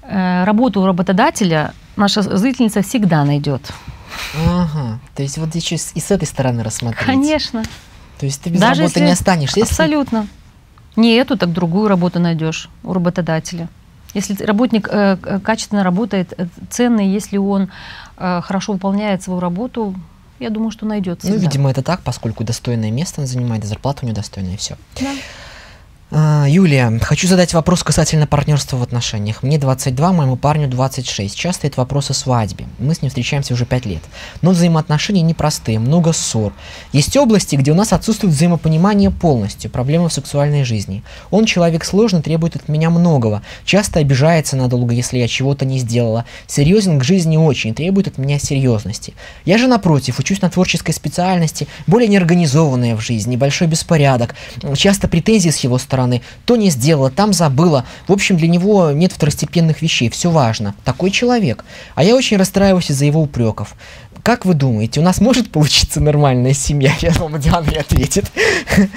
э, 0.01 0.43
работу 0.43 0.81
у 0.81 0.85
работодателя 0.85 1.73
наша 1.95 2.21
зрительница 2.21 2.81
всегда 2.81 3.23
найдет. 3.23 3.61
Ага. 4.47 4.99
То 5.15 5.23
есть 5.23 5.37
вот 5.37 5.55
еще 5.55 5.75
и 5.75 5.99
с 5.99 6.11
этой 6.11 6.25
стороны 6.25 6.63
рассмотреть. 6.63 7.05
Конечно. 7.05 7.63
То 8.19 8.25
есть 8.25 8.41
ты 8.41 8.49
без 8.49 8.59
Даже 8.59 8.81
работы 8.81 8.99
если... 8.99 9.07
не 9.07 9.11
останешься. 9.11 9.59
Если... 9.59 9.71
Абсолютно. 9.71 10.27
Не 10.95 11.15
эту, 11.15 11.37
так 11.37 11.51
другую 11.51 11.87
работу 11.87 12.19
найдешь 12.19 12.69
у 12.83 12.93
работодателя. 12.93 13.69
Если 14.13 14.41
работник 14.45 14.87
э, 14.89 15.17
качественно 15.43 15.83
работает, 15.83 16.33
э, 16.37 16.47
ценный, 16.69 17.07
если 17.07 17.37
он 17.37 17.69
э, 18.17 18.41
хорошо 18.41 18.73
выполняет 18.73 19.21
свою 19.21 19.41
работу, 19.41 19.93
я 20.39 20.49
думаю, 20.49 20.71
что 20.71 20.85
найдется. 20.85 21.27
Ну, 21.27 21.35
видимо, 21.35 21.69
это 21.69 21.81
так, 21.81 22.01
поскольку 22.01 22.45
достойное 22.45 22.91
место 22.91 23.21
он 23.21 23.27
занимает, 23.27 23.65
зарплата 23.65 23.99
у 24.03 24.05
него 24.05 24.15
достойная, 24.15 24.53
и 24.53 24.57
все. 24.57 24.77
Да. 24.99 25.11
А, 26.11 26.45
Юлия, 26.47 26.99
хочу 27.01 27.27
задать 27.27 27.55
вопрос 27.55 27.81
касательно 27.81 28.27
партнерства 28.27 28.77
в 28.77 28.83
отношениях. 28.83 29.41
Мне 29.41 29.57
22, 29.57 30.13
моему 30.13 30.35
парню 30.35 30.67
26. 30.67 31.35
Часто 31.35 31.65
это 31.65 31.79
вопрос 31.79 32.11
о 32.11 32.13
свадьбе. 32.13 32.67
Мы 32.77 32.93
с 32.93 33.01
ним 33.01 33.09
встречаемся 33.09 33.55
уже 33.55 33.65
5 33.65 33.85
лет. 33.87 34.03
Но 34.43 34.51
взаимоотношения 34.51 35.23
непростые, 35.23 35.79
много 35.79 36.13
ссор. 36.13 36.53
Есть 36.93 37.17
области, 37.17 37.55
где 37.55 37.71
у 37.71 37.75
нас 37.75 37.91
отсутствует 37.91 38.35
взаимопонимание 38.35 39.09
полностью, 39.09 39.71
проблемы 39.71 40.09
в 40.09 40.13
сексуальной 40.13 40.63
жизни. 40.63 41.01
Он 41.31 41.45
человек 41.45 41.83
сложный, 41.83 42.21
требует 42.21 42.55
от 42.55 42.69
меня 42.69 42.91
многого. 42.91 43.41
Часто 43.65 43.99
обижается 43.99 44.55
надолго, 44.55 44.93
если 44.93 45.17
я 45.17 45.27
чего-то 45.27 45.65
не 45.65 45.79
сделала. 45.79 46.25
Серьезен 46.45 46.99
к 46.99 47.03
жизни 47.03 47.35
очень, 47.37 47.73
требует 47.73 48.07
от 48.07 48.19
меня 48.19 48.37
серьезности. 48.37 49.15
Я 49.43 49.57
же, 49.57 49.65
напротив, 49.65 50.19
учусь 50.19 50.41
на 50.43 50.51
творческой 50.51 50.93
специальности, 50.93 51.67
более 51.87 52.09
неорганизованная 52.09 52.95
в 52.95 53.01
жизни, 53.01 53.37
большой 53.37 53.67
беспорядок. 53.67 54.35
Часто 54.75 55.07
претензии 55.07 55.49
с 55.49 55.57
его 55.57 55.79
стороны 55.79 55.94
стороны, 55.95 56.21
то 56.45 56.57
не 56.57 56.69
сделала, 56.69 57.09
там 57.09 57.31
забыла. 57.31 57.85
В 58.07 58.11
общем, 58.11 58.35
для 58.35 58.49
него 58.49 58.91
нет 58.91 59.13
второстепенных 59.13 59.81
вещей, 59.81 60.09
все 60.09 60.29
важно. 60.29 60.75
Такой 60.83 61.09
человек. 61.09 61.63
А 61.95 62.03
я 62.03 62.15
очень 62.15 62.37
расстраиваюсь 62.37 62.91
из-за 62.91 63.05
его 63.05 63.21
упреков. 63.21 63.75
Как 64.25 64.43
вы 64.43 64.55
думаете, 64.55 65.01
у 65.01 65.03
нас 65.03 65.21
может 65.21 65.51
получиться 65.51 66.01
нормальная 66.01 66.55
семья? 66.55 66.91
Я 66.99 67.11
думаю, 67.11 67.39
Диана 67.39 67.61
мне 67.61 67.77
ответит. 67.77 68.31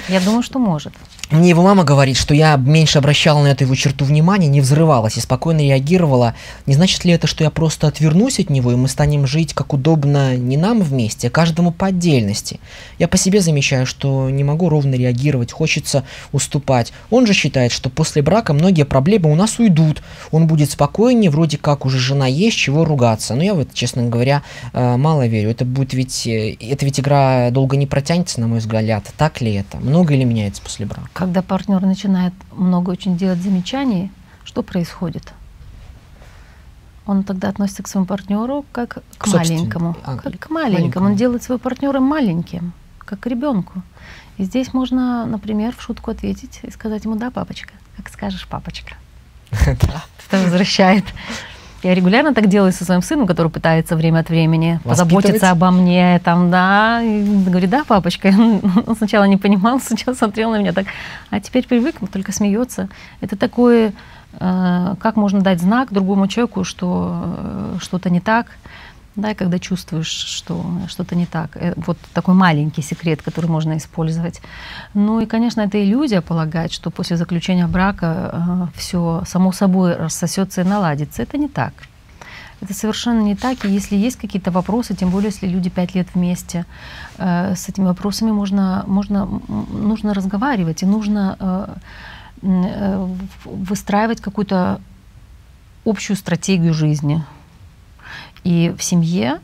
Я 0.09 0.21
думаю, 0.21 0.41
что 0.41 0.57
может. 0.57 0.91
Мне 1.29 1.49
его 1.49 1.61
мама 1.61 1.83
говорит, 1.83 2.17
что 2.17 2.33
я 2.33 2.55
меньше 2.55 2.97
обращала 2.97 3.43
на 3.43 3.49
эту 3.49 3.65
его 3.65 3.75
черту 3.75 4.03
внимания, 4.03 4.47
не 4.47 4.61
взрывалась 4.61 5.17
и 5.17 5.21
спокойно 5.21 5.59
реагировала. 5.59 6.33
Не 6.65 6.73
значит 6.73 7.05
ли 7.05 7.11
это, 7.11 7.27
что 7.27 7.43
я 7.43 7.51
просто 7.51 7.85
отвернусь 7.85 8.39
от 8.39 8.49
него, 8.49 8.71
и 8.71 8.75
мы 8.75 8.87
станем 8.87 9.27
жить 9.27 9.53
как 9.53 9.73
удобно 9.73 10.35
не 10.35 10.57
нам 10.57 10.81
вместе, 10.81 11.27
а 11.27 11.29
каждому 11.29 11.71
по 11.71 11.85
отдельности? 11.85 12.59
Я 12.97 13.07
по 13.07 13.15
себе 13.15 13.41
замечаю, 13.41 13.85
что 13.85 14.31
не 14.31 14.43
могу 14.43 14.69
ровно 14.69 14.95
реагировать, 14.95 15.51
хочется 15.51 16.03
уступать. 16.31 16.93
Он 17.11 17.27
же 17.27 17.33
считает, 17.33 17.71
что 17.71 17.91
после 17.91 18.23
брака 18.23 18.53
многие 18.53 18.85
проблемы 18.85 19.31
у 19.31 19.35
нас 19.35 19.59
уйдут. 19.59 20.01
Он 20.31 20.47
будет 20.47 20.71
спокойнее, 20.71 21.29
вроде 21.29 21.59
как 21.59 21.85
уже 21.85 21.99
жена 21.99 22.25
есть, 22.25 22.57
чего 22.57 22.85
ругаться. 22.85 23.35
Но 23.35 23.43
я 23.43 23.53
в 23.53 23.59
это, 23.59 23.75
честно 23.75 24.01
говоря, 24.07 24.41
э, 24.73 24.95
мало 25.19 25.27
верю. 25.27 25.49
Это 25.49 25.65
будет 25.65 25.93
ведь, 25.93 26.27
э, 26.27 26.55
это 26.59 26.85
ведь 26.85 26.99
игра 26.99 27.51
долго 27.51 27.77
не 27.77 27.87
протянется, 27.87 28.39
на 28.39 28.47
мой 28.47 28.59
взгляд. 28.59 29.11
Так 29.17 29.41
ли 29.41 29.53
это? 29.53 29.77
Много 29.77 30.15
ли 30.15 30.23
меняется 30.25 30.61
после 30.61 30.85
брака? 30.85 31.09
когда 31.13 31.41
партнер 31.41 31.81
начинает 31.81 32.33
много 32.53 32.91
очень 32.91 33.17
делать 33.17 33.39
замечаний, 33.39 34.11
что 34.43 34.63
происходит? 34.63 35.33
Он 37.05 37.23
тогда 37.23 37.49
относится 37.49 37.83
к 37.83 37.87
своему 37.87 38.05
партнеру 38.05 38.65
как 38.71 38.99
к, 38.99 39.01
к 39.17 39.27
маленькому. 39.27 39.97
А, 40.03 40.17
как 40.17 40.39
к 40.39 40.49
маленькому. 40.49 40.51
маленькому. 40.51 41.05
Он 41.07 41.15
делает 41.15 41.43
своего 41.43 41.59
партнера 41.59 41.99
маленьким, 41.99 42.71
как 42.99 43.19
к 43.19 43.27
ребенку. 43.27 43.81
И 44.37 44.43
здесь 44.43 44.73
можно, 44.73 45.25
например, 45.25 45.73
в 45.75 45.81
шутку 45.81 46.11
ответить 46.11 46.59
и 46.63 46.71
сказать 46.71 47.03
ему, 47.05 47.15
да, 47.15 47.31
папочка, 47.31 47.73
как 47.97 48.09
скажешь, 48.09 48.47
папочка. 48.47 48.95
Это 49.51 50.03
возвращает 50.31 51.03
Я 51.83 51.95
регулярно 51.95 52.33
так 52.33 52.47
делаю 52.47 52.73
со 52.73 52.83
своим 52.83 53.01
сыном, 53.01 53.25
который 53.25 53.49
пытается 53.49 53.95
время 53.95 54.19
от 54.19 54.29
времени 54.29 54.79
позаботиться 54.83 55.51
обо 55.51 55.71
мне, 55.71 56.19
там, 56.23 56.51
да. 56.51 57.01
И 57.01 57.23
говорит, 57.23 57.69
да, 57.69 57.83
папочка. 57.87 58.27
Он 58.87 58.95
сначала 58.95 59.23
не 59.23 59.37
понимал, 59.37 59.79
сначала 59.83 60.13
смотрел 60.13 60.51
на 60.51 60.57
меня 60.57 60.73
так, 60.73 60.87
а 61.29 61.39
теперь 61.39 61.65
привык, 61.65 61.95
только 62.11 62.33
смеется. 62.33 62.89
Это 63.21 63.37
такое, 63.37 63.93
э, 64.39 64.95
как 64.99 65.15
можно 65.15 65.39
дать 65.41 65.61
знак 65.61 65.93
другому 65.93 66.27
человеку, 66.27 66.65
что 66.65 67.35
э, 67.37 67.77
что-то 67.79 68.09
не 68.09 68.19
так 68.19 68.47
да, 69.19 69.31
и 69.31 69.35
когда 69.35 69.59
чувствуешь, 69.59 70.07
что 70.07 70.65
что-то 70.87 71.15
не 71.15 71.25
так. 71.25 71.57
Э, 71.57 71.73
вот 71.75 71.97
такой 72.13 72.35
маленький 72.35 72.81
секрет, 72.81 73.21
который 73.21 73.49
можно 73.49 73.77
использовать. 73.77 74.41
Ну 74.93 75.19
и, 75.19 75.25
конечно, 75.25 75.61
это 75.61 75.83
иллюзия 75.83 76.21
полагать, 76.21 76.73
что 76.73 76.91
после 76.91 77.17
заключения 77.17 77.67
брака 77.67 78.67
э, 78.73 78.77
все 78.77 79.23
само 79.25 79.51
собой 79.51 79.95
рассосется 79.95 80.61
и 80.61 80.63
наладится. 80.63 81.21
Это 81.21 81.37
не 81.37 81.47
так. 81.47 81.73
Это 82.61 82.73
совершенно 82.73 83.21
не 83.21 83.35
так. 83.35 83.63
И 83.65 83.69
если 83.69 83.95
есть 83.95 84.17
какие-то 84.17 84.51
вопросы, 84.51 84.93
тем 84.93 85.09
более, 85.09 85.29
если 85.29 85.47
люди 85.47 85.69
пять 85.69 85.95
лет 85.95 86.07
вместе, 86.13 86.65
э, 87.17 87.55
с 87.55 87.69
этими 87.69 87.85
вопросами 87.85 88.31
можно, 88.31 88.83
можно, 88.87 89.25
нужно 89.47 90.13
разговаривать 90.13 90.83
и 90.83 90.85
нужно 90.85 91.37
э, 91.39 91.67
э, 92.41 93.07
выстраивать 93.45 94.19
какую-то 94.21 94.81
общую 95.85 96.17
стратегию 96.17 96.73
жизни. 96.73 97.23
И 98.43 98.73
в 98.77 98.83
семье 98.83 99.39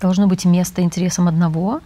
должно 0.00 0.26
быть 0.26 0.44
место 0.44 0.82
интересам 0.82 1.28
одного, 1.28 1.80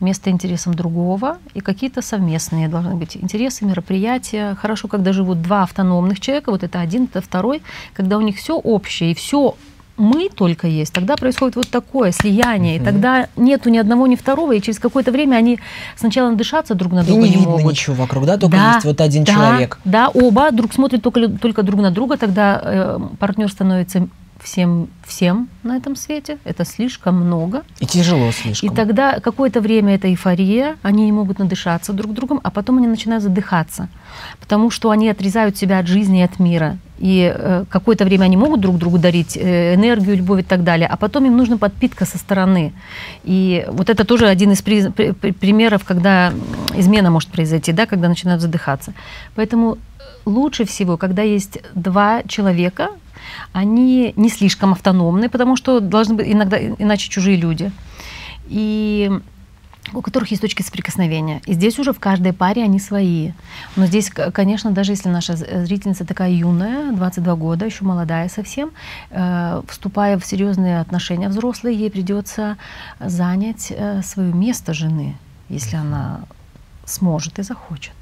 место 0.00 0.30
интересам 0.30 0.74
другого 0.74 1.38
и 1.54 1.60
какие-то 1.60 2.02
совместные 2.02 2.68
должны 2.68 2.94
быть 2.94 3.16
интересы, 3.16 3.64
мероприятия. 3.64 4.54
Хорошо, 4.54 4.88
когда 4.88 5.12
живут 5.12 5.42
два 5.42 5.62
автономных 5.62 6.20
человека, 6.20 6.50
вот 6.50 6.62
это 6.62 6.80
один, 6.80 7.04
это 7.04 7.20
второй, 7.20 7.62
когда 7.94 8.18
у 8.18 8.20
них 8.20 8.36
все 8.36 8.56
общее 8.56 9.12
и 9.12 9.14
все 9.14 9.56
мы 9.96 10.28
только 10.28 10.66
есть, 10.66 10.92
тогда 10.92 11.16
происходит 11.16 11.54
вот 11.54 11.68
такое 11.68 12.10
слияние, 12.10 12.78
mm-hmm. 12.78 12.82
и 12.82 12.84
тогда 12.84 13.28
нету 13.36 13.70
ни 13.70 13.78
одного, 13.78 14.08
ни 14.08 14.16
второго, 14.16 14.52
и 14.52 14.60
через 14.60 14.80
какое-то 14.80 15.12
время 15.12 15.36
они 15.36 15.60
сначала 15.96 16.30
надышаться 16.30 16.74
друг 16.74 16.92
на 16.92 17.04
друга 17.04 17.20
и 17.20 17.22
не, 17.22 17.30
не 17.30 17.36
видно 17.36 17.52
могут. 17.52 17.72
ничего 17.72 17.94
вокруг, 17.94 18.26
да, 18.26 18.36
только 18.36 18.56
да, 18.56 18.74
есть 18.74 18.84
вот 18.84 19.00
один 19.00 19.22
да, 19.22 19.32
человек. 19.32 19.78
Да, 19.84 20.08
оба 20.08 20.50
друг 20.50 20.72
смотрят 20.72 21.00
только, 21.00 21.28
только 21.28 21.62
друг 21.62 21.80
на 21.80 21.92
друга, 21.92 22.16
тогда 22.16 22.60
э, 22.64 22.98
партнер 23.20 23.48
становится 23.48 24.08
всем, 24.44 24.88
всем 25.04 25.48
на 25.62 25.76
этом 25.76 25.96
свете. 25.96 26.38
Это 26.44 26.64
слишком 26.64 27.16
много. 27.16 27.62
И 27.80 27.86
тяжело 27.86 28.30
слишком. 28.30 28.70
И 28.70 28.74
тогда 28.74 29.18
какое-то 29.20 29.60
время 29.60 29.94
это 29.94 30.08
эйфория, 30.08 30.76
они 30.82 31.06
не 31.06 31.12
могут 31.12 31.38
надышаться 31.38 31.92
друг 31.92 32.12
другом, 32.12 32.40
а 32.42 32.50
потом 32.50 32.78
они 32.78 32.86
начинают 32.86 33.24
задыхаться, 33.24 33.88
потому 34.40 34.70
что 34.70 34.90
они 34.90 35.08
отрезают 35.08 35.56
себя 35.56 35.78
от 35.78 35.86
жизни 35.86 36.20
и 36.20 36.22
от 36.22 36.38
мира. 36.38 36.78
И 36.98 37.32
э, 37.34 37.64
какое-то 37.68 38.04
время 38.04 38.24
они 38.24 38.36
могут 38.36 38.60
друг 38.60 38.78
другу 38.78 38.98
дарить 38.98 39.36
э, 39.36 39.74
энергию, 39.74 40.16
любовь 40.16 40.40
и 40.40 40.44
так 40.44 40.62
далее, 40.62 40.86
а 40.86 40.96
потом 40.96 41.24
им 41.24 41.36
нужна 41.36 41.56
подпитка 41.56 42.04
со 42.04 42.18
стороны. 42.18 42.72
И 43.24 43.64
вот 43.68 43.90
это 43.90 44.04
тоже 44.04 44.28
один 44.28 44.52
из 44.52 44.62
при, 44.62 44.88
при, 44.88 45.32
примеров, 45.32 45.84
когда 45.84 46.32
измена 46.74 47.10
может 47.10 47.30
произойти, 47.30 47.72
да, 47.72 47.86
когда 47.86 48.08
начинают 48.08 48.42
задыхаться. 48.42 48.92
Поэтому 49.34 49.78
лучше 50.24 50.64
всего, 50.64 50.96
когда 50.96 51.22
есть 51.22 51.58
два 51.74 52.22
человека, 52.28 52.90
они 53.52 54.12
не 54.16 54.28
слишком 54.28 54.72
автономны, 54.72 55.28
потому 55.28 55.56
что 55.56 55.80
должны 55.80 56.14
быть 56.14 56.28
иногда 56.28 56.58
иначе 56.58 57.08
чужие 57.08 57.36
люди. 57.36 57.70
И 58.46 59.10
у 59.92 60.00
которых 60.00 60.30
есть 60.30 60.42
точки 60.42 60.62
соприкосновения. 60.62 61.40
И 61.46 61.52
здесь 61.52 61.78
уже 61.78 61.92
в 61.92 62.00
каждой 62.00 62.32
паре 62.32 62.62
они 62.62 62.78
свои. 62.78 63.32
Но 63.76 63.86
здесь, 63.86 64.10
конечно, 64.10 64.70
даже 64.70 64.92
если 64.92 65.08
наша 65.08 65.36
зрительница 65.36 66.04
такая 66.04 66.30
юная, 66.30 66.92
22 66.92 67.34
года, 67.36 67.66
еще 67.66 67.84
молодая 67.84 68.28
совсем, 68.28 68.70
э, 69.10 69.62
вступая 69.68 70.18
в 70.18 70.24
серьезные 70.24 70.80
отношения 70.80 71.28
взрослые, 71.28 71.78
ей 71.78 71.90
придется 71.90 72.56
занять 72.98 73.70
э, 73.70 74.02
свое 74.02 74.32
место 74.32 74.72
жены, 74.72 75.16
если 75.48 75.76
она 75.76 76.20
сможет 76.86 77.38
и 77.38 77.42
захочет. 77.42 77.94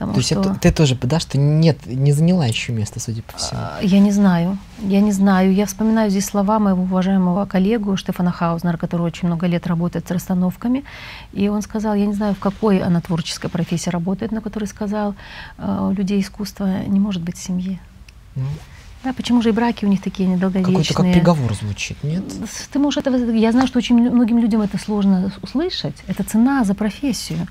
Потому 0.00 0.14
То 0.14 0.22
что... 0.22 0.34
есть 0.40 0.60
ты 0.62 0.72
тоже, 0.72 0.98
да, 1.02 1.20
что 1.20 1.36
нет, 1.36 1.84
не 1.84 2.12
заняла 2.12 2.46
еще 2.46 2.72
место, 2.72 2.98
судя 3.00 3.20
по 3.20 3.36
всему? 3.36 3.60
А, 3.60 3.80
я 3.82 3.98
не 3.98 4.10
знаю. 4.10 4.56
Я 4.78 5.02
не 5.02 5.12
знаю. 5.12 5.52
Я 5.52 5.66
вспоминаю 5.66 6.08
здесь 6.08 6.24
слова 6.24 6.58
моего 6.58 6.84
уважаемого 6.84 7.44
коллегу 7.44 7.98
Штефана 7.98 8.32
Хаузнера, 8.32 8.78
который 8.78 9.02
очень 9.02 9.28
много 9.28 9.46
лет 9.46 9.66
работает 9.66 10.08
с 10.08 10.10
расстановками. 10.10 10.84
И 11.34 11.48
он 11.48 11.60
сказал, 11.60 11.94
я 11.94 12.06
не 12.06 12.14
знаю, 12.14 12.34
в 12.34 12.38
какой 12.38 12.78
она 12.78 13.02
творческой 13.02 13.50
профессии 13.50 13.90
работает, 13.90 14.32
но 14.32 14.40
который 14.40 14.64
сказал, 14.64 15.14
«А, 15.58 15.88
у 15.88 15.92
людей 15.92 16.18
искусства 16.22 16.82
не 16.86 16.98
может 16.98 17.20
быть 17.20 17.36
семьи. 17.36 17.78
Ну. 18.36 18.44
Да, 19.04 19.12
почему 19.12 19.42
же 19.42 19.50
и 19.50 19.52
браки 19.52 19.84
у 19.84 19.88
них 19.88 20.00
такие 20.00 20.26
недолговечные? 20.26 20.76
Какой-то 20.76 20.94
как 20.94 21.12
приговор 21.12 21.52
звучит, 21.52 22.02
нет? 22.02 22.24
Ты 22.72 22.78
можешь 22.78 23.04
это... 23.04 23.10
Я 23.32 23.52
знаю, 23.52 23.66
что 23.66 23.76
очень 23.76 23.96
многим 23.96 24.38
людям 24.38 24.62
это 24.62 24.78
сложно 24.78 25.30
услышать. 25.42 25.96
Это 26.06 26.24
цена 26.24 26.64
за 26.64 26.74
профессию 26.74 27.46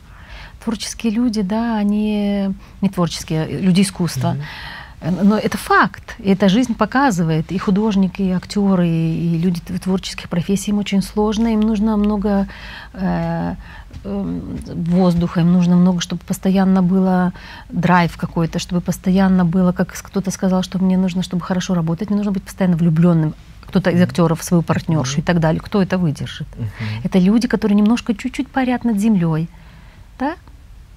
творческие 0.69 1.13
люди, 1.13 1.41
да, 1.41 1.77
они 1.77 2.53
не 2.81 2.89
творческие, 2.89 3.59
люди 3.59 3.81
искусства. 3.81 4.35
Mm-hmm. 5.01 5.23
Но 5.23 5.37
это 5.37 5.57
факт, 5.57 6.15
и 6.19 6.29
эта 6.29 6.49
жизнь 6.49 6.75
показывает. 6.75 7.51
И 7.51 7.57
художники, 7.57 8.21
и 8.21 8.31
актеры, 8.31 8.87
и 8.87 9.37
люди 9.37 9.61
творческих 9.61 10.29
профессий, 10.29 10.71
им 10.71 10.77
очень 10.77 11.01
сложно, 11.01 11.47
им 11.47 11.61
нужно 11.61 11.97
много 11.97 12.47
э, 12.93 13.55
э, 14.03 14.39
воздуха, 14.65 15.39
им 15.39 15.53
нужно 15.53 15.75
много, 15.75 16.01
чтобы 16.01 16.21
постоянно 16.27 16.83
было 16.83 17.31
драйв 17.69 18.17
какой-то, 18.17 18.59
чтобы 18.59 18.81
постоянно 18.81 19.45
было, 19.45 19.71
как 19.71 19.93
кто-то 19.93 20.31
сказал, 20.31 20.63
что 20.63 20.79
мне 20.79 20.97
нужно, 20.97 21.23
чтобы 21.23 21.41
хорошо 21.41 21.73
работать, 21.73 22.09
мне 22.09 22.17
нужно 22.17 22.33
быть 22.33 22.43
постоянно 22.43 22.77
влюбленным 22.77 23.33
кто-то 23.67 23.91
из 23.91 24.01
актеров 24.01 24.43
свою 24.43 24.63
партнершу 24.63 25.17
mm-hmm. 25.17 25.19
и 25.19 25.23
так 25.23 25.39
далее. 25.39 25.61
Кто 25.61 25.81
это 25.81 25.97
выдержит? 25.97 26.47
Mm-hmm. 26.57 27.01
Это 27.03 27.19
люди, 27.19 27.47
которые 27.47 27.75
немножко 27.75 28.13
чуть-чуть 28.15 28.47
парят 28.47 28.83
над 28.83 28.97
землей, 28.97 29.47
да? 30.19 30.35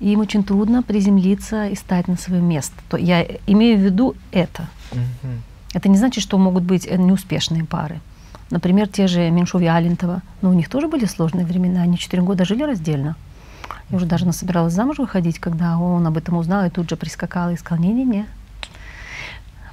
И 0.03 0.13
им 0.13 0.21
очень 0.21 0.43
трудно 0.43 0.83
приземлиться 0.83 1.69
и 1.69 1.77
стать 1.77 2.09
на 2.09 2.17
свое 2.17 2.43
место. 2.43 2.75
То 2.89 2.97
я 2.97 3.25
имею 3.47 3.79
в 3.79 3.81
виду 3.81 4.17
это. 4.33 4.69
Угу. 4.91 5.33
Это 5.75 5.89
не 5.89 5.97
значит, 5.97 6.23
что 6.25 6.39
могут 6.39 6.65
быть 6.65 6.87
э, 6.87 6.97
неуспешные 6.97 7.65
пары. 7.65 8.01
Например, 8.51 8.89
те 8.89 9.07
же 9.07 9.31
Меньшов 9.31 9.63
и 9.63 9.67
Алентова. 9.67 10.21
Но 10.43 10.51
у 10.51 10.53
них 10.55 10.69
тоже 10.69 10.89
были 10.89 11.07
сложные 11.07 11.47
времена. 11.47 11.83
Они 11.83 11.97
четыре 11.97 12.23
года 12.23 12.45
жили 12.45 12.65
раздельно. 12.65 13.15
Я 13.91 13.97
уже 13.97 14.07
даже 14.07 14.31
собиралась 14.33 14.75
замуж 14.75 14.99
выходить, 14.99 15.39
когда 15.39 15.79
он 15.79 16.05
об 16.07 16.19
этом 16.19 16.37
узнал 16.37 16.65
и 16.67 16.71
тут 16.71 16.91
же 16.91 16.97
прискакал 16.97 17.51
и 17.51 17.57
сказал, 17.57 17.83
не-не-не, 17.85 18.27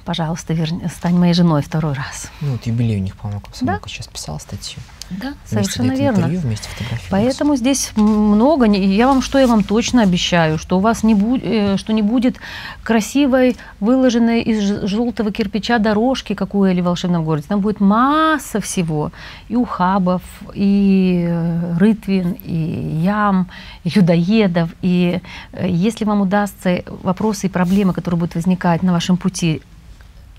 пожалуйста, 0.04 0.54
верни, 0.54 0.86
стань 0.88 1.16
моей 1.16 1.34
женой 1.34 1.62
второй 1.62 1.94
раз. 1.94 2.30
Ну, 2.40 2.52
вот 2.52 2.66
юбилей 2.66 2.98
у 2.98 3.00
них, 3.00 3.16
по-моему, 3.16 3.42
да? 3.62 3.80
сейчас 3.86 4.06
писала 4.06 4.38
статью. 4.38 4.80
Да, 5.10 5.34
совершенно 5.44 5.92
верно. 5.92 6.28
Вместе 6.28 6.68
Поэтому 7.10 7.56
здесь 7.56 7.90
много. 7.96 8.66
Я 8.66 9.08
вам 9.08 9.22
что 9.22 9.38
я 9.38 9.48
вам 9.48 9.64
точно 9.64 10.02
обещаю, 10.02 10.56
что 10.56 10.78
у 10.78 10.80
вас 10.80 11.02
не 11.02 11.14
будет, 11.14 11.44
э, 11.44 11.76
что 11.76 11.92
не 11.92 12.02
будет 12.02 12.36
красивой 12.84 13.56
выложенной 13.80 14.40
из 14.42 14.88
желтого 14.88 15.32
кирпича 15.32 15.78
дорожки, 15.78 16.34
как 16.34 16.54
у 16.54 16.64
Эли 16.64 16.80
в 16.80 16.84
волшебном 16.84 17.24
городе. 17.24 17.46
Там 17.48 17.60
будет 17.60 17.80
масса 17.80 18.60
всего: 18.60 19.10
и 19.48 19.56
ухабов, 19.56 20.22
и 20.54 21.26
э, 21.28 21.76
рытвин, 21.78 22.36
и 22.44 23.00
ям, 23.02 23.48
и 23.82 23.90
людоедов. 23.90 24.70
И 24.80 25.20
э, 25.52 25.68
если 25.68 26.04
вам 26.04 26.20
удастся 26.20 26.84
вопросы 27.02 27.48
и 27.48 27.50
проблемы, 27.50 27.92
которые 27.92 28.20
будут 28.20 28.36
возникать 28.36 28.84
на 28.84 28.92
вашем 28.92 29.16
пути, 29.16 29.60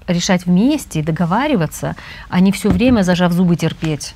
решать 0.07 0.45
вместе 0.45 0.99
и 0.99 1.03
договариваться, 1.03 1.95
а 2.29 2.39
не 2.39 2.51
все 2.51 2.69
время 2.69 3.03
зажав 3.03 3.33
зубы 3.33 3.55
терпеть. 3.55 4.15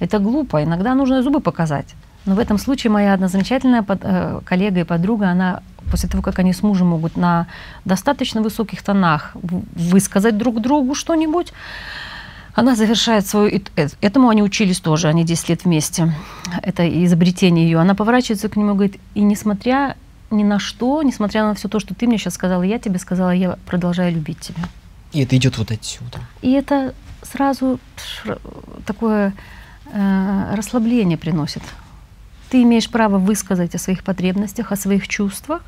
Это 0.00 0.18
глупо. 0.18 0.62
Иногда 0.62 0.94
нужно 0.94 1.22
зубы 1.22 1.40
показать. 1.40 1.94
Но 2.26 2.34
в 2.34 2.38
этом 2.38 2.58
случае 2.58 2.90
моя 2.90 3.14
одна 3.14 3.28
замечательная 3.28 3.82
под, 3.82 4.00
э, 4.02 4.40
коллега 4.44 4.80
и 4.80 4.84
подруга, 4.84 5.28
она 5.30 5.62
после 5.90 6.08
того, 6.08 6.22
как 6.22 6.38
они 6.38 6.52
с 6.52 6.62
мужем 6.62 6.88
могут 6.88 7.16
на 7.16 7.46
достаточно 7.84 8.42
высоких 8.42 8.82
тонах 8.82 9.32
высказать 9.74 10.36
друг 10.36 10.60
другу 10.60 10.94
что-нибудь, 10.94 11.52
она 12.54 12.74
завершает 12.74 13.26
свою... 13.26 13.60
Э, 13.76 13.88
этому 14.00 14.28
они 14.28 14.42
учились 14.42 14.80
тоже, 14.80 15.08
они 15.08 15.24
10 15.24 15.48
лет 15.50 15.64
вместе. 15.64 16.12
Это 16.62 16.88
изобретение 17.04 17.64
ее. 17.64 17.78
Она 17.78 17.94
поворачивается 17.94 18.48
к 18.48 18.56
нему 18.56 18.70
и 18.70 18.74
говорит, 18.74 19.00
и 19.14 19.20
несмотря 19.20 19.96
ни 20.30 20.42
на 20.42 20.58
что, 20.58 21.02
несмотря 21.02 21.44
на 21.44 21.54
все 21.54 21.68
то, 21.68 21.78
что 21.80 21.94
ты 21.94 22.06
мне 22.06 22.18
сейчас 22.18 22.34
сказала, 22.34 22.62
я 22.62 22.78
тебе 22.78 22.98
сказала, 22.98 23.30
я 23.30 23.58
продолжаю 23.66 24.12
любить 24.12 24.40
тебя. 24.40 24.64
И 25.12 25.22
это 25.22 25.36
идет 25.36 25.58
вот 25.58 25.70
отсюда. 25.70 26.18
И 26.42 26.50
это 26.52 26.94
сразу 27.22 27.78
такое 28.84 29.34
расслабление 29.92 31.18
приносит. 31.18 31.62
Ты 32.50 32.62
имеешь 32.62 32.88
право 32.88 33.18
высказать 33.18 33.74
о 33.74 33.78
своих 33.78 34.02
потребностях, 34.02 34.72
о 34.72 34.76
своих 34.76 35.08
чувствах. 35.08 35.62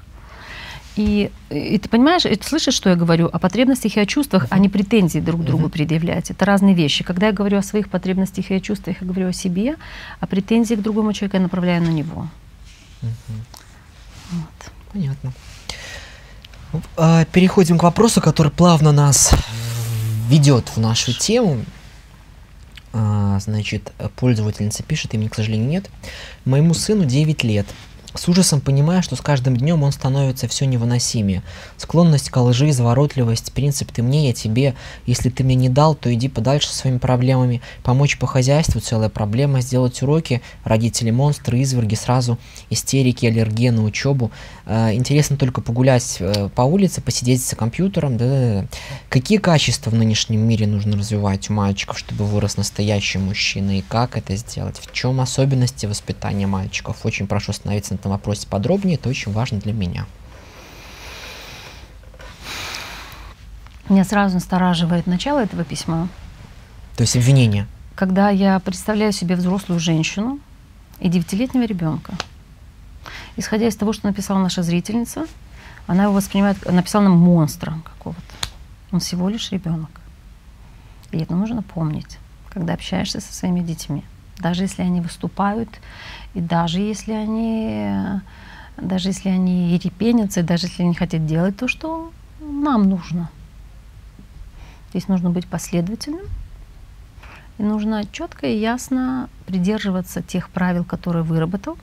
И, 0.97 1.31
и 1.51 1.79
ты 1.79 1.89
понимаешь, 1.89 2.27
и 2.27 2.35
ты 2.35 2.45
слышишь, 2.45 2.75
что 2.75 2.91
я 2.91 2.97
говорю 2.97 3.29
о 3.33 3.39
потребностях 3.39 3.97
и 3.97 4.01
о 4.01 4.07
чувствах, 4.07 4.47
а 4.51 4.59
не 4.59 4.69
претензии 4.69 5.21
друг 5.21 5.45
другу 5.45 5.67
uh-huh. 5.67 5.71
предъявлять. 5.71 6.31
Это 6.33 6.45
разные 6.45 6.75
вещи. 6.75 7.05
Когда 7.05 7.29
я 7.29 7.33
говорю 7.33 7.59
о 7.59 7.63
своих 7.63 7.89
потребностях 7.89 8.51
и 8.51 8.55
о 8.55 8.61
чувствах, 8.61 8.97
я 9.01 9.07
говорю 9.07 9.29
о 9.29 9.33
себе, 9.33 9.77
а 10.19 10.27
претензии 10.27 10.75
к 10.75 10.83
другому 10.83 11.13
человеку 11.13 11.37
я 11.37 11.43
направляю 11.43 11.83
на 11.83 11.91
него. 11.91 12.27
Uh-huh. 13.03 13.09
Вот. 14.33 14.73
Понятно. 14.93 15.33
А, 16.97 17.25
переходим 17.27 17.79
к 17.79 17.83
вопросу, 17.83 18.21
который 18.21 18.51
плавно 18.51 18.93
нас 18.93 19.33
введет 20.29 20.69
в 20.69 20.79
нашу 20.79 21.13
тему. 21.13 21.65
А, 22.93 23.39
значит, 23.41 23.93
пользовательница 24.17 24.83
пишет, 24.83 25.15
имени, 25.15 25.29
к 25.29 25.35
сожалению, 25.35 25.69
нет. 25.69 25.91
Моему 26.45 26.75
сыну 26.75 27.05
9 27.05 27.45
лет. 27.45 27.67
С 28.15 28.27
ужасом 28.27 28.61
понимая, 28.61 29.03
что 29.03 29.17
с 29.17 29.21
каждым 29.21 29.57
днем 29.57 29.83
он 29.83 29.93
становится 29.93 30.49
все 30.49 30.65
невыносимее. 30.65 31.43
Склонность 31.77 32.31
к 32.31 32.37
лжи, 32.41 32.71
изворотливость, 32.71 33.53
принцип 33.53 33.93
«ты 33.93 34.03
мне, 34.03 34.29
я 34.29 34.33
тебе». 34.33 34.75
Если 35.05 35.29
ты 35.29 35.45
мне 35.45 35.55
не 35.55 35.69
дал, 35.69 35.95
то 35.95 36.13
иди 36.13 36.29
подальше 36.29 36.69
со 36.69 36.77
своими 36.77 36.99
проблемами. 36.99 37.61
Помочь 37.83 38.19
по 38.19 38.27
хозяйству– 38.27 38.81
целая 38.83 39.11
проблема. 39.11 39.61
Сделать 39.61 40.03
уроки– 40.03 40.41
родители 40.65 41.11
монстры, 41.11 41.61
изверги, 41.61 41.97
сразу 41.97 42.39
истерики, 42.71 43.27
аллергия 43.27 43.73
на 43.73 43.85
учебу. 43.85 44.31
Э, 44.65 44.95
интересно 44.95 45.37
только 45.37 45.61
погулять 45.61 46.17
э, 46.21 46.49
по 46.55 46.63
улице, 46.63 47.03
посидеть 47.03 47.47
за 47.47 47.57
компьютером. 47.57 48.17
Да 48.17 48.25
-да 48.25 48.63
-да. 48.63 48.69
Какие 49.11 49.39
качества 49.39 49.91
в 49.91 49.95
нынешнем 49.95 50.41
мире 50.41 50.67
нужно 50.67 50.97
развивать 50.97 51.51
у 51.51 51.53
мальчиков, 51.53 51.99
чтобы 51.99 52.25
вырос 52.25 52.57
настоящий 52.57 53.19
мужчина? 53.19 53.79
И 53.79 53.83
как 53.83 54.17
это 54.17 54.35
сделать? 54.37 54.79
В 54.79 54.93
чем 54.93 55.21
особенности 55.21 55.87
воспитания 55.87 56.47
мальчиков? 56.47 57.05
Очень 57.05 57.27
прошу 57.27 57.53
остановиться 57.53 57.93
на 57.93 57.99
этом 58.09 58.11
вопросе 58.11 58.47
подробнее, 58.49 58.97
это 58.97 59.09
очень 59.09 59.33
важно 59.33 59.59
для 59.59 59.73
меня. 59.73 60.07
Меня 63.89 64.05
сразу 64.05 64.35
настораживает 64.35 65.07
начало 65.07 65.39
этого 65.39 65.65
письма. 65.65 66.09
То 66.97 67.03
есть 67.03 67.17
обвинение? 67.17 67.67
Когда 67.95 68.31
я 68.31 68.59
представляю 68.61 69.13
себе 69.13 69.35
взрослую 69.37 69.81
женщину 69.81 70.41
и 71.01 71.09
девятилетнего 71.09 71.65
ребенка. 71.65 72.15
Исходя 73.37 73.67
из 73.67 73.77
того, 73.77 73.93
что 73.93 74.07
написала 74.07 74.39
наша 74.39 74.63
зрительница, 74.63 75.27
она 75.87 76.05
его 76.05 76.13
воспринимает, 76.13 76.65
написала 76.71 77.05
нам 77.05 77.17
монстра 77.19 77.75
какого-то. 77.85 78.35
Он 78.93 79.01
всего 79.01 79.29
лишь 79.29 79.53
ребенок. 79.53 79.91
И 81.13 81.19
это 81.19 81.35
нужно 81.35 81.63
помнить, 81.63 82.19
когда 82.51 82.75
общаешься 82.75 83.21
со 83.21 83.33
своими 83.33 83.61
детьми. 83.61 84.03
Даже 84.39 84.65
если 84.65 84.83
они 84.83 85.01
выступают 85.01 85.69
и 86.39 86.41
даже 86.41 86.79
если 86.79 87.13
они, 87.13 87.91
даже 88.77 89.09
если 89.09 89.29
они 89.29 89.73
ерепенятся, 89.73 90.45
даже 90.45 90.69
если 90.69 90.85
они 90.85 90.95
хотят 90.95 91.27
делать 91.27 91.57
то, 91.57 91.67
что 91.67 92.13
нам 92.41 92.89
нужно. 92.89 93.29
Здесь 94.91 95.09
нужно 95.09 95.31
быть 95.31 95.49
последовательным, 95.49 96.27
и 97.59 97.65
нужно 97.65 98.05
четко 98.13 98.47
и 98.47 98.57
ясно 98.57 99.29
придерживаться 99.47 100.23
тех 100.23 100.49
правил, 100.51 100.85
которые 100.85 101.25
выработал. 101.25 101.77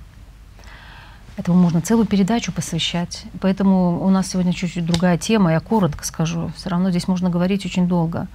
Этому 1.36 1.62
можно 1.62 1.82
целую 1.82 2.08
передачу 2.08 2.54
посвящать. 2.54 3.26
Поэтому 3.42 4.02
у 4.06 4.10
нас 4.10 4.30
сегодня 4.30 4.54
чуть-чуть 4.54 4.86
другая 4.86 5.18
тема, 5.18 5.52
я 5.52 5.60
коротко 5.60 6.06
скажу. 6.06 6.50
Все 6.56 6.70
равно 6.70 6.92
здесь 6.92 7.10
можно 7.10 7.30
говорить 7.30 7.66
очень 7.66 7.90
долго. 7.90 8.28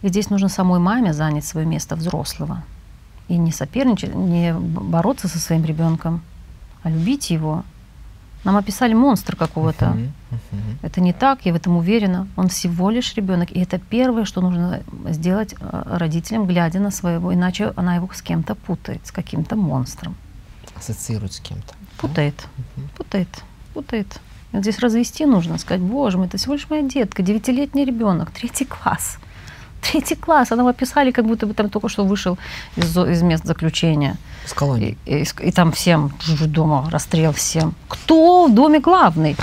И 0.00 0.08
здесь 0.08 0.30
нужно 0.30 0.48
самой 0.48 0.80
маме 0.80 1.12
занять 1.12 1.44
свое 1.44 1.66
место 1.66 1.96
взрослого 1.96 2.64
и 3.28 3.36
не 3.36 3.52
соперничать, 3.52 4.14
не 4.14 4.54
бороться 4.54 5.28
со 5.28 5.38
своим 5.38 5.64
ребенком, 5.64 6.22
а 6.82 6.90
любить 6.90 7.30
его. 7.30 7.64
Нам 8.44 8.56
описали 8.56 8.94
монстр 8.94 9.34
какого-то. 9.34 9.86
Uh-huh, 9.86 10.10
uh-huh. 10.30 10.76
Это 10.82 11.00
не 11.00 11.12
так, 11.12 11.44
я 11.46 11.52
в 11.52 11.56
этом 11.56 11.76
уверена. 11.76 12.28
Он 12.36 12.48
всего 12.48 12.90
лишь 12.90 13.14
ребенок. 13.14 13.50
И 13.50 13.60
это 13.60 13.78
первое, 13.78 14.24
что 14.24 14.40
нужно 14.40 14.82
сделать 15.08 15.54
э, 15.58 15.82
родителям, 15.86 16.46
глядя 16.46 16.78
на 16.78 16.92
своего, 16.92 17.34
иначе 17.34 17.72
она 17.74 17.96
его 17.96 18.08
с 18.12 18.22
кем-то 18.22 18.54
путает, 18.54 19.04
с 19.04 19.10
каким-то 19.10 19.56
монстром. 19.56 20.14
Ассоциирует 20.76 21.32
с 21.32 21.40
кем-то. 21.40 21.74
Путает, 21.96 22.46
uh-huh. 22.56 22.96
путает, 22.96 23.28
путает. 23.74 24.20
Вот 24.52 24.62
здесь 24.62 24.78
развести 24.78 25.26
нужно, 25.26 25.58
сказать, 25.58 25.82
боже 25.82 26.18
мой, 26.18 26.28
это 26.28 26.38
всего 26.38 26.54
лишь 26.54 26.70
моя 26.70 26.82
детка, 26.82 27.22
девятилетний 27.22 27.84
ребенок, 27.84 28.30
третий 28.30 28.64
класс 28.64 29.18
третий 29.92 30.16
класс, 30.16 30.52
она 30.52 30.68
описали, 30.68 31.10
как 31.10 31.24
будто 31.24 31.46
бы 31.46 31.54
там 31.54 31.68
только 31.68 31.88
что 31.88 32.04
вышел 32.04 32.38
из, 32.76 32.96
из 32.96 33.22
мест 33.22 33.44
заключения. 33.44 34.16
С 34.46 34.52
колонии. 34.52 34.96
И, 35.06 35.22
и, 35.22 35.48
и 35.48 35.52
там 35.52 35.72
всем 35.72 36.12
дома 36.46 36.88
расстрел 36.90 37.32
всем. 37.32 37.74
Кто 37.88 38.46
в 38.46 38.54
доме 38.54 38.80
главный? 38.80 39.36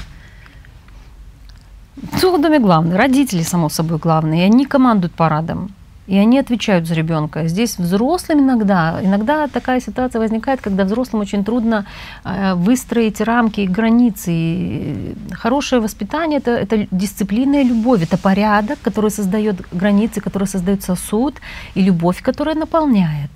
Кто 2.15 2.37
в 2.37 2.41
доме 2.41 2.59
главный? 2.59 2.97
Родители, 2.97 3.43
само 3.43 3.69
собой, 3.69 3.97
главные. 3.97 4.41
И 4.41 4.45
они 4.45 4.65
командуют 4.65 5.13
парадом 5.13 5.69
и 6.07 6.17
они 6.17 6.39
отвечают 6.39 6.87
за 6.87 6.95
ребенка. 6.95 7.47
Здесь 7.47 7.77
взрослым 7.77 8.39
иногда, 8.39 8.99
иногда 9.01 9.47
такая 9.47 9.79
ситуация 9.79 10.19
возникает, 10.19 10.61
когда 10.61 10.83
взрослым 10.83 11.21
очень 11.21 11.43
трудно 11.45 11.85
э, 12.25 12.55
выстроить 12.55 13.21
рамки 13.21 13.61
и 13.61 13.67
границы. 13.67 14.31
И 14.31 15.15
хорошее 15.31 15.81
воспитание 15.81 16.39
это, 16.39 16.51
это 16.51 16.87
дисциплина 16.91 17.61
и 17.61 17.63
любовь, 17.63 18.03
это 18.03 18.17
порядок, 18.17 18.79
который 18.81 19.11
создает 19.11 19.55
границы, 19.71 20.19
который 20.19 20.47
создает 20.47 20.83
сосуд, 20.83 21.35
и 21.75 21.81
любовь, 21.81 22.21
которая 22.21 22.55
наполняет. 22.55 23.31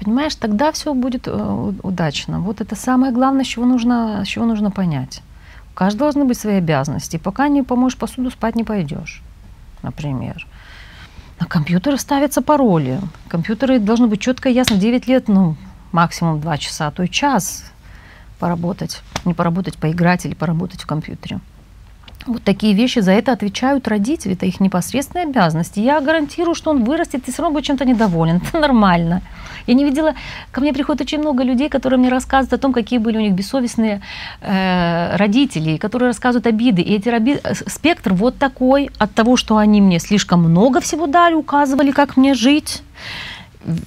Понимаешь, 0.00 0.34
тогда 0.34 0.70
все 0.72 0.94
будет 0.94 1.28
э, 1.28 1.72
удачно. 1.82 2.40
Вот 2.40 2.60
это 2.60 2.74
самое 2.76 3.12
главное, 3.12 3.44
чего 3.44 3.66
нужно, 3.66 4.24
чего 4.26 4.46
нужно 4.46 4.70
понять. 4.70 5.22
У 5.72 5.74
каждого 5.74 6.10
должны 6.10 6.24
быть 6.24 6.38
свои 6.38 6.56
обязанности. 6.56 7.18
Пока 7.18 7.48
не 7.48 7.62
помоешь 7.62 7.96
посуду, 7.96 8.30
спать 8.30 8.56
не 8.56 8.64
пойдешь, 8.64 9.22
например. 9.82 10.46
На 11.40 11.46
компьютеры 11.46 11.98
ставятся 11.98 12.42
пароли. 12.42 13.00
Компьютеры 13.28 13.78
должны 13.78 14.08
быть 14.08 14.20
четко 14.20 14.48
и 14.48 14.52
ясно. 14.52 14.76
9 14.76 15.06
лет, 15.06 15.28
ну, 15.28 15.56
максимум 15.92 16.40
2 16.40 16.58
часа, 16.58 16.88
а 16.88 16.90
то 16.90 17.02
и 17.02 17.08
час 17.08 17.64
поработать. 18.38 19.02
Не 19.24 19.34
поработать, 19.34 19.78
поиграть 19.78 20.26
или 20.26 20.34
поработать 20.34 20.82
в 20.82 20.86
компьютере. 20.86 21.40
Вот 22.26 22.42
такие 22.42 22.74
вещи, 22.74 22.98
за 22.98 23.12
это 23.12 23.32
отвечают 23.32 23.88
родители, 23.88 24.34
это 24.34 24.44
их 24.44 24.60
непосредственная 24.60 25.26
обязанность. 25.26 25.76
Я 25.76 26.00
гарантирую, 26.00 26.54
что 26.54 26.70
он 26.70 26.84
вырастет 26.84 27.26
и 27.26 27.32
все 27.32 27.42
равно 27.42 27.54
будет 27.54 27.64
чем-то 27.64 27.84
недоволен. 27.84 28.36
Это 28.48 28.58
нормально. 28.60 29.22
Я 29.66 29.74
не 29.74 29.84
видела, 29.84 30.14
ко 30.50 30.60
мне 30.60 30.72
приходит 30.72 31.02
очень 31.02 31.18
много 31.18 31.42
людей, 31.42 31.68
которые 31.68 31.98
мне 31.98 32.08
рассказывают 32.08 32.52
о 32.52 32.58
том, 32.58 32.72
какие 32.72 32.98
были 32.98 33.18
у 33.18 33.20
них 33.20 33.32
бессовестные 33.32 34.00
э, 34.40 35.16
родители, 35.16 35.76
которые 35.76 36.08
рассказывают 36.08 36.46
обиды. 36.46 36.82
И 36.82 36.94
эти 36.94 37.08
оби... 37.08 37.40
Э, 37.42 37.54
спектр 37.54 38.12
вот 38.12 38.38
такой 38.38 38.90
от 38.98 39.14
того, 39.14 39.36
что 39.36 39.56
они 39.56 39.80
мне 39.80 39.98
слишком 39.98 40.42
много 40.42 40.80
всего 40.80 41.06
дали, 41.06 41.34
указывали, 41.34 41.92
как 41.92 42.16
мне 42.16 42.34
жить 42.34 42.82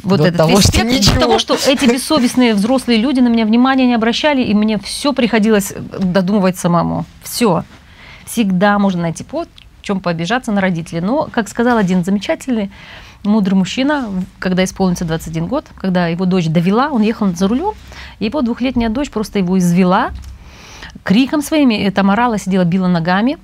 вот 0.03 0.17
до 0.17 0.27
этот 0.27 0.37
того, 0.37 0.51
весь 0.51 0.65
спектр, 0.65 0.85
ничего. 0.85 1.15
до 1.15 1.19
того, 1.21 1.39
что 1.39 1.57
эти 1.67 1.85
бессовестные 1.85 2.53
взрослые 2.53 2.99
люди 2.99 3.19
на 3.19 3.29
меня 3.29 3.45
внимания 3.45 3.87
не 3.87 3.95
обращали, 3.95 4.41
и 4.41 4.53
мне 4.53 4.77
все 4.79 5.13
приходилось 5.13 5.73
додумывать 5.99 6.57
самому. 6.57 7.05
Все 7.23 7.63
всегда 8.31 8.79
можно 8.79 9.01
найти 9.01 9.23
повод, 9.23 9.49
в 9.81 9.83
чем 9.83 9.99
пообижаться 9.99 10.51
на 10.51 10.61
родителей. 10.61 11.01
Но, 11.01 11.27
как 11.31 11.49
сказал 11.49 11.77
один 11.77 12.03
замечательный, 12.03 12.71
мудрый 13.23 13.57
мужчина, 13.57 14.09
когда 14.39 14.63
исполнится 14.63 15.05
21 15.05 15.47
год, 15.47 15.65
когда 15.75 16.07
его 16.07 16.25
дочь 16.25 16.47
довела, 16.47 16.89
он 16.89 17.01
ехал 17.01 17.27
за 17.35 17.47
рулем, 17.47 17.73
его 18.19 18.41
двухлетняя 18.41 18.89
дочь 18.89 19.09
просто 19.09 19.39
его 19.39 19.57
извела, 19.57 20.11
криком 21.03 21.41
своими, 21.41 21.89
там 21.89 22.09
орала, 22.09 22.37
сидела, 22.37 22.63
била 22.63 22.87
ногами, 22.87 23.37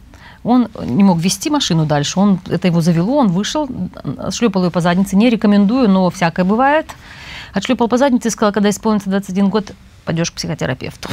он 0.43 0.69
не 0.85 1.03
мог 1.03 1.19
вести 1.19 1.49
машину 1.49 1.85
дальше, 1.85 2.19
он, 2.19 2.39
это 2.49 2.67
его 2.67 2.81
завело, 2.81 3.17
он 3.17 3.27
вышел, 3.27 3.69
шлепал 4.31 4.63
ее 4.65 4.71
по 4.71 4.79
заднице, 4.79 5.15
не 5.15 5.29
рекомендую, 5.29 5.89
но 5.89 6.09
всякое 6.09 6.45
бывает. 6.45 6.87
Отшлепал 7.53 7.87
по 7.87 7.97
заднице 7.97 8.29
и 8.29 8.31
сказал, 8.31 8.53
когда 8.53 8.69
исполнится 8.69 9.09
21 9.09 9.49
год, 9.49 9.71
пойдешь 10.05 10.31
к 10.31 10.35
психотерапевту. 10.35 11.09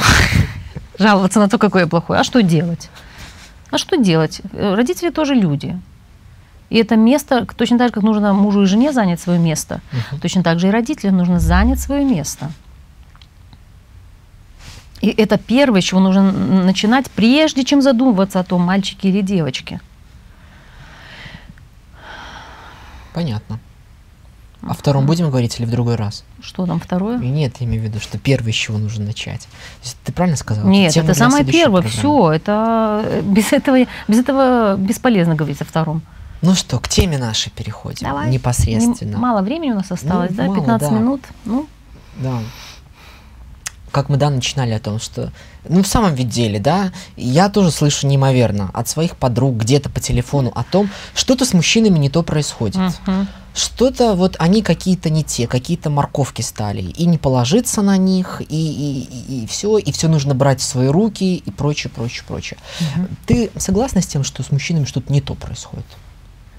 Жаловаться 0.99 1.39
на 1.39 1.49
то, 1.49 1.57
какой 1.57 1.81
я 1.81 1.87
плохой. 1.87 2.17
А 2.17 2.23
что 2.23 2.41
делать? 2.41 2.89
А 3.71 3.77
что 3.77 3.97
делать? 3.97 4.41
Родители 4.53 5.09
тоже 5.09 5.35
люди. 5.35 5.79
И 6.69 6.77
это 6.77 6.95
место, 6.95 7.45
точно 7.45 7.77
так 7.77 7.87
же, 7.87 7.93
как 7.93 8.03
нужно 8.03 8.33
мужу 8.33 8.63
и 8.63 8.65
жене 8.65 8.91
занять 8.91 9.19
свое 9.19 9.37
место, 9.39 9.81
uh-huh. 9.91 10.19
точно 10.19 10.43
так 10.43 10.59
же 10.59 10.67
и 10.67 10.71
родителям 10.71 11.17
нужно 11.17 11.39
занять 11.39 11.79
свое 11.79 12.03
место. 12.03 12.51
И 15.01 15.09
это 15.09 15.37
первое, 15.37 15.81
с 15.81 15.83
чего 15.83 15.99
нужно 15.99 16.31
начинать, 16.31 17.11
прежде 17.11 17.63
чем 17.63 17.81
задумываться 17.81 18.39
о 18.39 18.43
том, 18.43 18.61
мальчики 18.61 19.07
или 19.07 19.21
девочки. 19.21 19.79
Понятно. 23.13 23.59
О 24.67 24.73
втором 24.73 25.05
будем 25.05 25.29
говорить 25.29 25.59
или 25.59 25.65
в 25.65 25.71
другой 25.71 25.95
раз? 25.95 26.23
Что 26.41 26.65
там 26.65 26.79
второе? 26.79 27.17
Нет, 27.19 27.57
я 27.59 27.67
имею 27.67 27.81
в 27.81 27.85
виду, 27.85 27.99
что 27.99 28.17
первое, 28.17 28.51
с 28.51 28.55
чего 28.55 28.77
нужно 28.77 29.05
начать. 29.05 29.47
Ты 30.03 30.11
правильно 30.11 30.37
сказала? 30.37 30.67
Нет, 30.67 30.95
это 30.97 31.13
самое 31.13 31.45
первое. 31.45 31.83
Все, 31.83 32.31
это 32.31 33.21
без 33.23 33.53
этого, 33.53 33.85
без 34.07 34.19
этого 34.19 34.75
бесполезно 34.77 35.35
говорить 35.35 35.61
о 35.61 35.65
втором. 35.65 36.01
Ну 36.41 36.53
что, 36.53 36.79
к 36.79 36.87
теме 36.87 37.17
нашей 37.17 37.51
переходим 37.51 38.07
Давай. 38.07 38.29
непосредственно. 38.29 39.17
Мало 39.17 39.41
времени 39.41 39.71
у 39.71 39.75
нас 39.75 39.91
осталось, 39.91 40.31
ну, 40.31 40.37
да? 40.37 40.43
Мало, 40.43 40.55
15 40.55 40.89
да. 40.89 40.95
минут. 40.95 41.21
Ну. 41.45 41.67
Да 42.17 42.39
как 43.95 44.09
мы, 44.09 44.17
да, 44.17 44.29
начинали 44.29 44.73
о 44.73 44.79
том, 44.81 44.99
что, 44.99 45.31
ну, 45.69 45.81
в 45.81 45.87
самом 45.87 46.15
ведь 46.15 46.27
деле, 46.27 46.59
да, 46.59 46.91
я 47.15 47.47
тоже 47.47 47.71
слышу 47.71 48.05
неимоверно 48.07 48.69
от 48.73 48.89
своих 48.89 49.15
подруг 49.15 49.55
где-то 49.55 49.89
по 49.89 50.01
телефону 50.01 50.51
о 50.53 50.65
том, 50.65 50.89
что-то 51.13 51.45
с 51.45 51.53
мужчинами 51.53 51.97
не 51.97 52.09
то 52.09 52.21
происходит. 52.21 52.75
Uh-huh. 52.75 53.25
Что-то 53.55 54.15
вот 54.15 54.35
они 54.37 54.61
какие-то 54.61 55.09
не 55.09 55.23
те, 55.23 55.47
какие-то 55.47 55.89
морковки 55.89 56.41
стали, 56.41 56.81
и 56.81 57.05
не 57.05 57.17
положиться 57.17 57.81
на 57.81 57.95
них, 57.95 58.41
и, 58.41 58.45
и, 58.49 59.01
и, 59.03 59.43
и 59.43 59.47
все, 59.47 59.77
и 59.77 59.91
все 59.93 60.09
нужно 60.09 60.35
брать 60.35 60.59
в 60.59 60.63
свои 60.63 60.89
руки, 60.89 61.37
и 61.37 61.51
прочее, 61.51 61.89
прочее, 61.89 62.25
прочее. 62.27 62.59
Uh-huh. 62.79 63.09
Ты 63.25 63.51
согласна 63.55 64.01
с 64.01 64.07
тем, 64.07 64.25
что 64.25 64.43
с 64.43 64.51
мужчинами 64.51 64.83
что-то 64.83 65.11
не 65.13 65.21
то 65.21 65.35
происходит? 65.35 65.85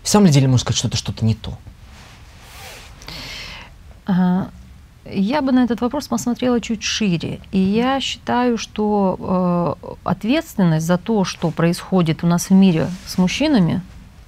В 0.02 0.08
самом 0.08 0.30
деле 0.30 0.48
можно 0.48 0.62
сказать, 0.62 0.78
что 0.78 0.88
это 0.88 0.96
что-то 0.96 1.24
не 1.24 1.34
то? 1.34 1.58
Я 5.04 5.42
бы 5.42 5.52
на 5.52 5.64
этот 5.64 5.82
вопрос 5.82 6.08
посмотрела 6.08 6.60
чуть 6.60 6.82
шире. 6.82 7.40
И 7.52 7.58
я 7.58 8.00
считаю, 8.00 8.56
что 8.56 9.76
э, 9.84 9.94
ответственность 10.04 10.86
за 10.86 10.98
то, 10.98 11.24
что 11.24 11.50
происходит 11.50 12.24
у 12.24 12.26
нас 12.26 12.50
в 12.50 12.52
мире 12.52 12.88
с 13.06 13.18
мужчинами, 13.18 13.82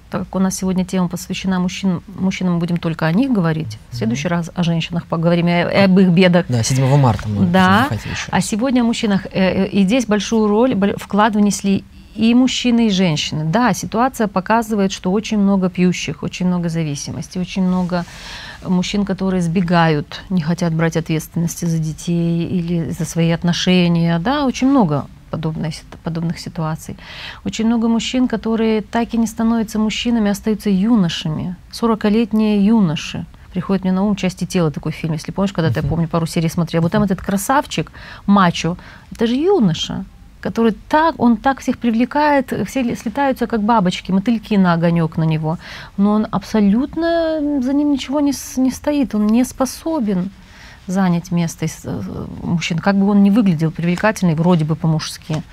так 0.09 0.21
как 0.21 0.35
у 0.35 0.39
нас 0.39 0.55
сегодня 0.55 0.85
тема 0.85 1.07
посвящена 1.07 1.59
мужчин, 1.59 2.01
мужчинам, 2.07 2.53
мы 2.53 2.59
будем 2.59 2.77
только 2.77 3.05
о 3.05 3.11
них 3.11 3.31
говорить. 3.31 3.77
В 3.91 3.95
следующий 3.95 4.27
mm-hmm. 4.27 4.31
раз 4.31 4.51
о 4.53 4.63
женщинах 4.63 5.05
поговорим 5.05 5.47
и, 5.47 5.51
об 5.51 5.99
их 5.99 6.09
бедах. 6.09 6.45
Да, 6.49 6.63
7 6.63 6.97
марта 6.97 7.29
мы 7.29 7.45
Да, 7.45 7.89
а 8.31 8.41
сегодня 8.41 8.81
о 8.81 8.85
мужчинах. 8.85 9.25
Э, 9.27 9.65
э, 9.65 9.67
и 9.67 9.83
здесь 9.83 10.05
большую 10.05 10.47
роль, 10.47 10.75
вклад 10.97 11.35
внесли 11.35 11.83
и 12.15 12.33
мужчины, 12.33 12.87
и 12.87 12.89
женщины. 12.89 13.45
Да, 13.45 13.73
ситуация 13.73 14.27
показывает, 14.27 14.91
что 14.91 15.11
очень 15.11 15.37
много 15.37 15.69
пьющих, 15.69 16.23
очень 16.23 16.47
много 16.47 16.69
зависимости, 16.69 17.37
очень 17.37 17.63
много 17.63 18.03
мужчин, 18.65 19.05
которые 19.05 19.41
сбегают, 19.41 20.21
не 20.29 20.41
хотят 20.41 20.73
брать 20.73 20.97
ответственности 20.97 21.65
за 21.65 21.77
детей 21.77 22.45
или 22.45 22.89
за 22.89 23.05
свои 23.05 23.31
отношения. 23.31 24.19
Да, 24.19 24.45
очень 24.45 24.67
много 24.67 25.05
подобных, 25.29 25.75
подобных 26.03 26.39
ситуаций. 26.39 26.97
Очень 27.45 27.67
много 27.67 27.87
мужчин, 27.87 28.27
которые 28.27 28.81
так 28.81 29.13
и 29.13 29.17
не 29.17 29.27
становятся 29.27 29.79
мужчинами, 29.79 30.29
а 30.29 30.31
остаются 30.31 30.69
юношами. 30.69 31.55
40-летние 31.71 32.65
юноши. 32.65 33.25
Приходит 33.53 33.83
мне 33.83 33.93
на 33.93 34.03
ум 34.03 34.15
части 34.15 34.45
тела 34.45 34.71
такой 34.71 34.91
фильм, 34.91 35.13
если 35.13 35.31
помнишь, 35.31 35.53
когда-то, 35.53 35.81
я 35.81 35.87
помню, 35.87 36.07
пару 36.07 36.27
серий 36.27 36.49
смотрела. 36.49 36.83
Вот 36.83 36.91
там 36.91 37.03
этот 37.03 37.21
красавчик, 37.21 37.91
мачо, 38.25 38.77
это 39.11 39.27
же 39.27 39.35
юноша 39.35 40.05
который 40.41 40.73
так, 40.87 41.15
он 41.19 41.37
так 41.37 41.59
всех 41.59 41.77
привлекает, 41.77 42.53
все 42.67 42.95
слетаются 42.95 43.47
как 43.47 43.61
бабочки, 43.61 44.11
мотыльки 44.11 44.55
на 44.55 44.73
огонек 44.73 45.17
на 45.17 45.23
него, 45.23 45.57
но 45.97 46.11
он 46.11 46.27
абсолютно 46.31 47.61
за 47.61 47.73
ним 47.73 47.91
ничего 47.91 48.19
не, 48.21 48.31
не 48.57 48.71
стоит, 48.71 49.15
он 49.15 49.27
не 49.27 49.43
способен 49.43 50.29
занять 50.89 51.31
место 51.31 51.65
э, 51.65 52.25
мужчин, 52.43 52.79
как 52.79 52.95
бы 52.97 53.09
он 53.09 53.23
ни 53.23 53.29
выглядел 53.29 53.71
привлекательный, 53.71 54.35
вроде 54.35 54.65
бы 54.65 54.75
по-мужски. 54.75 55.43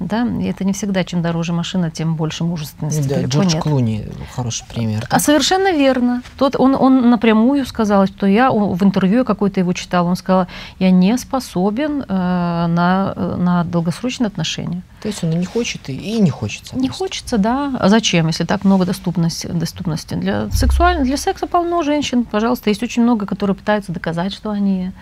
Да? 0.00 0.26
И 0.40 0.44
это 0.44 0.64
не 0.64 0.72
всегда, 0.72 1.04
чем 1.04 1.22
дороже 1.22 1.52
машина, 1.52 1.90
тем 1.90 2.14
больше 2.14 2.44
мужественности. 2.44 3.08
Да, 3.08 3.22
Джордж 3.22 3.54
нет. 3.54 3.62
Клуни 3.62 4.06
хороший 4.34 4.66
пример. 4.66 5.00
Да? 5.02 5.16
А 5.16 5.20
совершенно 5.20 5.72
верно. 5.72 6.22
Тот, 6.36 6.56
он, 6.56 6.74
он 6.74 7.10
напрямую 7.10 7.66
сказал, 7.66 8.06
что 8.06 8.26
я 8.26 8.50
в 8.50 8.82
интервью 8.84 9.24
какой-то 9.24 9.60
его 9.60 9.72
читал, 9.72 10.06
он 10.06 10.16
сказал, 10.16 10.46
я 10.78 10.90
не 10.90 11.16
способен 11.18 12.02
э, 12.02 12.04
на, 12.08 13.14
на 13.14 13.64
долгосрочные 13.64 14.28
отношения. 14.28 14.82
То 15.02 15.08
есть 15.08 15.22
он 15.22 15.30
и 15.32 15.36
не 15.36 15.46
хочет, 15.46 15.88
и 15.88 16.20
не 16.20 16.30
хочется. 16.30 16.76
Не 16.76 16.88
просто. 16.88 17.04
хочется, 17.04 17.38
да. 17.38 17.72
А 17.78 17.88
зачем, 17.88 18.26
если 18.26 18.44
так 18.44 18.64
много 18.64 18.84
доступности? 18.84 19.46
доступности? 19.46 20.14
Для, 20.14 20.50
сексуаль... 20.50 21.04
Для 21.04 21.16
секса 21.16 21.46
полно 21.46 21.82
женщин, 21.82 22.24
пожалуйста. 22.24 22.70
Есть 22.70 22.82
очень 22.82 23.02
много, 23.02 23.26
которые 23.26 23.56
пытаются 23.56 23.92
доказать, 23.92 24.32
что 24.32 24.50
они 24.50 24.92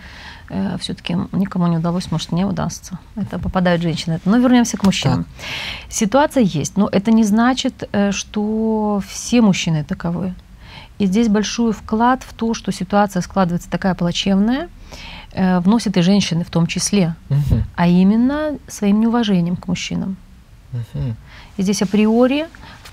э, 0.49 0.77
все-таки 0.79 1.15
никому 1.31 1.67
не 1.67 1.77
удалось, 1.77 2.11
может, 2.11 2.31
не 2.31 2.45
удастся. 2.45 2.99
Это 3.15 3.39
попадают 3.39 3.81
женщины. 3.81 4.19
Но 4.25 4.37
вернемся 4.37 4.77
к 4.77 4.83
мужчинам. 4.83 5.23
Так. 5.23 5.93
Ситуация 5.93 6.43
есть, 6.43 6.77
но 6.77 6.87
это 6.91 7.11
не 7.11 7.23
значит, 7.23 7.89
э, 7.91 8.11
что 8.11 9.01
все 9.07 9.41
мужчины 9.41 9.83
таковы. 9.83 10.33
И 10.99 11.05
здесь 11.05 11.27
большой 11.27 11.73
вклад 11.73 12.23
в 12.23 12.33
то, 12.33 12.53
что 12.53 12.71
ситуация 12.71 13.21
складывается 13.21 13.69
такая 13.69 13.93
плачевная, 13.95 14.69
э, 15.31 15.59
вносят 15.59 15.97
и 15.97 16.01
женщины 16.01 16.43
в 16.43 16.49
том 16.49 16.67
числе, 16.67 17.15
угу. 17.29 17.63
а 17.75 17.87
именно 17.87 18.57
своим 18.67 18.99
неуважением 18.99 19.55
к 19.55 19.67
мужчинам. 19.67 20.17
Угу. 20.73 21.15
И 21.57 21.61
здесь 21.61 21.81
априори 21.81 22.47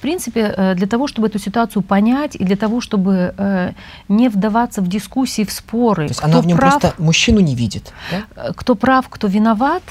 принципе, 0.05 0.55
э, 0.57 0.75
для 0.75 0.87
того, 0.87 1.09
чтобы 1.09 1.29
эту 1.29 1.39
ситуацию 1.39 1.83
понять 1.83 2.37
и 2.41 2.45
для 2.45 2.57
того, 2.57 2.81
чтобы 2.81 3.35
э, 3.39 3.73
не 4.09 4.29
вдаваться 4.29 4.83
в 4.83 4.87
дискуссии, 4.87 5.45
в 5.45 5.51
споры. 5.51 6.07
То 6.07 6.11
есть 6.11 6.21
кто 6.21 6.31
она 6.31 6.41
в 6.41 6.47
нем 6.47 6.59
прав, 6.59 6.81
просто 6.81 7.03
мужчину 7.03 7.41
не 7.41 7.55
видит. 7.55 7.93
Да? 8.11 8.17
Э, 8.37 8.53
кто 8.57 8.75
прав, 8.75 9.09
кто 9.09 9.29
виноват, 9.29 9.83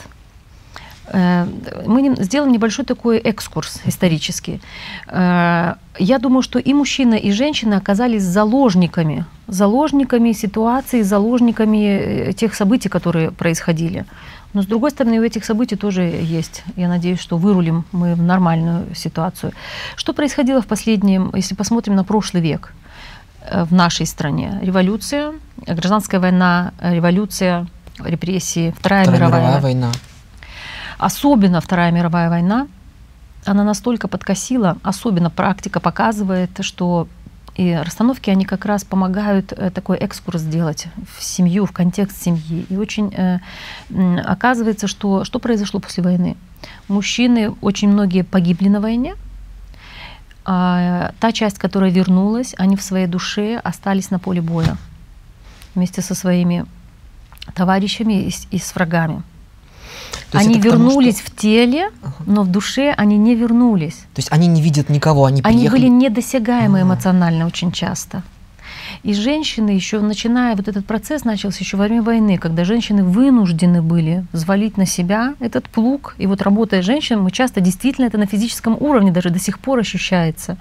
мы 1.85 2.15
сделаем 2.19 2.53
небольшой 2.53 2.85
такой 2.85 3.17
экскурс 3.17 3.81
исторический. 3.85 4.61
Я 5.11 6.19
думаю, 6.19 6.41
что 6.43 6.59
и 6.59 6.73
мужчина, 6.73 7.15
и 7.15 7.31
женщина 7.33 7.77
оказались 7.77 8.23
заложниками, 8.23 9.25
заложниками 9.47 10.33
ситуации, 10.33 11.03
заложниками 11.03 12.31
тех 12.31 12.55
событий, 12.55 12.89
которые 12.89 13.31
происходили. 13.31 14.05
Но 14.53 14.61
с 14.61 14.65
другой 14.65 14.91
стороны, 14.91 15.19
у 15.19 15.23
этих 15.23 15.45
событий 15.45 15.75
тоже 15.75 16.01
есть. 16.03 16.63
Я 16.75 16.87
надеюсь, 16.87 17.19
что 17.19 17.37
вырулим 17.37 17.85
мы 17.91 18.15
в 18.15 18.21
нормальную 18.21 18.95
ситуацию. 18.95 19.53
Что 19.95 20.13
происходило 20.13 20.61
в 20.61 20.67
последнем, 20.67 21.31
если 21.35 21.55
посмотрим 21.55 21.95
на 21.95 22.03
прошлый 22.03 22.43
век 22.43 22.73
э, 23.41 23.63
в 23.63 23.73
нашей 23.73 24.05
стране? 24.05 24.59
Революция, 24.61 25.33
гражданская 25.57 26.19
война, 26.19 26.73
революция, 26.81 27.67
репрессии, 27.99 28.73
Вторая, 28.77 29.03
Вторая 29.03 29.19
мировая, 29.19 29.41
мировая 29.41 29.61
война. 29.61 29.91
Особенно 30.99 31.59
Вторая 31.59 31.91
мировая 31.91 32.29
война, 32.29 32.67
она 33.45 33.63
настолько 33.63 34.07
подкосила, 34.07 34.77
особенно 34.83 35.29
практика 35.29 35.79
показывает, 35.79 36.51
что 36.61 37.07
и 37.55 37.73
расстановки, 37.75 38.29
они 38.29 38.45
как 38.45 38.65
раз 38.65 38.83
помогают 38.83 39.51
э, 39.51 39.69
такой 39.69 39.97
экскурс 39.97 40.41
сделать 40.41 40.87
в 41.15 41.23
семью, 41.23 41.65
в 41.65 41.71
контекст 41.71 42.21
семьи. 42.21 42.65
И 42.69 42.75
очень 42.75 43.13
э, 43.13 43.39
оказывается, 44.25 44.87
что, 44.87 45.23
что 45.23 45.39
произошло 45.39 45.79
после 45.79 46.03
войны. 46.03 46.35
Мужчины, 46.87 47.51
очень 47.61 47.89
многие 47.89 48.23
погибли 48.23 48.69
на 48.69 48.81
войне, 48.81 49.15
а 50.45 51.11
та 51.19 51.31
часть, 51.31 51.59
которая 51.59 51.91
вернулась, 51.91 52.55
они 52.57 52.75
в 52.75 52.81
своей 52.81 53.07
душе 53.07 53.59
остались 53.63 54.09
на 54.11 54.19
поле 54.19 54.41
боя 54.41 54.77
вместе 55.75 56.01
со 56.01 56.15
своими 56.15 56.65
товарищами 57.53 58.27
и, 58.27 58.33
и 58.51 58.57
с 58.57 58.75
врагами 58.75 59.21
они 60.31 60.59
вернулись 60.59 61.15
тому, 61.15 61.27
что... 61.27 61.35
в 61.35 61.41
теле, 61.41 61.89
но 62.25 62.43
в 62.43 62.47
душе 62.47 62.93
они 62.97 63.17
не 63.17 63.35
вернулись. 63.35 63.95
То 64.13 64.19
есть 64.19 64.31
они 64.31 64.47
не 64.47 64.61
видят 64.61 64.89
никого, 64.89 65.25
они 65.25 65.41
Они 65.43 65.69
были 65.69 65.87
недосягаемы 65.87 66.79
А-а-а. 66.79 66.87
эмоционально 66.87 67.45
очень 67.45 67.71
часто. 67.71 68.23
И 69.03 69.13
женщины 69.13 69.71
еще, 69.71 69.99
начиная 69.99 70.55
вот 70.55 70.69
этот 70.69 70.85
процесс 70.85 71.25
начался 71.25 71.59
еще 71.59 71.75
во 71.75 71.83
время 71.83 72.01
войны, 72.01 72.37
когда 72.37 72.63
женщины 72.63 73.03
вынуждены 73.03 73.81
были 73.81 74.25
взвалить 74.31 74.77
на 74.77 74.85
себя 74.85 75.35
этот 75.41 75.67
плуг. 75.67 76.15
И 76.17 76.25
вот 76.25 76.41
работая 76.41 76.81
с 76.81 76.85
женщинами, 76.85 77.23
мы 77.23 77.31
часто 77.31 77.59
действительно 77.59 78.05
это 78.05 78.17
на 78.17 78.27
физическом 78.27 78.77
уровне 78.79 79.11
даже 79.11 79.29
до 79.29 79.39
сих 79.39 79.59
пор 79.59 79.79
ощущается. 79.79 80.57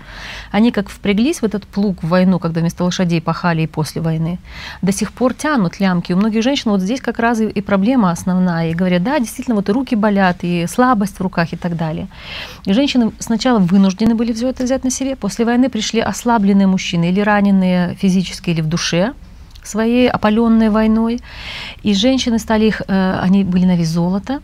Они 0.50 0.72
как 0.72 0.88
впряглись 0.88 1.40
в 1.40 1.44
этот 1.44 1.68
плуг 1.68 2.02
в 2.02 2.08
войну, 2.08 2.40
когда 2.40 2.60
вместо 2.60 2.82
лошадей 2.82 3.20
пахали 3.20 3.62
и 3.62 3.66
после 3.68 4.02
войны, 4.02 4.40
до 4.82 4.90
сих 4.90 5.12
пор 5.12 5.34
тянут 5.34 5.78
лямки. 5.78 6.12
У 6.12 6.16
многих 6.16 6.42
женщин 6.42 6.72
вот 6.72 6.80
здесь 6.80 7.00
как 7.00 7.20
раз 7.20 7.40
и 7.40 7.60
проблема 7.60 8.10
основная. 8.10 8.70
И 8.70 8.74
говорят, 8.74 9.04
да, 9.04 9.20
действительно, 9.20 9.54
вот 9.54 9.68
и 9.68 9.72
руки 9.72 9.94
болят, 9.94 10.38
и 10.42 10.66
слабость 10.66 11.18
в 11.18 11.20
руках 11.20 11.52
и 11.52 11.56
так 11.56 11.76
далее. 11.76 12.08
И 12.64 12.72
женщины 12.72 13.12
сначала 13.20 13.60
вынуждены 13.60 14.16
были 14.16 14.32
все 14.32 14.48
это 14.48 14.64
взять 14.64 14.82
на 14.82 14.90
себе, 14.90 15.14
после 15.14 15.44
войны 15.44 15.68
пришли 15.68 16.00
ослабленные 16.00 16.66
мужчины 16.66 17.10
или 17.10 17.20
раненые 17.20 17.94
физически 17.94 18.31
физически 18.32 18.50
или 18.50 18.60
в 18.60 18.66
душе 18.66 19.12
своей, 19.62 20.08
опаленной 20.08 20.70
войной. 20.70 21.20
И 21.84 21.94
женщины 21.94 22.38
стали 22.38 22.66
их, 22.66 22.82
э, 22.88 23.20
они 23.22 23.44
были 23.44 23.64
на 23.64 23.76
вес 23.76 23.88
золота, 23.88 24.40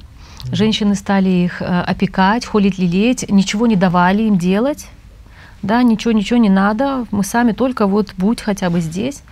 женщины 0.53 0.95
стали 0.95 1.29
их 1.29 1.63
э, 1.63 1.65
опекать, 1.65 2.47
холить, 2.47 2.79
лелеять, 2.79 3.29
ничего 3.31 3.67
не 3.67 3.77
давали 3.77 4.23
им 4.23 4.39
делать, 4.39 4.87
да, 5.63 5.83
ничего, 5.83 6.13
ничего 6.13 6.39
не 6.39 6.49
надо, 6.49 7.07
мы 7.11 7.25
сами 7.25 7.53
только 7.53 7.87
вот 7.87 8.15
будь 8.17 8.41
хотя 8.41 8.71
бы 8.71 8.81
здесь. 8.81 9.23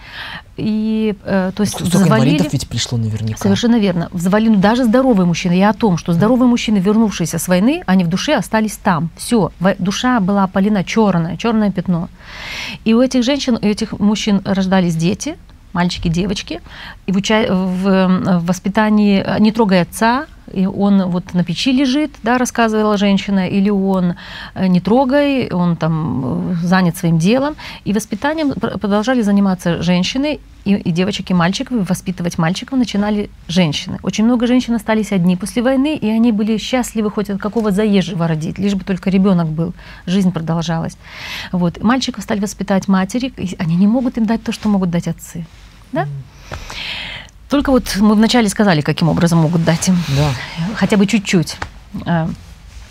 И, 0.57 1.15
э, 1.25 1.53
то 1.55 1.63
есть 1.63 1.75
Столько 1.75 1.99
взвалили, 1.99 2.29
инвалидов 2.31 2.53
ведь 2.53 2.69
пришло 2.69 2.99
наверняка. 2.99 3.39
Совершенно 3.39 3.77
верно. 3.77 4.09
Взвалили 4.13 4.57
даже 4.57 4.85
здоровые 4.85 5.27
мужчины. 5.27 5.53
Я 5.53 5.71
о 5.71 5.75
том, 5.75 5.99
что 5.99 6.13
здоровые 6.13 6.49
мужчины, 6.49 6.79
вернувшиеся 6.79 7.39
с 7.39 7.47
войны, 7.47 7.83
они 7.87 8.05
в 8.05 8.09
душе 8.09 8.35
остались 8.35 8.77
там. 8.77 9.11
Все, 9.17 9.53
душа 9.79 10.19
была 10.21 10.45
опалена 10.45 10.83
черная, 10.83 11.37
черное 11.37 11.71
пятно. 11.71 12.09
И 12.85 12.95
у 12.95 13.03
этих 13.03 13.23
женщин, 13.23 13.59
у 13.61 13.67
этих 13.67 13.93
мужчин 13.99 14.41
рождались 14.45 14.97
дети, 14.97 15.37
мальчики, 15.73 16.09
девочки, 16.09 16.61
и 17.07 17.13
в, 17.13 17.17
уча... 17.17 17.47
в, 17.49 18.09
в 18.39 18.47
воспитании 18.47 19.25
не 19.39 19.53
трогая 19.53 19.83
отца, 19.83 20.27
и 20.57 20.67
он 20.67 21.03
вот 21.11 21.35
на 21.35 21.45
печи 21.45 21.71
лежит, 21.71 22.11
да, 22.23 22.39
рассказывала 22.39 22.97
женщина, 22.97 23.47
или 23.47 23.69
он 23.71 24.15
э, 24.55 24.67
не 24.69 24.81
трогай, 24.81 25.51
он 25.53 25.77
там 25.77 26.53
э, 26.53 26.55
занят 26.63 26.97
своим 26.97 27.19
делом. 27.19 27.57
И 27.85 27.93
воспитанием 27.93 28.53
продолжали 28.53 29.23
заниматься 29.23 29.83
женщины, 29.83 30.41
и, 30.65 30.75
и 30.75 30.93
девочек, 30.93 31.31
и 31.31 31.35
мальчиков, 31.35 31.77
и 31.77 31.81
воспитывать 31.81 32.39
мальчиков 32.39 32.79
начинали 32.79 33.29
женщины. 33.49 33.99
Очень 34.03 34.25
много 34.25 34.47
женщин 34.47 34.75
остались 34.75 35.13
одни 35.13 35.37
после 35.37 35.63
войны, 35.63 35.95
и 35.95 36.09
они 36.09 36.33
были 36.33 36.57
счастливы 36.57 37.11
хоть 37.11 37.29
от 37.29 37.39
какого 37.39 37.71
заезжего 37.71 38.27
родить, 38.27 38.59
лишь 38.59 38.75
бы 38.75 38.85
только 38.85 39.11
ребенок 39.11 39.49
был, 39.49 39.75
жизнь 40.07 40.33
продолжалась. 40.33 40.97
Вот. 41.53 41.83
Мальчиков 41.83 42.25
стали 42.25 42.41
воспитать 42.41 42.89
матери, 42.89 43.31
и 43.37 43.57
они 43.59 43.77
не 43.77 43.87
могут 43.87 44.17
им 44.17 44.25
дать 44.25 44.43
то, 44.43 44.53
что 44.53 44.71
могут 44.71 44.91
дать 44.91 45.07
отцы. 45.07 45.45
Да? 45.93 46.05
Mm. 46.05 46.09
Только 47.49 47.71
вот 47.71 47.97
мы 47.97 48.15
вначале 48.15 48.49
сказали, 48.49 48.81
каким 48.81 49.09
образом 49.09 49.39
могут 49.39 49.65
дать 49.65 49.89
им. 49.89 49.97
Да. 50.09 50.31
Хотя 50.75 50.97
бы 50.97 51.07
чуть-чуть. 51.07 51.57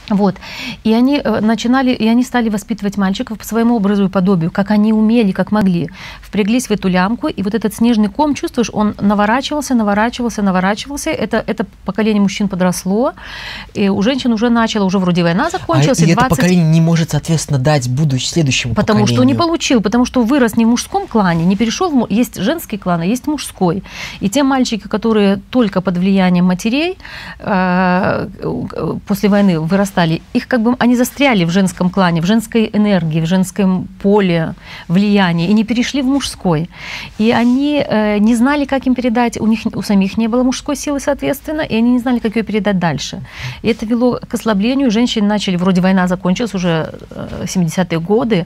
А, 0.09 0.15
Вот. 0.15 0.35
И 0.83 0.93
они 0.93 1.21
э, 1.23 1.39
начинали, 1.41 1.91
и 1.91 2.07
они 2.07 2.23
стали 2.23 2.49
воспитывать 2.49 2.97
мальчиков 2.97 3.37
по 3.37 3.45
своему 3.45 3.75
образу 3.75 4.05
и 4.05 4.09
подобию, 4.09 4.51
как 4.51 4.71
они 4.71 4.93
умели, 4.93 5.31
как 5.31 5.51
могли. 5.51 5.89
Впряглись 6.21 6.67
в 6.67 6.71
эту 6.71 6.87
лямку, 6.87 7.27
и 7.27 7.43
вот 7.43 7.53
этот 7.53 7.73
снежный 7.73 8.09
ком, 8.09 8.35
чувствуешь, 8.35 8.69
он 8.73 8.95
наворачивался, 9.01 9.75
наворачивался, 9.75 10.41
наворачивался. 10.41 11.09
Это, 11.09 11.43
это 11.47 11.65
поколение 11.85 12.21
мужчин 12.21 12.47
подросло, 12.47 13.13
и 13.73 13.89
у 13.89 14.01
женщин 14.01 14.33
уже 14.33 14.49
начало, 14.49 14.85
уже 14.85 14.99
вроде 14.99 15.23
война 15.23 15.49
закончилась. 15.49 15.99
А, 15.99 16.03
и 16.03 16.13
20... 16.13 16.17
это 16.17 16.29
поколение 16.29 16.65
не 16.65 16.81
может, 16.81 17.11
соответственно, 17.11 17.59
дать 17.59 17.89
будущему 17.89 18.35
следующему 18.35 18.75
Потому 18.75 18.99
поколению. 18.99 19.23
что 19.23 19.23
не 19.23 19.33
получил, 19.33 19.81
потому 19.81 20.05
что 20.05 20.23
вырос 20.23 20.57
не 20.57 20.65
в 20.65 20.69
мужском 20.69 21.07
клане, 21.07 21.45
не 21.45 21.55
перешел 21.55 21.89
в... 21.89 22.07
Есть 22.09 22.35
женский 22.35 22.77
клан, 22.77 23.01
а 23.01 23.05
есть 23.05 23.27
мужской. 23.27 23.83
И 24.19 24.29
те 24.29 24.43
мальчики, 24.43 24.87
которые 24.87 25.39
только 25.49 25.81
под 25.81 25.97
влиянием 25.97 26.45
матерей 26.45 26.97
э, 27.39 28.27
после 29.07 29.29
войны 29.29 29.59
вырастают 29.59 29.94
стали, 29.95 30.21
их 30.35 30.47
как 30.47 30.61
бы 30.61 30.75
они 30.79 30.95
застряли 30.95 31.45
в 31.45 31.51
женском 31.51 31.89
клане, 31.89 32.21
в 32.21 32.25
женской 32.25 32.69
энергии, 32.73 33.21
в 33.21 33.25
женском 33.25 33.87
поле 34.01 34.53
влияния 34.89 35.47
и 35.47 35.53
не 35.53 35.63
перешли 35.63 36.01
в 36.01 36.05
мужской. 36.05 36.69
И 37.17 37.31
они 37.31 37.85
э, 37.87 38.19
не 38.19 38.35
знали, 38.35 38.65
как 38.65 38.87
им 38.87 38.93
передать, 38.95 39.39
у 39.39 39.47
них 39.47 39.59
у 39.73 39.81
самих 39.81 40.17
не 40.17 40.27
было 40.27 40.43
мужской 40.43 40.75
силы, 40.75 40.99
соответственно, 40.99 41.61
и 41.61 41.77
они 41.77 41.91
не 41.91 41.99
знали, 41.99 42.19
как 42.19 42.35
ее 42.35 42.43
передать 42.43 42.77
дальше. 42.77 43.21
И 43.63 43.69
это 43.69 43.85
вело 43.85 44.19
к 44.29 44.33
ослаблению. 44.33 44.91
Женщины 44.91 45.27
начали, 45.27 45.57
вроде 45.57 45.81
война 45.81 46.07
закончилась 46.07 46.55
уже 46.55 46.93
70-е 47.45 47.97
э, 47.97 47.99
годы, 47.99 48.45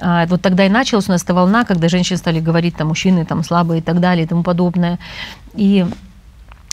э, 0.00 0.26
вот 0.28 0.40
тогда 0.40 0.64
и 0.64 0.68
началась 0.70 1.08
у 1.08 1.12
нас 1.12 1.24
эта 1.24 1.34
волна, 1.34 1.64
когда 1.64 1.88
женщины 1.88 2.18
стали 2.18 2.40
говорить, 2.40 2.76
там, 2.76 2.88
мужчины 2.88 3.24
там 3.24 3.44
слабые 3.44 3.78
и 3.78 3.82
так 3.82 4.00
далее 4.00 4.24
и 4.24 4.28
тому 4.28 4.42
подобное. 4.42 4.98
И 5.58 5.84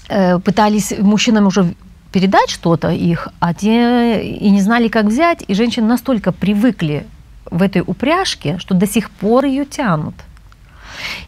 э, 0.09 0.39
пытались 0.39 0.93
мужчинам 0.99 1.47
уже 1.47 1.75
передать 2.13 2.49
что-то 2.49 2.91
их, 2.91 3.27
а 3.39 3.53
те 3.53 4.23
и 4.23 4.49
не 4.51 4.61
знали, 4.61 4.87
как 4.87 5.05
взять, 5.05 5.43
и 5.47 5.55
женщины 5.55 5.87
настолько 5.87 6.31
привыкли 6.31 7.05
в 7.49 7.61
этой 7.61 7.81
упряжке, 7.85 8.57
что 8.59 8.75
до 8.75 8.87
сих 8.87 9.09
пор 9.09 9.45
ее 9.45 9.65
тянут. 9.65 10.13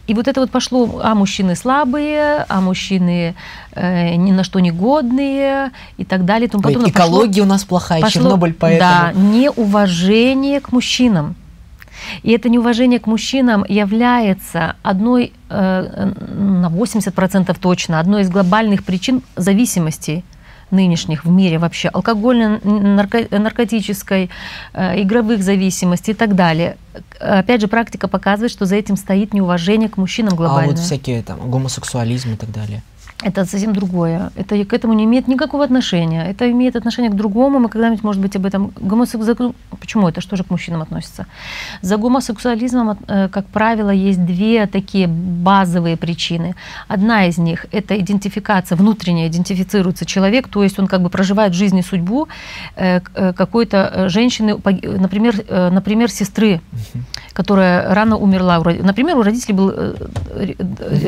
И 0.08 0.14
вот 0.14 0.28
это 0.28 0.42
вот 0.42 0.52
пошло, 0.52 1.02
а 1.04 1.16
мужчины 1.16 1.56
слабые, 1.56 2.46
а 2.48 2.62
мужчины 2.62 3.34
э, 3.72 4.16
ни 4.16 4.32
на 4.32 4.44
что 4.44 4.60
не 4.60 4.72
годные 4.72 5.72
и 5.98 6.06
так 6.06 6.24
далее. 6.24 6.48
И 6.48 6.52
тому 6.52 6.64
подобное. 6.64 6.92
Экология 6.92 7.42
пошло, 7.42 7.46
у 7.46 7.50
нас 7.50 7.64
плохая, 7.64 8.02
пошло, 8.02 8.22
Чернобыль 8.22 8.54
поэтому. 8.54 8.92
Да, 8.92 9.12
неуважение 9.14 10.60
к 10.62 10.72
мужчинам. 10.72 11.36
И 12.22 12.32
это 12.32 12.50
неуважение 12.50 13.00
к 13.00 13.08
мужчинам 13.08 13.66
является 13.68 14.76
одной, 14.84 15.34
э, 15.50 16.12
на 16.38 16.70
80% 16.70 17.58
точно, 17.60 18.00
одной 18.00 18.22
из 18.22 18.30
глобальных 18.30 18.84
причин 18.84 19.24
зависимости 19.36 20.24
нынешних 20.72 21.26
в 21.26 21.30
мире 21.30 21.58
вообще, 21.58 21.90
алкогольной, 21.90 22.58
нарко- 22.60 23.38
наркотической, 23.38 24.30
э, 24.74 25.02
игровых 25.02 25.44
зависимостей 25.44 26.12
и 26.12 26.16
так 26.16 26.36
далее. 26.36 26.78
Опять 27.20 27.62
же, 27.62 27.68
практика 27.68 28.08
показывает, 28.08 28.52
что 28.52 28.66
за 28.66 28.76
этим 28.76 28.98
стоит 28.98 29.34
неуважение 29.34 29.90
к 29.90 29.98
мужчинам 29.98 30.36
глобально. 30.36 30.74
А 30.74 30.76
вот 30.76 30.80
всякие 30.80 31.22
там 31.24 31.50
гомосексуализм 31.50 32.34
и 32.34 32.36
так 32.36 32.52
далее 32.52 32.82
это 33.24 33.46
совсем 33.46 33.74
другое. 33.74 34.32
Это 34.36 34.66
к 34.66 34.74
этому 34.74 34.94
не 34.94 35.06
имеет 35.06 35.28
никакого 35.28 35.64
отношения. 35.64 36.30
Это 36.30 36.52
имеет 36.52 36.76
отношение 36.76 37.12
к 37.12 37.16
другому. 37.16 37.60
Мы 37.60 37.70
когда-нибудь, 37.70 38.04
может 38.04 38.22
быть, 38.22 38.36
об 38.36 38.46
этом... 38.46 38.72
Гомосексуализм... 38.76 39.54
Почему 39.80 40.10
это? 40.10 40.22
Что 40.22 40.36
же 40.36 40.44
к 40.44 40.50
мужчинам 40.50 40.82
относится? 40.82 41.26
За 41.82 41.98
гомосексуализмом, 41.98 42.98
э, 43.08 43.30
как 43.30 43.46
правило, 43.46 43.90
есть 43.90 44.26
две 44.26 44.68
такие 44.68 45.08
базовые 45.08 45.96
причины. 45.96 46.56
Одна 46.90 47.26
из 47.28 47.38
них– 47.38 47.66
это 47.72 47.98
идентификация, 47.98 48.76
внутренне 48.76 49.28
идентифицируется 49.28 50.06
человек, 50.06 50.48
то 50.50 50.64
есть 50.64 50.80
он 50.80 50.88
как 50.88 51.02
бы 51.02 51.10
проживает 51.10 51.54
в 51.54 51.56
жизни 51.56 51.82
судьбу 51.82 52.28
э, 52.76 53.00
э, 53.16 53.34
какой-то 53.34 54.10
женщины, 54.10 54.58
например, 55.00 55.36
например 55.50 56.12
сестры, 56.12 56.60
которая 57.36 57.94
рано 57.94 58.18
умерла. 58.18 58.60
Например, 58.60 59.18
у 59.18 59.22
родителей 59.22 59.54
был, 59.54 59.74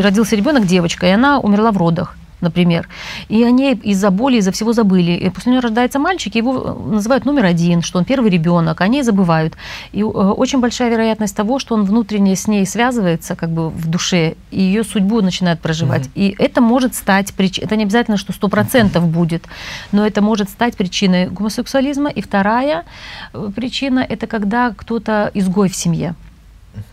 родился 0.01 0.35
ребенок, 0.35 0.65
девочка, 0.65 1.07
и 1.07 1.09
она 1.09 1.39
умерла 1.39 1.71
в 1.71 1.77
родах 1.77 2.15
например. 2.41 2.87
И 3.29 3.43
они 3.43 3.73
из-за 3.73 4.11
боли, 4.11 4.37
из-за 4.37 4.51
всего 4.51 4.73
забыли. 4.73 5.11
И 5.11 5.29
после 5.29 5.51
него 5.51 5.61
рождается 5.61 5.99
мальчик, 5.99 6.35
его 6.35 6.77
называют 6.91 7.25
номер 7.25 7.45
один, 7.45 7.81
что 7.81 7.99
он 7.99 8.05
первый 8.05 8.29
ребенок, 8.29 8.81
они 8.81 9.03
забывают. 9.03 9.55
И 9.91 10.01
э, 10.01 10.03
очень 10.03 10.59
большая 10.59 10.89
вероятность 10.89 11.35
того, 11.35 11.59
что 11.59 11.75
он 11.75 11.83
внутренне 11.83 12.35
с 12.35 12.47
ней 12.47 12.65
связывается, 12.65 13.35
как 13.35 13.49
бы 13.49 13.69
в 13.69 13.87
душе, 13.87 14.35
и 14.51 14.61
ее 14.61 14.83
судьбу 14.83 15.21
начинает 15.21 15.59
проживать. 15.59 16.07
Mm-hmm. 16.07 16.11
И 16.15 16.35
это 16.37 16.61
может 16.61 16.95
стать 16.95 17.33
причиной, 17.33 17.65
это 17.65 17.75
не 17.75 17.83
обязательно, 17.83 18.17
что 18.17 18.33
сто 18.33 18.47
процентов 18.47 19.03
mm-hmm. 19.03 19.07
будет, 19.07 19.43
но 19.91 20.05
это 20.05 20.21
может 20.21 20.49
стать 20.49 20.75
причиной 20.77 21.27
гомосексуализма. 21.27 22.09
И 22.09 22.21
вторая 22.21 22.85
э, 23.33 23.49
причина– 23.55 24.05
это 24.09 24.27
когда 24.27 24.73
кто-то 24.75 25.31
изгой 25.33 25.69
в 25.69 25.75
семье. 25.75 26.15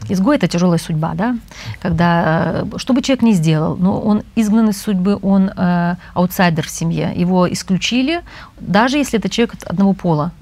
Изгой– 0.08 0.36
это 0.38 0.48
тяжелая 0.48 0.78
судьба, 0.78 1.14
да? 1.14 1.36
Когда, 1.80 2.64
э, 2.64 2.64
что 2.76 2.92
бы 2.92 3.02
человек 3.02 3.22
ни 3.22 3.32
сделал, 3.32 3.76
но 3.76 4.00
он 4.00 4.22
изгнан 4.36 4.68
из 4.68 4.80
судьбы, 4.80 5.18
он 5.22 5.50
э, 5.56 5.96
аутсайдер 6.14 6.66
в 6.66 6.70
семье, 6.70 7.12
его 7.14 7.50
исключили, 7.52 8.22
даже 8.60 8.98
если 8.98 9.18
это 9.18 9.28
человек 9.28 9.54
одного 9.64 9.92
пола, 9.94 10.32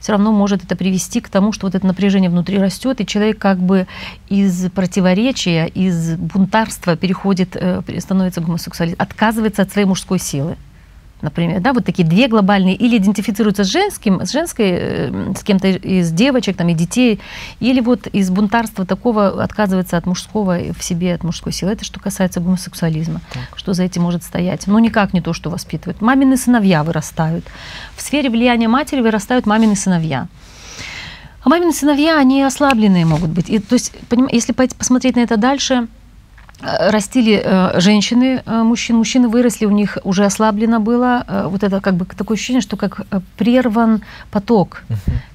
все 0.00 0.12
равно 0.12 0.32
может 0.32 0.64
это 0.64 0.76
привести 0.76 1.20
к 1.20 1.28
тому, 1.28 1.52
что 1.52 1.66
вот 1.66 1.74
это 1.74 1.86
напряжение 1.86 2.30
внутри 2.30 2.58
растет, 2.58 3.00
и 3.00 3.06
человек 3.06 3.38
как 3.38 3.58
бы 3.58 3.86
из 4.28 4.70
противоречия, 4.70 5.66
из 5.66 6.16
бунтарства 6.16 6.96
переходит, 6.96 7.56
э, 7.56 7.82
становится 7.98 8.40
гомосексуалистом, 8.40 9.02
отказывается 9.02 9.62
от 9.62 9.72
своей 9.72 9.86
мужской 9.86 10.18
силы 10.18 10.56
например, 11.22 11.60
да, 11.60 11.72
вот 11.72 11.84
такие 11.84 12.06
две 12.06 12.28
глобальные, 12.28 12.74
или 12.74 12.96
идентифицируются 12.98 13.64
с 13.64 13.68
женским, 13.68 14.24
с 14.24 14.32
женской, 14.32 14.70
э, 14.70 15.32
с 15.36 15.42
кем-то 15.42 15.68
из 15.68 16.10
девочек 16.12 16.56
там, 16.56 16.68
и 16.68 16.74
детей, 16.74 17.20
или 17.60 17.80
вот 17.80 18.06
из 18.08 18.30
бунтарства 18.30 18.84
такого 18.86 19.42
отказывается 19.42 19.96
от 19.96 20.06
мужского 20.06 20.58
в 20.72 20.82
себе, 20.82 21.14
от 21.14 21.24
мужской 21.24 21.52
силы. 21.52 21.72
Это 21.72 21.84
что 21.84 22.00
касается 22.00 22.40
гомосексуализма. 22.40 23.20
Так. 23.32 23.56
Что 23.56 23.72
за 23.74 23.84
этим 23.84 24.02
может 24.02 24.22
стоять? 24.22 24.66
Ну, 24.66 24.78
никак 24.78 25.12
не 25.12 25.20
то, 25.20 25.32
что 25.32 25.50
воспитывают. 25.50 26.00
Мамины 26.00 26.36
сыновья 26.36 26.84
вырастают. 26.84 27.44
В 27.96 28.02
сфере 28.02 28.30
влияния 28.30 28.68
матери 28.68 29.00
вырастают 29.00 29.46
мамины 29.46 29.76
сыновья. 29.76 30.28
А 31.42 31.48
мамины 31.48 31.72
сыновья, 31.72 32.18
они 32.18 32.42
ослабленные 32.42 33.06
могут 33.06 33.30
быть. 33.30 33.48
И, 33.48 33.58
то 33.58 33.74
есть, 33.74 33.92
если 34.32 34.52
посмотреть 34.52 35.16
на 35.16 35.20
это 35.20 35.36
дальше, 35.36 35.88
Э, 35.88 35.97
растили 36.60 37.40
э, 37.44 37.80
женщины 37.80 38.42
э, 38.44 38.62
мужчин, 38.62 38.96
мужчины 38.96 39.28
выросли, 39.28 39.66
у 39.66 39.70
них 39.70 39.98
уже 40.04 40.24
ослаблено 40.24 40.80
было. 40.80 41.24
Вот 41.50 41.62
это 41.62 41.80
как 41.80 41.94
бы 41.94 42.04
такое 42.04 42.36
ощущение, 42.36 42.60
что 42.60 42.76
как 42.76 43.02
прерван 43.36 44.02
поток, 44.30 44.82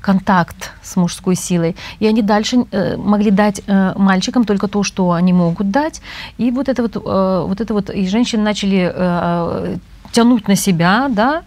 контакт 0.02 0.72
с 0.82 0.96
мужской 0.96 1.36
силой. 1.36 1.76
И 2.00 2.08
они 2.08 2.22
дальше 2.22 2.66
могли 2.98 3.32
дать 3.32 3.62
мальчикам 3.68 4.44
только 4.44 4.68
то, 4.68 4.84
что 4.84 5.12
они 5.12 5.34
могут 5.34 5.72
дать. 5.72 6.02
И 6.38 6.52
вот 6.52 6.70
это 6.70 6.82
вот, 6.82 6.96
вот 6.96 7.62
это 7.62 7.74
вот, 7.74 7.90
и 7.90 8.08
женщины 8.08 8.44
начали 8.44 9.80
тянуть 10.12 10.48
на 10.48 10.56
себя, 10.56 11.08
да, 11.10 11.44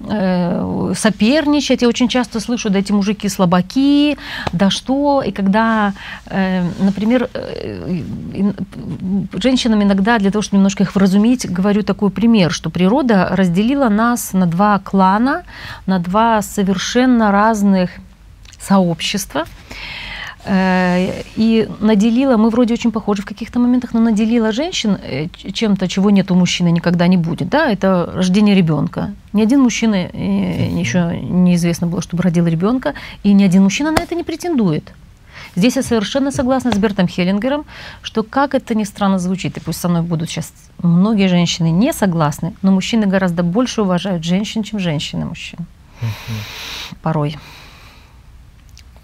Э, 0.00 0.92
соперничать. 0.94 1.82
Я 1.82 1.88
очень 1.88 2.08
часто 2.08 2.38
слышу, 2.40 2.68
да 2.68 2.78
эти 2.78 2.92
мужики 2.92 3.28
слабаки, 3.30 4.18
да 4.52 4.68
что. 4.68 5.22
И 5.22 5.32
когда, 5.32 5.94
э, 6.26 6.64
например, 6.80 7.30
э, 7.32 7.92
женщинам 9.32 9.82
иногда, 9.82 10.18
для 10.18 10.30
того, 10.30 10.42
чтобы 10.42 10.58
немножко 10.58 10.82
их 10.82 10.94
вразумить, 10.94 11.50
говорю 11.50 11.82
такой 11.82 12.10
пример, 12.10 12.52
что 12.52 12.68
природа 12.68 13.28
разделила 13.30 13.88
нас 13.88 14.34
на 14.34 14.46
два 14.46 14.78
клана, 14.80 15.44
на 15.86 15.98
два 15.98 16.42
совершенно 16.42 17.32
разных 17.32 17.90
сообщества. 18.60 19.44
Э, 20.48 21.22
и 21.34 21.68
наделила, 21.80 22.36
мы 22.36 22.50
вроде 22.50 22.74
очень 22.74 22.92
похожи 22.92 23.22
в 23.22 23.24
каких-то 23.24 23.58
моментах, 23.58 23.94
но 23.94 24.00
наделила 24.00 24.52
женщин 24.52 24.96
э, 25.02 25.26
чем-то, 25.52 25.88
чего 25.88 26.10
нет 26.10 26.30
у 26.30 26.34
мужчины 26.34 26.70
никогда 26.70 27.08
не 27.08 27.16
будет. 27.16 27.48
Да, 27.48 27.68
это 27.68 28.12
рождение 28.14 28.54
ребенка. 28.54 29.12
Ни 29.32 29.42
один 29.42 29.60
мужчина 29.60 29.94
э, 29.94 30.80
еще 30.80 31.18
неизвестно 31.20 31.88
было, 31.88 32.00
чтобы 32.00 32.22
родил 32.22 32.46
ребенка, 32.46 32.94
и 33.24 33.32
ни 33.32 33.42
один 33.42 33.64
мужчина 33.64 33.90
на 33.90 33.98
это 33.98 34.14
не 34.14 34.22
претендует. 34.22 34.92
Здесь 35.56 35.76
я 35.76 35.82
совершенно 35.82 36.30
согласна 36.30 36.70
с 36.70 36.78
Бертом 36.78 37.08
Хеллингером, 37.08 37.64
что 38.02 38.22
как 38.22 38.54
это 38.54 38.74
ни 38.74 38.84
странно 38.84 39.18
звучит, 39.18 39.56
и 39.56 39.60
пусть 39.60 39.80
со 39.80 39.88
мной 39.88 40.02
будут 40.02 40.30
сейчас 40.30 40.52
многие 40.82 41.28
женщины 41.28 41.70
не 41.70 41.92
согласны, 41.92 42.54
но 42.62 42.70
мужчины 42.70 43.06
гораздо 43.06 43.42
больше 43.42 43.82
уважают 43.82 44.22
женщин, 44.22 44.62
чем 44.62 44.78
женщины 44.78 45.24
мужчин. 45.24 45.58
Порой. 47.02 47.36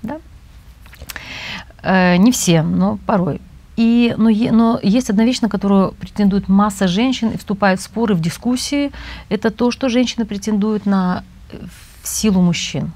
Да? 0.02 0.18
Э, 1.82 2.16
не 2.16 2.30
все, 2.32 2.62
но 2.62 2.98
порой. 3.06 3.40
И, 3.76 4.14
но, 4.18 4.30
но 4.30 4.78
есть 4.82 5.10
одна 5.10 5.24
вещь, 5.24 5.40
на 5.40 5.48
которую 5.48 5.92
претендует 5.92 6.48
масса 6.48 6.88
женщин 6.88 7.30
и 7.30 7.38
вступают 7.38 7.80
в 7.80 7.84
споры, 7.84 8.14
в 8.14 8.20
дискуссии. 8.20 8.92
Это 9.28 9.50
то, 9.50 9.70
что 9.70 9.88
женщины 9.88 10.24
претендуют 10.26 10.86
на 10.86 11.24
э, 11.50 11.56
силу 12.02 12.42
мужчин. 12.42 12.92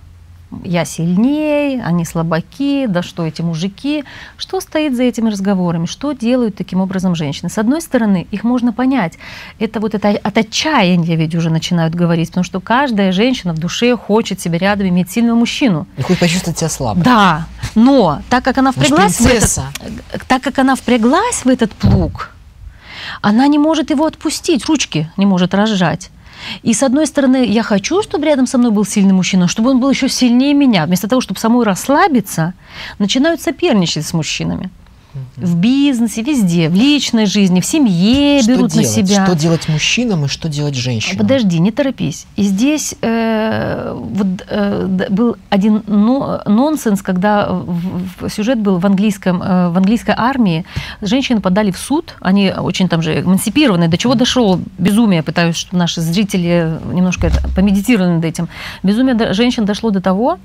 Я 0.64 0.84
сильнее, 0.84 1.82
они 1.82 2.04
слабаки, 2.04 2.86
да 2.86 3.02
что 3.02 3.26
эти 3.26 3.42
мужики. 3.42 4.04
Что 4.36 4.60
стоит 4.60 4.94
за 4.94 5.02
этими 5.02 5.30
разговорами? 5.30 5.86
Что 5.86 6.12
делают 6.12 6.56
таким 6.56 6.80
образом 6.80 7.14
женщины? 7.14 7.50
С 7.50 7.58
одной 7.58 7.80
стороны, 7.80 8.26
их 8.30 8.44
можно 8.44 8.72
понять. 8.72 9.14
Это 9.58 9.80
вот 9.80 9.94
это 9.94 10.10
от 10.10 10.38
отчаяния 10.38 11.16
ведь 11.16 11.34
уже 11.34 11.50
начинают 11.50 11.94
говорить, 11.94 12.28
потому 12.28 12.44
что 12.44 12.60
каждая 12.60 13.12
женщина 13.12 13.52
в 13.52 13.58
душе 13.58 13.96
хочет 13.96 14.40
себя 14.40 14.58
рядом 14.58 14.88
иметь 14.88 15.10
сильного 15.10 15.36
мужчину. 15.36 15.86
И 15.96 16.02
хочет 16.02 16.20
почувствовать 16.20 16.58
себя 16.58 16.68
слабой. 16.68 17.02
Да, 17.02 17.46
но 17.74 18.22
так 18.30 18.44
как 18.44 18.58
она 18.58 18.72
впряглась 18.72 19.20
в 19.20 19.26
этот, 19.26 19.64
так 20.28 20.42
как 20.42 20.58
она 20.58 20.76
впряглась 20.76 21.44
в 21.44 21.48
этот 21.48 21.72
плуг, 21.72 22.30
она 23.20 23.46
не 23.48 23.58
может 23.58 23.90
его 23.90 24.06
отпустить, 24.06 24.66
ручки 24.66 25.10
не 25.16 25.26
может 25.26 25.54
разжать. 25.54 26.10
И 26.62 26.74
с 26.74 26.82
одной 26.82 27.06
стороны, 27.06 27.46
я 27.46 27.62
хочу, 27.62 28.02
чтобы 28.02 28.26
рядом 28.26 28.46
со 28.46 28.58
мной 28.58 28.70
был 28.70 28.84
сильный 28.84 29.12
мужчина, 29.12 29.48
чтобы 29.48 29.70
он 29.70 29.80
был 29.80 29.90
еще 29.90 30.08
сильнее 30.08 30.54
меня. 30.54 30.86
Вместо 30.86 31.08
того, 31.08 31.20
чтобы 31.20 31.40
самой 31.40 31.64
расслабиться, 31.64 32.54
начинают 32.98 33.40
соперничать 33.40 34.06
с 34.06 34.12
мужчинами 34.12 34.70
в 35.36 35.56
бизнесе, 35.56 36.22
везде, 36.22 36.68
в 36.68 36.74
личной 36.74 37.26
жизни, 37.26 37.60
в 37.60 37.66
семье 37.66 38.40
что 38.40 38.52
берут 38.52 38.70
делать? 38.70 38.86
на 38.86 38.92
себя. 38.92 39.26
Что 39.26 39.36
делать 39.36 39.68
мужчинам 39.68 40.24
и 40.24 40.28
что 40.28 40.48
делать 40.48 40.74
женщинам? 40.74 41.18
Подожди, 41.18 41.58
не 41.58 41.70
торопись. 41.70 42.26
И 42.36 42.42
здесь 42.42 42.94
э, 43.02 43.92
вот, 43.94 44.26
э, 44.48 45.06
был 45.10 45.36
один 45.50 45.82
но, 45.86 46.40
нонсенс, 46.46 47.02
когда 47.02 47.48
в, 47.50 48.26
в, 48.26 48.30
сюжет 48.30 48.58
был 48.60 48.78
в, 48.78 48.86
английском, 48.86 49.42
э, 49.42 49.68
в 49.68 49.76
английской 49.76 50.14
армии. 50.16 50.64
Женщины 51.02 51.40
подали 51.40 51.70
в 51.70 51.78
суд, 51.78 52.14
они 52.20 52.50
очень 52.50 52.88
там 52.88 53.02
же 53.02 53.20
эмансипированы. 53.20 53.88
До 53.88 53.98
чего 53.98 54.14
дошло 54.14 54.58
безумие, 54.78 55.22
пытаюсь, 55.22 55.56
чтобы 55.56 55.78
наши 55.78 56.00
зрители 56.00 56.78
немножко 56.92 57.30
помедитировали 57.54 58.14
над 58.14 58.24
этим. 58.24 58.48
Безумие 58.82 59.34
женщин 59.34 59.66
дошло 59.66 59.90
до 59.90 60.00
того 60.00 60.38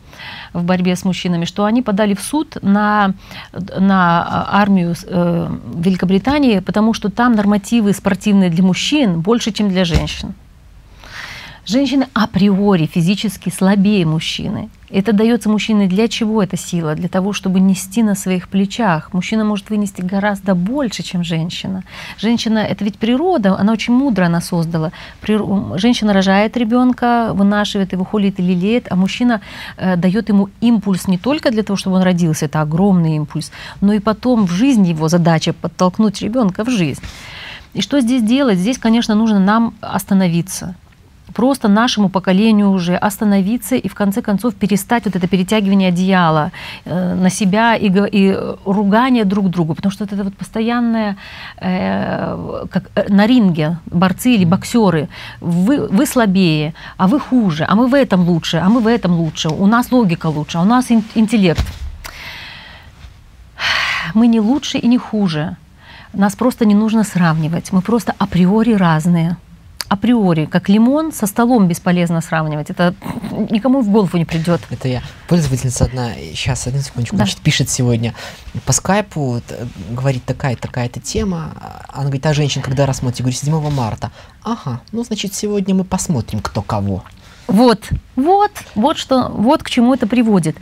в 0.53 0.63
борьбе 0.63 0.95
с 0.97 1.05
мужчинами, 1.05 1.45
что 1.45 1.63
они 1.63 1.81
подали 1.81 2.13
в 2.13 2.21
суд 2.21 2.57
на, 2.61 3.13
на 3.53 4.47
армию 4.51 4.80
э, 4.83 5.49
Великобритании, 5.75 6.59
потому 6.59 6.93
что 6.93 7.09
там 7.09 7.35
нормативы 7.35 7.93
спортивные 7.93 8.49
для 8.49 8.63
мужчин 8.63 9.21
больше, 9.21 9.51
чем 9.51 9.69
для 9.69 9.85
женщин. 9.85 10.33
Женщины 11.65 12.07
априори 12.13 12.87
физически 12.87 13.49
слабее 13.49 14.05
мужчины. 14.05 14.69
Это 14.89 15.13
дается 15.13 15.47
мужчине 15.47 15.87
для 15.87 16.07
чего 16.07 16.41
эта 16.41 16.57
сила? 16.57 16.95
Для 16.95 17.07
того, 17.07 17.33
чтобы 17.33 17.59
нести 17.59 18.01
на 18.03 18.15
своих 18.15 18.49
плечах. 18.49 19.13
Мужчина 19.13 19.45
может 19.45 19.69
вынести 19.69 20.01
гораздо 20.01 20.55
больше, 20.55 21.03
чем 21.03 21.23
женщина. 21.23 21.83
Женщина, 22.17 22.59
это 22.59 22.83
ведь 22.83 22.97
природа, 22.97 23.55
она 23.59 23.73
очень 23.73 23.93
мудро 23.93 24.25
она 24.25 24.41
создала. 24.41 24.91
Женщина 25.75 26.13
рожает 26.13 26.57
ребенка, 26.57 27.31
вынашивает 27.33 27.93
его, 27.93 28.03
холит 28.03 28.39
и 28.39 28.43
лелеет, 28.43 28.87
а 28.89 28.95
мужчина 28.95 29.41
э, 29.77 29.95
дает 29.95 30.29
ему 30.29 30.49
импульс 30.61 31.07
не 31.07 31.19
только 31.19 31.51
для 31.51 31.63
того, 31.63 31.77
чтобы 31.77 31.97
он 31.97 32.01
родился, 32.01 32.45
это 32.45 32.61
огромный 32.61 33.15
импульс, 33.17 33.51
но 33.81 33.93
и 33.93 33.99
потом 33.99 34.47
в 34.47 34.51
жизни 34.51 34.89
его 34.89 35.09
задача 35.09 35.53
подтолкнуть 35.53 36.21
ребенка 36.21 36.63
в 36.63 36.69
жизнь. 36.69 37.01
И 37.75 37.81
что 37.81 38.01
здесь 38.01 38.23
делать? 38.23 38.57
Здесь, 38.57 38.79
конечно, 38.79 39.15
нужно 39.15 39.39
нам 39.39 39.73
остановиться 39.79 40.75
просто 41.33 41.67
нашему 41.67 42.09
поколению 42.09 42.69
уже 42.71 42.95
остановиться 42.95 43.75
и 43.75 43.87
в 43.87 43.95
конце 43.95 44.21
концов 44.21 44.55
перестать 44.55 45.05
вот 45.05 45.15
это 45.15 45.27
перетягивание 45.27 45.89
одеяла 45.89 46.51
э, 46.85 47.15
на 47.15 47.29
себя 47.29 47.75
и, 47.75 47.89
и 47.89 48.37
ругание 48.65 49.25
друг 49.25 49.49
другу, 49.49 49.73
потому 49.75 49.91
что 49.91 50.03
это 50.03 50.23
вот 50.23 50.35
постоянное, 50.35 51.15
э, 51.57 52.65
как 52.71 52.83
э, 52.95 53.05
на 53.09 53.27
ринге 53.27 53.77
борцы 53.85 54.35
или 54.35 54.45
боксеры, 54.45 55.07
вы, 55.41 55.87
вы 55.87 56.05
слабее, 56.05 56.73
а 56.97 57.07
вы 57.07 57.19
хуже, 57.19 57.65
а 57.69 57.75
мы 57.75 57.87
в 57.87 57.93
этом 57.93 58.27
лучше, 58.27 58.57
а 58.57 58.69
мы 58.69 58.81
в 58.81 58.87
этом 58.87 59.13
лучше, 59.13 59.49
у 59.49 59.67
нас 59.67 59.91
логика 59.91 60.27
лучше, 60.27 60.57
а 60.57 60.61
у 60.61 60.65
нас 60.65 60.91
интеллект. 61.15 61.65
Мы 64.13 64.27
не 64.27 64.39
лучше 64.39 64.77
и 64.77 64.87
не 64.87 64.97
хуже. 64.97 65.55
Нас 66.13 66.35
просто 66.35 66.65
не 66.65 66.75
нужно 66.75 67.03
сравнивать. 67.03 67.71
Мы 67.71 67.81
просто 67.81 68.13
априори 68.17 68.73
разные 68.73 69.37
априори, 69.91 70.45
как 70.45 70.69
лимон, 70.69 71.11
со 71.11 71.27
столом 71.27 71.67
бесполезно 71.67 72.21
сравнивать. 72.21 72.69
Это 72.69 72.95
никому 73.49 73.81
в 73.81 73.89
голову 73.89 74.17
не 74.17 74.23
придет. 74.23 74.61
Это 74.69 74.87
я. 74.87 75.03
Пользовательница 75.27 75.83
одна, 75.83 76.13
сейчас, 76.13 76.65
одну 76.65 76.79
секундочку, 76.79 77.17
да. 77.17 77.25
значит, 77.25 77.41
пишет 77.41 77.69
сегодня 77.69 78.13
по 78.65 78.71
скайпу, 78.71 79.41
говорит 79.89 80.23
такая-такая-то 80.23 81.01
тема. 81.01 81.51
Она 81.89 82.03
говорит, 82.03 82.25
а 82.25 82.33
женщин 82.33 82.61
когда 82.61 82.85
рассмотрите? 82.85 83.23
Я 83.23 83.25
говорю, 83.25 83.69
7 83.69 83.75
марта. 83.75 84.11
Ага, 84.43 84.79
ну, 84.93 85.03
значит, 85.03 85.33
сегодня 85.33 85.75
мы 85.75 85.83
посмотрим, 85.83 86.39
кто 86.39 86.61
кого. 86.61 87.03
Вот, 87.51 87.89
вот, 88.15 88.51
вот 88.75 88.97
что, 88.97 89.27
вот 89.27 89.61
к 89.61 89.69
чему 89.69 89.93
это 89.93 90.07
приводит. 90.07 90.55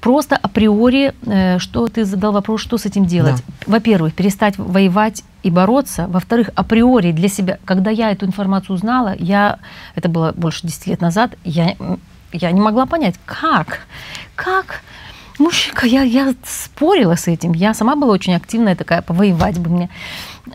Просто 0.00 0.36
априори, 0.36 1.12
э, 1.26 1.58
что 1.58 1.86
ты 1.88 2.06
задал 2.06 2.32
вопрос, 2.32 2.62
что 2.62 2.78
с 2.78 2.86
этим 2.86 3.04
делать. 3.04 3.36
Да. 3.36 3.72
Во-первых, 3.72 4.14
перестать 4.14 4.56
воевать 4.56 5.22
и 5.42 5.50
бороться. 5.50 6.06
Во-вторых, 6.08 6.48
априори 6.54 7.12
для 7.12 7.28
себя, 7.28 7.58
когда 7.66 7.90
я 7.90 8.10
эту 8.10 8.24
информацию 8.24 8.74
узнала, 8.74 9.14
я, 9.18 9.58
это 9.96 10.08
было 10.08 10.32
больше 10.34 10.66
10 10.66 10.86
лет 10.86 11.02
назад, 11.02 11.32
я, 11.44 11.76
я 12.32 12.50
не 12.52 12.60
могла 12.60 12.86
понять, 12.86 13.16
как, 13.26 13.80
как 14.34 14.80
мужчинка, 15.38 15.86
я, 15.86 16.02
я 16.02 16.34
спорила 16.46 17.16
с 17.16 17.28
этим. 17.28 17.52
Я 17.52 17.74
сама 17.74 17.96
была 17.96 18.12
очень 18.12 18.34
активная 18.34 18.76
такая, 18.76 19.02
повоевать 19.02 19.58
бы 19.58 19.68
мне. 19.68 19.90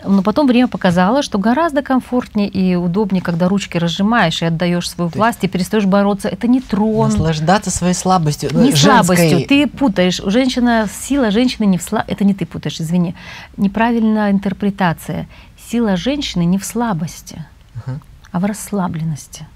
Но 0.06 0.22
потом 0.22 0.48
время 0.48 0.68
показало, 0.68 1.24
что 1.24 1.40
гораздо 1.40 1.82
комфортнее 1.82 2.48
и 2.48 2.76
удобнее, 2.76 3.22
когда 3.24 3.50
ручки 3.50 3.78
разжимаешь 3.78 4.42
и 4.42 4.46
отдаешь 4.46 4.90
свою 4.90 5.10
власть, 5.10 5.40
и 5.44 5.48
перестаешь 5.48 5.86
бороться. 5.86 6.30
Это 6.30 6.48
не 6.48 6.62
трон. 6.62 7.10
Наслаждаться 7.10 7.72
своей 7.72 7.96
слабостью. 7.96 8.52
Не 8.54 8.72
женской... 8.74 9.18
слабостью. 9.18 9.48
Ты 9.48 9.68
путаешь. 9.68 10.22
Женщина, 10.24 10.88
сила 11.02 11.32
женщины 11.32 11.66
не 11.66 11.78
в 11.78 11.82
слабости. 11.82 12.12
Это 12.12 12.24
не 12.24 12.34
ты 12.36 12.46
путаешь, 12.46 12.80
извини. 12.80 13.16
Неправильная 13.58 14.32
интерпретация. 14.32 15.28
Сила 15.72 15.98
женщины 15.98 16.46
не 16.46 16.58
в 16.60 16.66
слабости, 16.66 17.44
угу. 17.76 18.00
а 18.32 18.40
в 18.40 18.46
расслабленности. 18.46 19.48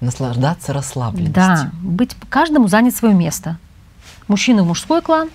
Наслаждаться 0.00 0.72
расслабленностью. 0.72 1.34
Да, 1.34 1.70
быть 1.82 2.16
каждому 2.28 2.68
занять 2.68 2.96
свое 2.96 3.14
место. 3.14 3.58
Мужчины 4.28 4.62
в 4.62 4.66
мужской 4.66 5.02
клан, 5.02 5.28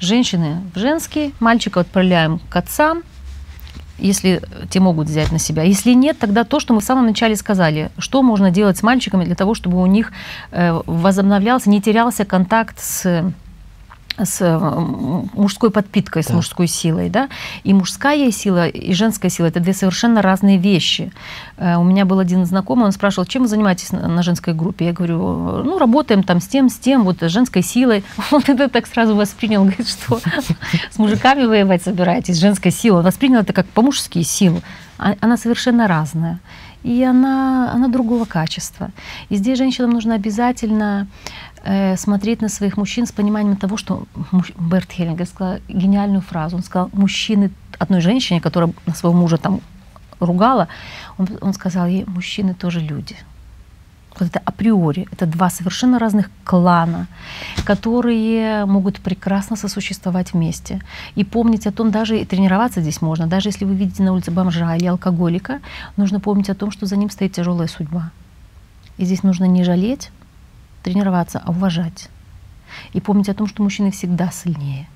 женщины 0.00 0.62
в 0.74 0.78
женский, 0.78 1.32
мальчика 1.40 1.80
отправляем 1.80 2.40
к 2.50 2.56
отцам, 2.56 3.02
если 3.98 4.42
те 4.70 4.80
могут 4.80 5.08
взять 5.08 5.32
на 5.32 5.38
себя. 5.38 5.62
Если 5.62 5.92
нет, 5.92 6.18
тогда 6.18 6.44
то, 6.44 6.60
что 6.60 6.74
мы 6.74 6.80
в 6.80 6.84
самом 6.84 7.06
начале 7.06 7.36
сказали, 7.36 7.90
что 7.98 8.22
можно 8.22 8.50
делать 8.50 8.76
с 8.76 8.82
мальчиками 8.82 9.24
для 9.24 9.34
того, 9.34 9.54
чтобы 9.54 9.80
у 9.80 9.86
них 9.86 10.12
э, 10.50 10.80
возобновлялся, 10.86 11.70
не 11.70 11.80
терялся 11.80 12.24
контакт 12.24 12.78
с 12.80 13.32
с 14.22 14.58
мужской 15.34 15.70
подпиткой, 15.70 16.22
да. 16.22 16.28
с 16.28 16.32
мужской 16.32 16.66
силой, 16.66 17.10
да, 17.10 17.28
и 17.64 17.74
мужская 17.74 18.30
сила, 18.30 18.68
и 18.68 18.92
женская 18.94 19.28
сила– 19.28 19.46
это 19.48 19.60
две 19.60 19.72
совершенно 19.72 20.22
разные 20.22 20.58
вещи. 20.58 21.12
Э, 21.56 21.76
у 21.76 21.84
меня 21.84 22.04
был 22.04 22.18
один 22.18 22.44
знакомый, 22.46 22.86
он 22.86 22.92
спрашивал, 22.92 23.26
чем 23.26 23.42
вы 23.42 23.48
занимаетесь 23.48 23.92
на 23.92 24.22
женской 24.22 24.54
группе? 24.54 24.86
Я 24.86 24.92
говорю, 24.92 25.18
ну, 25.64 25.78
работаем 25.78 26.22
там 26.22 26.40
с 26.40 26.46
тем, 26.46 26.68
с 26.68 26.76
тем, 26.76 27.04
вот, 27.04 27.22
с 27.22 27.28
женской 27.28 27.62
силой. 27.62 28.04
Он 28.30 28.42
это 28.46 28.68
так 28.68 28.86
сразу 28.86 29.14
воспринял, 29.14 29.64
говорит, 29.64 29.88
что 29.88 30.20
с 30.90 30.98
мужиками 30.98 31.44
воевать 31.44 31.82
собираетесь, 31.82 32.36
с 32.36 32.40
женской 32.40 32.70
силой. 32.70 33.00
Он 33.00 33.04
воспринял 33.04 33.40
это 33.40 33.52
как 33.52 33.66
по-мужски 33.66 34.22
силу. 34.22 34.62
А, 34.98 35.14
она 35.20 35.36
совершенно 35.36 35.86
разная 35.86 36.40
и 36.86 37.02
она, 37.02 37.72
она 37.72 37.88
другого 37.88 38.26
качества. 38.26 38.92
И 39.28 39.36
здесь 39.36 39.58
женщинам 39.58 39.90
нужно 39.90 40.14
обязательно 40.14 41.08
э, 41.66 41.96
смотреть 41.96 42.42
на 42.42 42.48
своих 42.48 42.76
мужчин 42.76 43.06
с 43.06 43.12
пониманием 43.12 43.56
того, 43.56 43.76
что 43.76 44.04
Берт 44.58 44.92
Хеллингер 44.92 45.26
сказал 45.26 45.58
гениальную 45.68 46.20
фразу. 46.20 46.56
Он 46.56 46.62
сказал, 46.62 46.90
мужчины, 46.92 47.50
одной 47.78 48.00
женщине, 48.00 48.40
которая 48.40 48.72
на 48.86 48.94
своего 48.94 49.18
мужа 49.18 49.36
там 49.36 49.60
ругала, 50.20 50.68
он, 51.18 51.28
он 51.40 51.52
сказал 51.52 51.86
ей, 51.86 52.04
мужчины 52.06 52.54
тоже 52.54 52.80
люди. 52.80 53.16
Вот 54.18 54.28
это 54.28 54.40
априори, 54.46 55.06
это 55.12 55.26
два 55.26 55.50
совершенно 55.50 55.98
разных 55.98 56.30
клана, 56.44 57.06
которые 57.66 58.64
могут 58.64 58.98
прекрасно 59.00 59.56
сосуществовать 59.56 60.32
вместе. 60.32 60.80
И 61.16 61.24
помнить 61.24 61.66
о 61.66 61.72
том, 61.72 61.90
даже 61.90 62.18
и 62.18 62.24
тренироваться 62.24 62.80
здесь 62.80 63.02
можно, 63.02 63.26
даже 63.26 63.50
если 63.50 63.66
вы 63.66 63.74
видите 63.74 64.02
на 64.02 64.12
улице 64.12 64.30
бомжа 64.30 64.74
или 64.76 64.86
алкоголика, 64.86 65.60
нужно 65.98 66.18
помнить 66.18 66.48
о 66.48 66.54
том, 66.54 66.70
что 66.70 66.86
за 66.86 66.96
ним 66.96 67.10
стоит 67.10 67.32
тяжелая 67.32 67.68
судьба. 67.68 68.10
И 68.96 69.04
здесь 69.04 69.22
нужно 69.22 69.44
не 69.44 69.64
жалеть, 69.64 70.10
тренироваться, 70.86 71.42
а 71.44 71.50
уважать. 71.50 72.08
И 72.92 73.00
помнить 73.00 73.28
о 73.28 73.34
том, 73.34 73.48
что 73.48 73.62
мужчины 73.62 73.90
всегда 73.90 74.30
сильнее. 74.30 74.86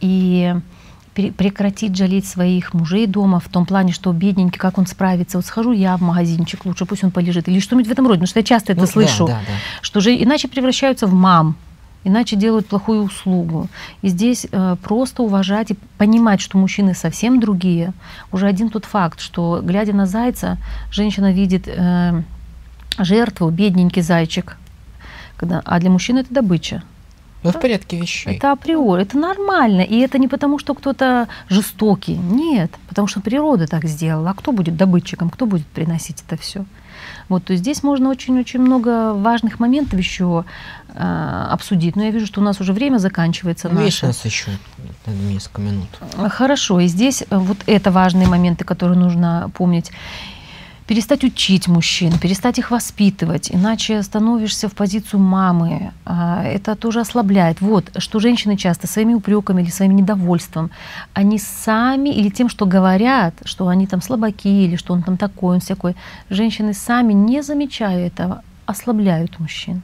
И 0.00 0.54
прекратить 1.14 1.96
жалеть 1.96 2.26
своих 2.26 2.74
мужей 2.74 3.06
дома 3.06 3.38
в 3.40 3.48
том 3.48 3.64
плане, 3.66 3.92
что 3.92 4.12
бедненький, 4.12 4.58
как 4.58 4.78
он 4.78 4.86
справится. 4.86 5.38
Вот 5.38 5.46
схожу 5.46 5.72
я 5.72 5.96
в 5.96 6.02
магазинчик, 6.02 6.64
лучше 6.64 6.86
пусть 6.86 7.04
он 7.04 7.10
полежит. 7.10 7.48
Или 7.48 7.60
что-нибудь 7.60 7.88
в 7.88 7.92
этом 7.92 8.06
роде, 8.06 8.18
потому 8.18 8.28
что 8.28 8.38
я 8.38 8.44
часто 8.44 8.72
это 8.72 8.82
ну, 8.82 8.86
слышу. 8.86 9.26
Да, 9.26 9.32
да, 9.32 9.40
да. 9.46 9.52
Что 9.82 10.00
же 10.00 10.14
иначе 10.22 10.48
превращаются 10.48 11.06
в 11.06 11.12
мам, 11.12 11.56
иначе 12.04 12.36
делают 12.36 12.66
плохую 12.66 13.02
услугу. 13.02 13.68
И 14.02 14.08
здесь 14.08 14.46
э, 14.50 14.76
просто 14.82 15.22
уважать 15.22 15.70
и 15.70 15.76
понимать, 15.98 16.40
что 16.40 16.58
мужчины 16.58 16.94
совсем 16.94 17.40
другие. 17.40 17.92
Уже 18.32 18.46
один 18.46 18.68
тот 18.68 18.84
факт, 18.84 19.20
что 19.20 19.60
глядя 19.62 19.92
на 19.94 20.06
зайца, 20.06 20.58
женщина 20.90 21.32
видит 21.32 21.66
э, 21.66 22.22
жертву, 22.98 23.50
бедненький 23.50 24.02
зайчик, 24.02 24.56
Когда, 25.36 25.62
а 25.64 25.78
для 25.80 25.90
мужчины 25.90 26.20
это 26.20 26.32
добыча. 26.32 26.82
Ну, 27.42 27.52
в 27.52 27.60
порядке 27.60 28.00
вещей. 28.00 28.36
Это 28.36 28.52
априори, 28.52 29.02
это 29.02 29.18
нормально. 29.18 29.82
И 29.82 29.98
это 29.98 30.18
не 30.18 30.26
потому, 30.26 30.58
что 30.58 30.74
кто-то 30.74 31.28
жестокий. 31.48 32.16
Нет, 32.16 32.72
потому 32.88 33.06
что 33.06 33.20
природа 33.20 33.66
так 33.66 33.84
сделала. 33.84 34.30
А 34.30 34.34
кто 34.34 34.52
будет 34.52 34.76
добытчиком, 34.76 35.30
кто 35.30 35.46
будет 35.46 35.66
приносить 35.66 36.24
это 36.26 36.40
все? 36.40 36.64
Вот, 37.28 37.44
то 37.44 37.52
есть 37.52 37.62
здесь 37.62 37.82
можно 37.82 38.08
очень-очень 38.08 38.60
много 38.60 39.12
важных 39.12 39.60
моментов 39.60 39.98
еще 39.98 40.44
э, 40.94 41.46
обсудить. 41.50 41.94
Но 41.94 42.04
я 42.04 42.10
вижу, 42.10 42.26
что 42.26 42.40
у 42.40 42.44
нас 42.44 42.60
уже 42.60 42.72
время 42.72 42.98
заканчивается. 42.98 43.68
Ну, 43.68 43.80
есть 43.80 44.02
у 44.02 44.06
нас 44.06 44.24
еще 44.24 44.50
несколько 45.06 45.60
минут. 45.60 45.88
Хорошо, 46.30 46.80
и 46.80 46.86
здесь 46.86 47.22
э, 47.28 47.36
вот 47.36 47.58
это 47.66 47.90
важные 47.90 48.26
моменты, 48.26 48.64
которые 48.64 48.98
нужно 48.98 49.50
помнить 49.54 49.92
перестать 50.86 51.24
учить 51.24 51.68
мужчин, 51.68 52.18
перестать 52.18 52.58
их 52.58 52.70
воспитывать, 52.70 53.50
иначе 53.50 54.02
становишься 54.02 54.68
в 54.68 54.72
позицию 54.72 55.20
мамы. 55.20 55.92
А, 56.04 56.44
это 56.44 56.74
тоже 56.76 57.00
ослабляет. 57.00 57.60
Вот, 57.60 57.90
что 57.98 58.20
женщины 58.20 58.56
часто 58.56 58.86
своими 58.86 59.14
упреками 59.14 59.62
или 59.62 59.70
своим 59.70 59.96
недовольством, 59.96 60.70
они 61.14 61.38
сами 61.38 62.10
или 62.10 62.28
тем, 62.28 62.48
что 62.48 62.66
говорят, 62.66 63.34
что 63.44 63.68
они 63.68 63.86
там 63.86 64.00
слабаки 64.00 64.64
или 64.64 64.76
что 64.76 64.94
он 64.94 65.02
там 65.02 65.16
такой, 65.16 65.54
он 65.56 65.60
всякой, 65.60 65.96
женщины 66.30 66.72
сами, 66.74 67.12
не 67.12 67.42
замечая 67.42 68.06
этого, 68.06 68.42
ослабляют 68.66 69.40
мужчин 69.40 69.82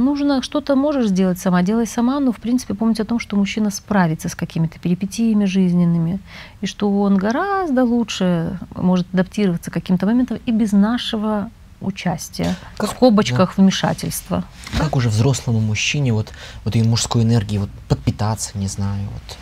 нужно 0.00 0.42
что-то 0.42 0.74
можешь 0.74 1.08
сделать 1.08 1.38
сама, 1.38 1.62
делай 1.62 1.86
сама, 1.86 2.18
но 2.20 2.32
в 2.32 2.38
принципе 2.38 2.74
помнить 2.74 3.00
о 3.00 3.04
том, 3.04 3.20
что 3.20 3.36
мужчина 3.36 3.70
справится 3.70 4.28
с 4.28 4.34
какими-то 4.34 4.78
перипетиями 4.78 5.44
жизненными, 5.44 6.18
и 6.60 6.66
что 6.66 6.90
он 7.02 7.16
гораздо 7.16 7.84
лучше 7.84 8.58
может 8.74 9.06
адаптироваться 9.12 9.70
к 9.70 9.74
каким-то 9.74 10.06
моментам 10.06 10.38
и 10.44 10.50
без 10.50 10.72
нашего 10.72 11.50
участия, 11.80 12.56
как, 12.76 12.90
в 12.90 12.92
скобочках 12.92 13.54
да. 13.56 13.62
вмешательства. 13.62 14.44
Как 14.76 14.90
да? 14.90 14.96
уже 14.96 15.08
взрослому 15.08 15.60
мужчине 15.60 16.12
вот, 16.12 16.32
вот 16.64 16.76
и 16.76 16.82
мужской 16.82 17.22
энергии 17.22 17.58
вот 17.58 17.70
подпитаться, 17.88 18.58
не 18.58 18.66
знаю, 18.66 19.08
вот, 19.12 19.38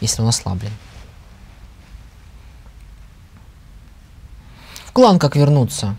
если 0.00 0.22
он 0.22 0.28
ослаблен. 0.28 0.72
В 4.86 4.92
клан 4.92 5.18
как 5.18 5.36
вернуться? 5.36 5.96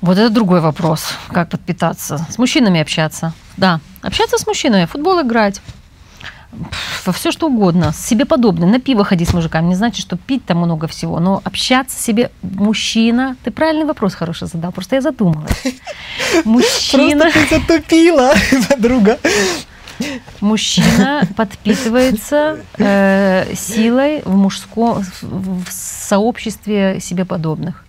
Вот 0.00 0.16
это 0.16 0.30
другой 0.30 0.60
вопрос, 0.60 1.12
как 1.28 1.50
подпитаться. 1.50 2.26
С 2.30 2.38
мужчинами 2.38 2.80
общаться. 2.80 3.32
Да, 3.56 3.80
общаться 4.02 4.38
с 4.38 4.46
мужчинами, 4.46 4.84
футбол 4.84 5.20
играть, 5.22 5.60
во 7.04 7.12
все 7.12 7.30
что 7.30 7.48
угодно, 7.48 7.92
себе 7.92 8.24
подобное. 8.24 8.68
На 8.68 8.80
пиво 8.80 9.04
ходить 9.04 9.28
с 9.28 9.34
мужиками, 9.34 9.66
не 9.66 9.74
значит, 9.74 10.00
что 10.00 10.16
пить 10.16 10.44
там 10.46 10.58
много 10.58 10.86
всего, 10.88 11.20
но 11.20 11.40
общаться 11.44 12.00
себе 12.00 12.30
мужчина. 12.42 13.36
Ты 13.44 13.50
правильный 13.50 13.84
вопрос 13.84 14.14
хороший 14.14 14.48
задал, 14.48 14.72
просто 14.72 14.96
я 14.96 15.02
задумалась. 15.02 15.62
Мужчина... 16.44 17.30
Просто 17.30 17.40
ты 17.48 17.60
затупила, 17.60 18.34
подруга. 18.68 19.18
Мужчина 20.40 21.22
подпитывается 21.36 22.58
э, 22.78 23.52
силой 23.54 24.22
в 24.24 24.34
мужском 24.36 25.04
в 25.22 25.70
сообществе 25.70 27.00
себе 27.00 27.24
подобных. 27.24 27.84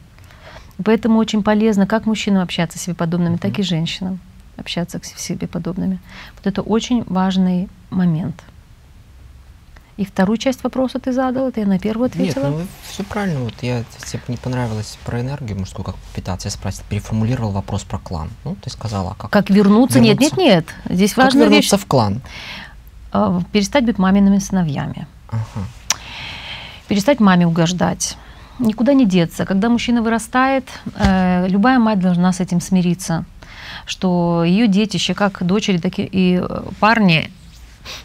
Поэтому 0.84 1.20
очень 1.20 1.44
полезно 1.44 1.86
как 1.86 2.06
мужчинам 2.06 2.42
общаться 2.42 2.78
с 2.78 2.82
себе 2.84 2.96
подобными, 2.96 3.38
так 3.38 3.60
и 3.60 3.64
женщинам 3.64 4.20
общаться 4.58 5.00
с 5.04 5.22
себе 5.22 5.48
подобными. 5.48 6.00
Вот 6.36 6.48
это 6.48 6.62
очень 6.62 7.04
важный 7.06 7.70
момент. 7.90 8.44
И 9.98 10.06
вторую 10.06 10.38
часть 10.38 10.64
вопроса 10.64 10.98
ты 11.00 11.12
задал, 11.12 11.50
это 11.50 11.60
я 11.60 11.66
на 11.66 11.78
первую 11.78 12.08
ответила. 12.08 12.48
Нет, 12.48 12.60
ну 12.60 12.68
все 12.90 13.04
правильно. 13.04 13.42
Вот 13.42 13.54
я 13.62 13.84
тебе 14.06 14.22
не 14.30 14.38
понравилось 14.38 14.98
про 15.04 15.20
энергию 15.20 15.60
мужскую, 15.60 15.84
как 15.84 15.96
питаться. 16.16 16.48
Я 16.48 16.52
спросил, 16.52 16.86
переформулировал 16.88 17.52
вопрос 17.52 17.84
про 17.84 18.00
клан. 18.00 18.30
Ну, 18.46 18.56
ты 18.56 18.70
сказала, 18.70 19.16
как. 19.18 19.30
Как 19.30 19.50
вернуться? 19.50 20.00
вернуться? 20.00 20.00
Нет, 20.00 20.38
нет, 20.38 20.38
нет. 20.38 20.96
Здесь 20.96 21.14
как 21.14 21.26
важная 21.26 21.48
вернуться 21.48 21.76
вещь. 21.76 21.84
в 21.84 21.88
клан? 21.88 22.22
А, 23.12 23.42
перестать 23.52 23.86
быть 23.86 23.98
мамиными 23.98 24.38
сыновьями. 24.38 25.06
Ага. 25.28 25.66
Перестать 26.88 27.20
маме 27.20 27.46
угождать 27.46 28.18
никуда 28.60 28.94
не 28.94 29.06
деться. 29.06 29.46
Когда 29.46 29.70
мужчина 29.70 30.02
вырастает, 30.02 30.68
э, 30.96 31.48
любая 31.48 31.80
мать 31.80 32.00
должна 32.00 32.32
с 32.32 32.40
этим 32.40 32.62
смириться, 32.62 33.26
что 33.86 34.44
ее 34.44 34.68
детище, 34.68 35.14
как 35.14 35.44
дочери, 35.46 35.78
так 35.78 35.94
и 35.98 36.44
парни, 36.80 37.32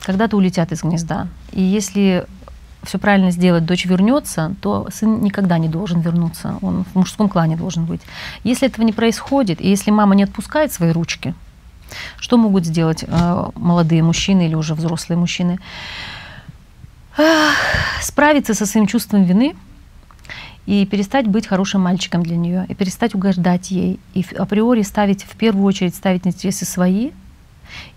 когда-то 0.03 0.37
улетят 0.37 0.73
из 0.73 0.83
гнезда. 0.83 1.29
И 1.53 1.63
если 1.63 2.27
все 2.83 2.99
правильно 2.99 3.31
сделать, 3.31 3.65
дочь 3.65 3.87
вернется, 3.87 4.55
то 4.61 4.89
сын 4.93 5.23
никогда 5.23 5.59
не 5.59 5.69
должен 5.69 6.01
вернуться. 6.01 6.59
Он 6.61 6.85
в 6.85 6.95
мужском 6.95 7.29
клане 7.29 7.57
должен 7.57 7.87
быть. 7.87 8.01
Если 8.45 8.69
этого 8.69 8.85
не 8.85 8.93
происходит, 8.93 9.61
и 9.61 9.69
если 9.69 9.91
мама 9.91 10.15
не 10.15 10.25
отпускает 10.25 10.73
свои 10.73 10.93
ручки, 10.93 11.35
что 12.19 12.37
могут 12.37 12.65
сделать 12.65 13.05
э, 13.07 13.45
молодые 13.55 14.03
мужчины 14.03 14.47
или 14.47 14.55
уже 14.55 14.75
взрослые 14.75 15.19
мужчины? 15.19 15.59
Справиться 18.01 18.55
со 18.55 18.67
своим 18.67 18.87
чувством 18.87 19.25
вины– 19.25 19.55
и 20.67 20.87
перестать 20.87 21.27
быть 21.27 21.47
хорошим 21.47 21.83
мальчиком 21.83 22.23
для 22.23 22.37
нее, 22.37 22.67
и 22.69 22.75
перестать 22.75 23.15
угождать 23.15 23.71
ей, 23.71 24.01
и 24.15 24.25
априори 24.37 24.83
ставить, 24.83 25.25
в 25.25 25.37
первую 25.37 25.65
очередь 25.65 25.95
ставить 25.95 26.27
интересы 26.27 26.65
свои, 26.65 27.11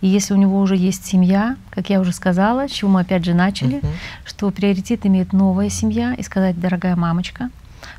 и 0.02 0.08
если 0.08 0.34
у 0.34 0.38
него 0.38 0.60
уже 0.60 0.76
есть 0.76 1.06
семья, 1.06 1.56
как 1.70 1.90
я 1.90 2.00
уже 2.00 2.12
сказала, 2.12 2.68
с 2.68 2.72
чего 2.72 2.90
мы 2.92 3.02
опять 3.02 3.26
же 3.26 3.34
начали, 3.34 3.78
uh-huh. 3.78 3.92
что 4.26 4.50
приоритет 4.52 5.06
имеет 5.06 5.34
новая 5.34 5.70
семья, 5.70 6.14
и 6.14 6.24
сказать, 6.24 6.60
дорогая 6.60 6.96
мамочка, 6.96 7.50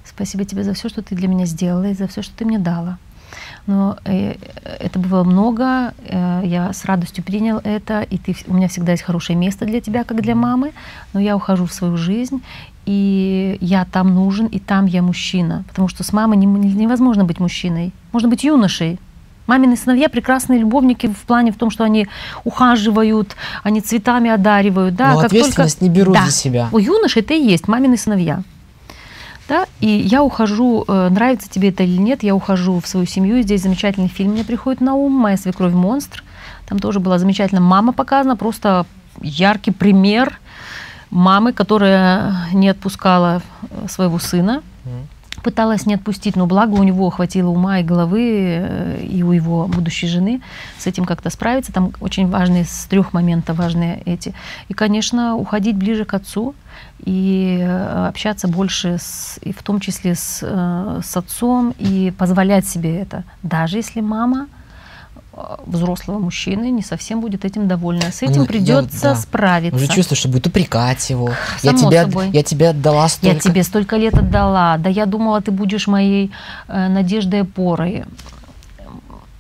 спасибо 0.05 0.45
тебе 0.45 0.65
за 0.65 0.75
все, 0.75 0.89
что 0.89 1.03
ты 1.03 1.15
для 1.15 1.29
меня 1.29 1.47
сделала, 1.47 1.85
и 1.85 1.95
за 1.95 2.09
все, 2.09 2.23
что 2.23 2.35
ты 2.37 2.45
мне 2.45 2.59
дала. 2.59 2.99
Но 3.67 3.99
э, 4.05 4.37
это 4.81 4.99
было 4.99 5.23
много, 5.25 5.93
э, 5.99 6.43
я 6.45 6.73
с 6.73 6.85
радостью 6.87 7.23
принял 7.23 7.59
это, 7.59 8.01
и 8.01 8.17
ты, 8.17 8.35
у 8.47 8.55
меня 8.55 8.69
всегда 8.69 8.93
есть 8.93 9.05
хорошее 9.05 9.39
место 9.39 9.67
для 9.67 9.81
тебя, 9.81 10.05
как 10.05 10.23
для 10.23 10.35
мамы, 10.35 10.73
но 11.13 11.21
я 11.21 11.37
ухожу 11.37 11.67
в 11.67 11.73
свою 11.73 11.99
жизнь, 11.99 12.43
и 12.89 13.59
я 13.61 13.85
там 13.85 14.15
нужен, 14.15 14.47
и 14.47 14.59
там 14.59 14.87
я 14.87 15.03
мужчина. 15.03 15.63
Потому 15.69 15.89
что 15.89 16.03
с 16.05 16.13
мамой 16.15 16.39
невозможно 16.39 17.23
быть 17.23 17.39
мужчиной. 17.39 17.93
Можно 18.13 18.31
быть 18.31 18.45
юношей. 18.45 18.99
Мамины 19.47 19.77
сыновья 19.77 20.09
прекрасные 20.09 20.61
любовники 20.61 21.07
в 21.07 21.27
плане 21.27 21.53
в 21.53 21.57
том, 21.57 21.71
что 21.71 21.85
они 21.85 22.09
ухаживают, 22.45 23.37
они 23.63 23.83
цветами 23.83 24.31
одаривают. 24.31 24.95
Да, 24.95 25.13
Но 25.13 25.17
как 25.17 25.27
ответственность 25.27 25.81
только... 25.81 25.91
не 25.93 25.99
берут 25.99 26.15
да. 26.15 26.25
за 26.25 26.31
себя. 26.31 26.69
У 26.73 26.79
юношей 26.79 27.21
это 27.21 27.35
и 27.35 27.43
есть 27.43 27.69
мамины 27.69 27.99
сыновья. 27.99 28.43
Да? 29.51 29.67
И 29.81 29.87
я 29.87 30.23
ухожу, 30.23 30.87
э, 30.89 31.09
нравится 31.11 31.51
тебе 31.51 31.69
это 31.69 31.83
или 31.83 31.99
нет, 31.99 32.23
я 32.23 32.35
ухожу 32.35 32.81
в 32.81 32.89
свою 32.89 33.05
семью. 33.05 33.43
Здесь 33.43 33.65
замечательный 33.65 34.09
фильм 34.09 34.33
мне 34.33 34.45
приходит 34.45 34.81
на 34.81 34.95
ум 34.95 35.13
«Моя 35.13 35.37
свекровь 35.37 35.75
монстр». 35.75 36.25
Там 36.67 36.79
тоже 36.79 37.01
была 37.01 37.19
замечательная 37.19 37.63
мама 37.63 37.93
показана, 37.93 38.35
просто 38.35 38.87
яркий 39.21 39.73
пример 39.73 40.41
мамы, 41.11 41.53
которая 41.53 42.35
не 42.53 42.69
отпускала 42.69 43.43
э, 43.71 43.89
своего 43.89 44.19
сына, 44.19 44.63
пыталась 45.43 45.87
не 45.87 45.95
отпустить, 45.95 46.37
но 46.37 46.47
благо 46.47 46.75
у 46.75 46.83
него 46.83 47.09
хватило 47.11 47.49
ума 47.49 47.79
и 47.79 47.85
головы, 47.85 48.21
э, 48.21 49.01
и 49.03 49.23
у 49.23 49.33
его 49.33 49.67
будущей 49.67 50.09
жены 50.09 50.41
с 50.79 50.87
этим 50.87 51.05
как-то 51.05 51.31
справиться. 51.31 51.73
Там 51.73 51.93
очень 52.01 52.29
важные, 52.29 52.65
с 52.65 52.87
трех 52.87 53.13
моментов 53.13 53.57
важные 53.57 54.03
эти. 54.05 54.35
И, 54.69 54.75
конечно, 54.75 55.37
уходить 55.37 55.77
ближе 55.77 56.05
к 56.05 56.15
отцу 56.15 56.55
и 57.05 57.59
э, 57.61 58.09
общаться 58.09 58.49
больше, 58.49 58.99
с, 58.99 59.39
и 59.43 59.53
в 59.53 59.63
том 59.63 59.81
числе 59.81 60.15
с, 60.15 60.43
с 61.03 61.17
отцом, 61.17 61.75
и 61.79 62.13
позволять 62.17 62.67
себе 62.67 63.01
это. 63.01 63.25
Даже 63.43 63.79
если 63.79 64.01
мама 64.01 64.49
взрослого 65.67 66.19
мужчины 66.19 66.71
не 66.71 66.83
совсем 66.83 67.21
будет 67.21 67.45
этим 67.45 67.69
довольна. 67.69 68.11
С 68.13 68.23
этим 68.23 68.43
ну, 68.43 68.47
придется 68.47 69.03
да. 69.03 69.15
справиться. 69.17 69.77
Уже 69.77 69.89
чувствую, 69.89 70.17
что 70.17 70.29
будет 70.29 70.47
упрекать 70.47 71.11
его. 71.11 71.31
Само 71.59 71.79
я 71.79 71.87
тебя, 71.87 72.03
собой. 72.03 72.31
я 72.33 72.43
тебя 72.43 72.71
отдала 72.71 73.09
столько. 73.09 73.35
Я 73.35 73.41
тебе 73.41 73.63
столько 73.63 73.97
лет 73.97 74.15
отдала. 74.15 74.77
Да 74.79 74.89
я 74.91 75.07
думала, 75.07 75.41
ты 75.41 75.51
будешь 75.51 75.87
моей 75.87 76.31
э, 76.69 76.89
надеждой 76.89 77.43
опорой. 77.43 78.05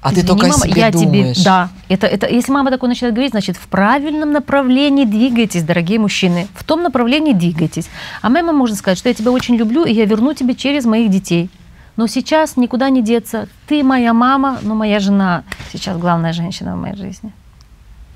А 0.01 0.13
Извини, 0.13 0.23
ты 0.23 0.29
только 0.29 0.47
мама, 0.47 0.67
я 0.67 0.91
думаешь. 0.93 1.37
Тебе, 1.37 1.45
да, 1.45 1.71
это, 1.89 2.07
это, 2.07 2.29
если 2.29 2.53
мама 2.53 2.71
такое 2.71 2.89
начинает 2.89 3.15
говорить, 3.15 3.33
значит, 3.33 3.57
в 3.57 3.67
правильном 3.67 4.33
направлении 4.33 5.05
двигайтесь, 5.05 5.65
дорогие 5.65 5.99
мужчины. 5.99 6.47
В 6.55 6.63
том 6.63 6.83
направлении 6.83 7.33
двигайтесь. 7.33 7.87
А 8.23 8.29
мама 8.29 8.53
может 8.53 8.77
сказать, 8.77 8.97
что 8.97 9.09
я 9.09 9.15
тебя 9.15 9.33
очень 9.33 9.57
люблю, 9.57 9.85
и 9.85 9.93
я 9.93 10.05
верну 10.05 10.35
тебе 10.35 10.55
через 10.55 10.85
моих 10.85 11.11
детей. 11.11 11.51
Но 11.99 12.07
сейчас 12.07 12.57
никуда 12.57 12.91
не 12.91 13.03
деться. 13.03 13.49
Ты 13.67 13.83
моя 13.83 14.13
мама, 14.13 14.61
но 14.63 14.77
моя 14.77 15.01
жена 15.01 15.43
сейчас 15.73 15.99
главная 15.99 16.33
женщина 16.33 16.77
в 16.77 16.79
моей 16.79 16.95
жизни. 16.95 17.33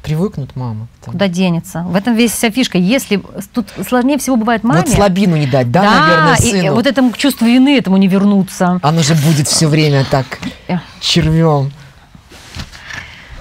Привыкнут 0.04 0.54
мама. 0.54 0.86
Там. 1.00 1.12
Куда 1.12 1.26
денется? 1.26 1.82
В 1.82 1.96
этом 1.96 2.14
весь 2.14 2.30
вся 2.30 2.52
фишка. 2.52 2.78
Если 2.78 3.20
тут 3.52 3.66
сложнее 3.88 4.18
всего 4.18 4.36
бывает 4.36 4.62
маме. 4.62 4.82
Вот 4.82 4.88
слабину 4.88 5.36
не 5.36 5.48
дать, 5.48 5.72
да, 5.72 5.82
да 5.82 6.00
наверное, 6.00 6.36
сыну. 6.36 6.64
И 6.64 6.68
вот 6.70 6.86
этому 6.86 7.10
чувству 7.10 7.44
вины 7.44 7.76
этому 7.76 7.96
не 7.96 8.06
вернуться. 8.06 8.78
Оно 8.82 9.02
же 9.02 9.16
будет 9.16 9.48
все 9.48 9.66
время 9.66 10.04
так 10.08 10.26
э. 10.68 10.78
червем. 11.00 11.72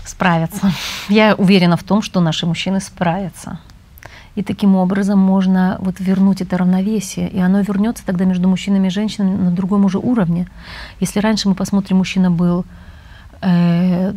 Справятся. 0.04 0.74
Я 1.08 1.36
уверена 1.36 1.78
в 1.78 1.84
том, 1.84 2.02
что 2.02 2.20
наши 2.20 2.48
мужчины 2.48 2.82
справятся. 2.82 3.60
И 4.36 4.44
таким 4.44 4.76
образом 4.76 5.20
можно 5.20 5.78
вот 5.82 6.00
вернуть 6.00 6.42
это 6.42 6.58
равновесие, 6.58 7.30
и 7.30 7.40
оно 7.40 7.62
вернется 7.62 8.06
тогда 8.06 8.26
между 8.26 8.48
мужчинами 8.48 8.88
и 8.88 8.92
женщинами 8.92 9.36
на 9.36 9.52
другом 9.52 9.86
уже 9.86 9.98
уровне. 9.98 10.48
Если 11.02 11.20
раньше 11.20 11.50
мы 11.50 11.56
посмотрим, 11.56 11.98
мужчина 11.98 12.32
был 12.32 12.66
Э, 13.44 14.14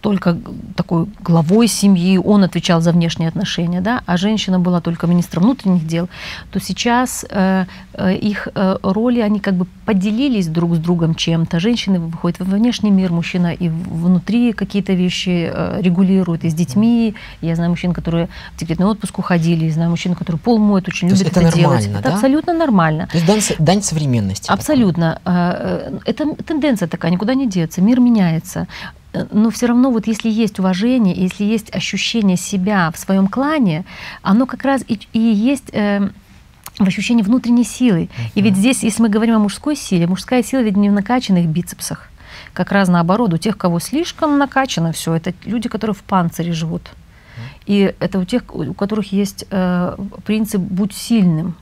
только 0.00 0.38
такой 0.76 1.06
главой 1.20 1.66
семьи, 1.66 2.16
он 2.16 2.44
отвечал 2.44 2.80
за 2.80 2.92
внешние 2.92 3.28
отношения, 3.28 3.80
да, 3.80 4.02
а 4.06 4.16
женщина 4.16 4.60
была 4.60 4.80
только 4.80 5.08
министром 5.08 5.44
внутренних 5.44 5.84
дел, 5.84 6.08
то 6.52 6.60
сейчас 6.60 7.26
э, 7.28 7.64
э, 7.94 8.14
их 8.14 8.46
э, 8.54 8.76
роли, 8.82 9.20
они 9.20 9.40
как 9.40 9.54
бы 9.54 9.66
поделились 9.84 10.46
друг 10.46 10.76
с 10.76 10.78
другом 10.78 11.16
чем-то. 11.16 11.58
Женщины 11.58 11.98
выходят 11.98 12.38
во 12.38 12.44
внешний 12.44 12.92
мир, 12.92 13.10
мужчина 13.10 13.52
и 13.52 13.68
внутри 13.68 14.52
какие-то 14.52 14.92
вещи 14.92 15.52
регулирует, 15.80 16.44
и 16.44 16.48
с 16.48 16.54
детьми. 16.54 17.14
Я 17.40 17.56
знаю 17.56 17.70
мужчин, 17.70 17.92
которые 17.92 18.28
в 18.54 18.60
декретный 18.60 18.86
отпуск 18.86 19.18
уходили, 19.18 19.64
я 19.64 19.72
знаю 19.72 19.90
мужчин, 19.90 20.14
которые 20.14 20.38
пол 20.38 20.58
моют, 20.58 20.86
очень 20.86 21.08
То 21.08 21.16
любят 21.16 21.32
это, 21.32 21.40
это 21.40 21.56
делать. 21.56 21.92
да? 21.92 21.98
Это 21.98 22.14
абсолютно 22.14 22.52
нормально. 22.52 23.08
То 23.10 23.18
есть 23.18 23.26
дань, 23.26 23.40
дань 23.58 23.82
современности. 23.82 24.48
Абсолютно. 24.48 25.20
Такой. 25.24 26.00
Это 26.04 26.34
тенденция 26.44 26.86
такая, 26.86 27.10
никуда 27.10 27.34
не 27.34 27.48
деться. 27.48 27.82
Мир 27.82 27.98
меняется 27.98 28.51
меняется. 28.52 28.66
Э, 29.12 29.26
но 29.30 29.50
все 29.50 29.66
равно 29.66 29.90
вот 29.90 30.06
если 30.06 30.30
есть 30.30 30.58
уважение, 30.58 31.14
если 31.14 31.44
есть 31.44 31.74
ощущение 31.74 32.36
себя 32.36 32.90
в 32.90 32.98
своем 32.98 33.28
клане, 33.28 33.84
оно 34.22 34.46
как 34.46 34.64
раз 34.64 34.82
и, 34.88 34.98
и 35.12 35.18
есть 35.18 35.70
э, 35.72 36.08
в 36.78 36.86
ощущении 36.86 37.22
внутренней 37.22 37.64
силы. 37.64 38.02
Uh-huh. 38.02 38.30
И 38.34 38.42
ведь 38.42 38.56
здесь, 38.56 38.82
если 38.82 39.02
мы 39.02 39.08
говорим 39.08 39.36
о 39.36 39.38
мужской 39.38 39.76
силе, 39.76 40.06
мужская 40.06 40.42
сила 40.42 40.62
ведь 40.62 40.76
не 40.76 40.90
в 40.90 40.92
накачанных 40.92 41.46
бицепсах. 41.46 42.08
Как 42.54 42.72
раз 42.72 42.88
наоборот, 42.88 43.32
у 43.32 43.38
тех, 43.38 43.56
кого 43.56 43.78
слишком 43.80 44.38
накачано 44.38 44.92
все, 44.92 45.14
это 45.14 45.32
люди, 45.44 45.68
которые 45.68 45.94
в 45.94 46.02
панцире 46.02 46.52
живут. 46.52 46.82
И 47.66 47.94
это 47.98 48.18
у 48.18 48.24
тех, 48.24 48.42
у 48.54 48.74
которых 48.74 49.12
есть 49.12 49.46
э, 49.50 49.96
принцип 50.24 50.60
«будь 50.60 50.94
сильным». 50.94 51.54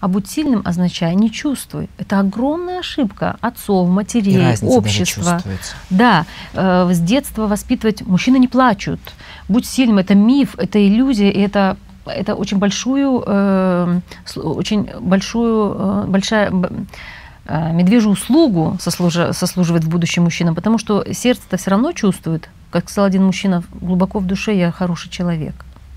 А 0.00 0.06
будь 0.06 0.28
сильным 0.28 0.62
означает 0.64 1.18
не 1.18 1.30
чувствуй. 1.30 1.88
Это 1.98 2.20
огромная 2.20 2.80
ошибка 2.80 3.36
отцов, 3.40 3.88
матерей, 3.88 4.54
общества. 4.62 5.42
Да, 5.90 6.24
э, 6.54 6.88
с 6.92 7.00
детства 7.00 7.48
воспитывать 7.48 8.02
мужчины 8.02 8.38
не 8.38 8.46
плачут. 8.46 9.00
Будь 9.48 9.66
сильным, 9.66 9.98
это 9.98 10.14
миф, 10.14 10.54
это 10.56 10.78
иллюзия, 10.86 11.30
и 11.30 11.40
это 11.40 11.76
это 12.06 12.34
очень 12.34 12.58
большую, 12.58 13.22
э, 13.26 14.00
очень 14.36 14.88
большую, 15.00 15.76
э, 15.78 16.04
большая 16.06 16.52
э, 17.46 17.72
медвежью 17.72 18.12
услугу 18.12 18.76
сослужи, 18.80 19.32
сослуживает 19.32 19.84
в 19.84 19.90
будущем 19.90 20.24
мужчинам, 20.24 20.54
потому 20.54 20.78
что 20.78 21.04
сердце-то 21.12 21.56
все 21.56 21.70
равно 21.70 21.92
чувствует, 21.92 22.48
как 22.70 22.88
сказал 22.88 23.06
один 23.06 23.24
мужчина, 23.24 23.62
глубоко 23.80 24.18
в 24.20 24.26
душе 24.26 24.56
я 24.56 24.70
хороший 24.70 25.10
человек 25.10 25.54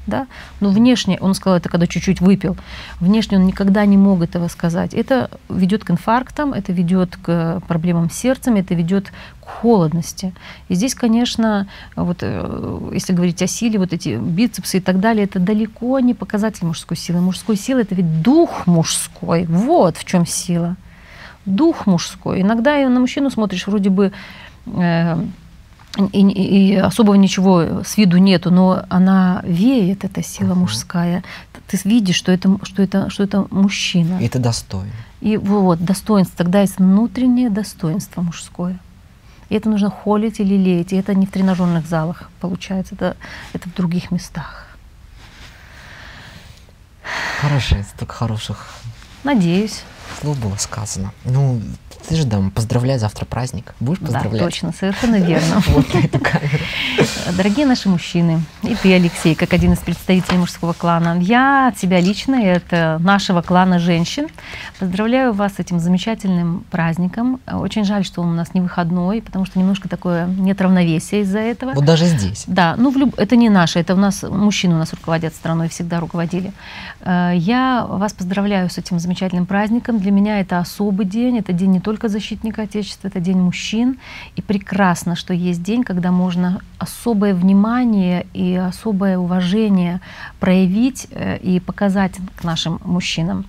да, 0.07 0.27
но 0.59 0.69
внешне, 0.69 1.17
он 1.21 1.33
сказал 1.33 1.57
это, 1.57 1.69
когда 1.69 1.87
чуть-чуть 1.87 2.21
выпил, 2.21 2.57
внешне 2.99 3.37
он 3.37 3.45
никогда 3.45 3.85
не 3.85 3.97
мог 3.97 4.21
этого 4.21 4.47
сказать. 4.47 4.93
Это 4.93 5.29
ведет 5.49 5.83
к 5.83 5.91
инфарктам, 5.91 6.53
это 6.53 6.73
ведет 6.73 7.17
к 7.17 7.61
проблемам 7.67 8.09
с 8.09 8.13
сердцем, 8.13 8.55
это 8.55 8.73
ведет 8.73 9.11
к 9.39 9.45
холодности. 9.45 10.33
И 10.69 10.75
здесь, 10.75 10.95
конечно, 10.95 11.67
вот, 11.95 12.19
э, 12.21 12.89
если 12.93 13.13
говорить 13.13 13.41
о 13.41 13.47
силе, 13.47 13.77
вот 13.79 13.93
эти 13.93 14.17
бицепсы 14.17 14.77
и 14.77 14.81
так 14.81 14.99
далее, 14.99 15.25
это 15.25 15.39
далеко 15.39 15.99
не 15.99 16.13
показатель 16.13 16.65
мужской 16.65 16.97
силы. 16.97 17.21
Мужской 17.21 17.55
силы 17.55 17.81
это 17.81 17.95
ведь 17.95 18.21
дух 18.21 18.65
мужской. 18.67 19.45
Вот 19.45 19.97
в 19.97 20.05
чем 20.05 20.25
сила. 20.25 20.75
Дух 21.45 21.85
мужской. 21.85 22.41
Иногда 22.41 22.77
на 22.89 22.99
мужчину 22.99 23.29
смотришь, 23.29 23.67
вроде 23.67 23.89
бы 23.89 24.11
э, 24.65 25.23
и, 25.97 26.21
и 26.21 26.75
особого 26.75 27.15
ничего 27.15 27.83
с 27.83 27.97
виду 27.97 28.17
нету, 28.17 28.51
но 28.51 28.83
она 28.89 29.41
веет, 29.43 30.05
эта 30.05 30.23
сила 30.23 30.53
uh-huh. 30.53 30.55
мужская. 30.55 31.23
Ты 31.67 31.79
видишь, 31.83 32.15
что 32.15 32.31
это, 32.31 32.57
что, 32.63 32.81
это, 32.81 33.09
что 33.09 33.23
это 33.23 33.45
мужчина. 33.49 34.19
И 34.19 34.25
это 34.25 34.39
достойно. 34.39 34.91
И 35.21 35.37
вот, 35.37 35.83
достоинство. 35.83 36.37
Тогда 36.37 36.61
есть 36.61 36.77
внутреннее 36.77 37.49
достоинство 37.49 38.21
мужское. 38.21 38.77
И 39.49 39.55
это 39.55 39.69
нужно 39.69 39.89
холить 39.89 40.39
или 40.39 40.55
леять. 40.55 40.93
И 40.93 40.95
это 40.95 41.13
не 41.13 41.25
в 41.25 41.31
тренажерных 41.31 41.85
залах 41.85 42.29
получается, 42.39 42.95
это, 42.95 43.17
это 43.53 43.69
в 43.69 43.73
других 43.75 44.11
местах. 44.11 44.67
Хорошее, 47.41 47.85
столько 47.95 48.13
хороших. 48.13 48.67
Надеюсь. 49.23 49.83
Слов 50.19 50.37
было 50.39 50.55
сказано. 50.57 51.11
Ну, 51.25 51.61
ты 52.07 52.15
же 52.15 52.25
там 52.25 52.51
поздравляй, 52.51 52.97
завтра 52.97 53.25
праздник. 53.25 53.73
Будешь 53.79 53.99
поздравлять? 53.99 54.33
Да, 54.33 54.39
точно, 54.39 54.73
совершенно 54.73 55.15
верно. 55.15 55.61
Дорогие 57.37 57.65
наши 57.65 57.89
мужчины, 57.89 58.41
и 58.63 58.75
ты, 58.75 58.93
Алексей, 58.93 59.35
как 59.35 59.53
один 59.53 59.73
из 59.73 59.79
представителей 59.79 60.37
мужского 60.37 60.73
клана, 60.73 61.17
я 61.21 61.67
от 61.67 61.77
себя 61.77 61.99
лично, 61.99 62.35
и 62.35 62.45
это 62.45 62.97
нашего 63.01 63.41
клана 63.41 63.79
женщин, 63.79 64.27
поздравляю 64.79 65.33
вас 65.33 65.55
с 65.55 65.59
этим 65.59 65.79
замечательным 65.79 66.65
праздником. 66.71 67.39
Очень 67.51 67.85
жаль, 67.85 68.03
что 68.03 68.21
он 68.21 68.29
у 68.29 68.35
нас 68.35 68.53
не 68.53 68.61
выходной, 68.61 69.21
потому 69.21 69.45
что 69.45 69.59
немножко 69.59 69.87
такое 69.87 70.25
нет 70.27 70.59
равновесия 70.61 71.21
из-за 71.21 71.39
этого. 71.39 71.73
Вот 71.73 71.85
даже 71.85 72.05
здесь. 72.05 72.43
Да, 72.47 72.75
ну 72.77 72.91
люб... 72.91 73.17
это 73.17 73.35
не 73.35 73.49
наше, 73.49 73.79
это 73.79 73.93
у 73.93 73.97
нас 73.97 74.23
мужчины 74.23 74.75
у 74.75 74.77
нас 74.77 74.91
руководят 74.93 75.33
страной, 75.33 75.69
всегда 75.69 75.99
руководили. 75.99 76.51
Э, 77.01 77.31
я 77.35 77.85
вас 77.87 78.13
поздравляю 78.13 78.69
с 78.69 78.77
этим 78.77 78.99
замечательным 78.99 79.45
праздником. 79.45 79.99
Для 80.01 80.11
меня 80.11 80.39
это 80.39 80.57
особый 80.57 81.05
день, 81.05 81.37
это 81.37 81.53
день 81.53 81.71
не 81.73 81.79
только 81.79 82.09
защитника 82.09 82.63
Отечества, 82.63 83.09
это 83.09 83.19
День 83.19 83.37
мужчин. 83.37 83.99
И 84.35 84.41
прекрасно, 84.41 85.15
что 85.15 85.31
есть 85.31 85.61
день, 85.61 85.83
когда 85.83 86.11
можно 86.11 86.59
особое 86.79 87.35
внимание 87.35 88.25
и 88.33 88.55
особое 88.55 89.19
уважение 89.19 90.01
проявить 90.39 91.07
э, 91.11 91.37
и 91.37 91.59
показать 91.59 92.13
к 92.35 92.43
нашим 92.43 92.79
мужчинам. 92.83 93.45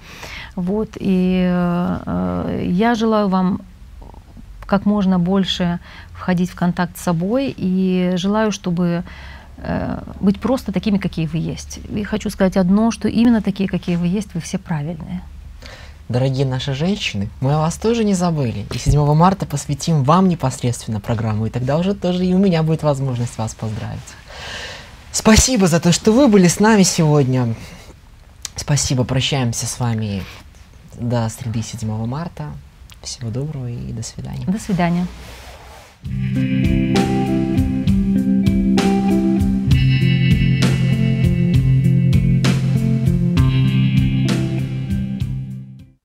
Вот. 0.55 0.91
И 1.01 1.47
э, 1.51 2.67
я 2.69 2.95
желаю 2.95 3.29
вам 3.29 3.61
как 4.67 4.85
можно 4.85 5.19
больше 5.19 5.79
входить 6.13 6.51
в 6.51 6.55
контакт 6.55 6.99
с 6.99 7.03
собой 7.03 7.55
и 7.57 8.13
желаю, 8.17 8.53
чтобы 8.53 9.05
э, 9.57 10.03
быть 10.21 10.39
просто 10.39 10.71
такими, 10.71 10.99
какие 10.99 11.27
вы 11.27 11.39
есть. 11.39 11.81
И 11.97 12.05
хочу 12.05 12.29
сказать 12.29 12.59
одно, 12.59 12.91
что 12.91 13.09
именно 13.09 13.41
такие, 13.41 13.71
какие 13.71 13.97
вы 13.97 14.07
есть, 14.07 14.35
вы 14.35 14.41
все 14.41 14.59
правильные. 14.59 15.23
Дорогие 16.13 16.45
наши 16.45 16.75
женщины, 16.75 17.31
мы 17.41 17.55
о 17.55 17.61
вас 17.61 17.79
тоже 17.79 18.05
не 18.05 18.13
забыли, 18.13 18.67
и 18.71 18.79
7 18.79 19.15
марта 19.15 19.47
посвятим 19.47 20.05
вам 20.05 20.29
непосредственно 20.29 21.01
программу, 21.01 21.47
и 21.47 21.51
тогда 21.51 21.79
уже 21.79 21.95
тоже 21.95 22.27
и 22.27 22.35
у 22.35 22.39
меня 22.39 22.63
будет 22.63 22.83
возможность 22.83 23.39
вас 23.39 23.55
поздравить. 23.55 23.99
Спасибо 25.11 25.69
за 25.69 25.81
то, 25.81 25.91
что 25.91 26.13
вы 26.13 26.29
были 26.29 26.49
с 26.49 26.61
нами 26.61 26.83
сегодня. 26.83 27.55
Спасибо, 28.57 29.05
прощаемся 29.05 29.65
с 29.65 29.81
вами 29.81 30.23
до 31.01 31.31
среды 31.31 31.63
7 31.63 31.89
марта. 32.05 32.53
Всего 33.01 33.31
доброго 33.31 33.69
и 33.69 33.93
до 33.93 34.03
свидания. 34.03 34.45
До 34.45 34.59
свидания. 34.59 35.07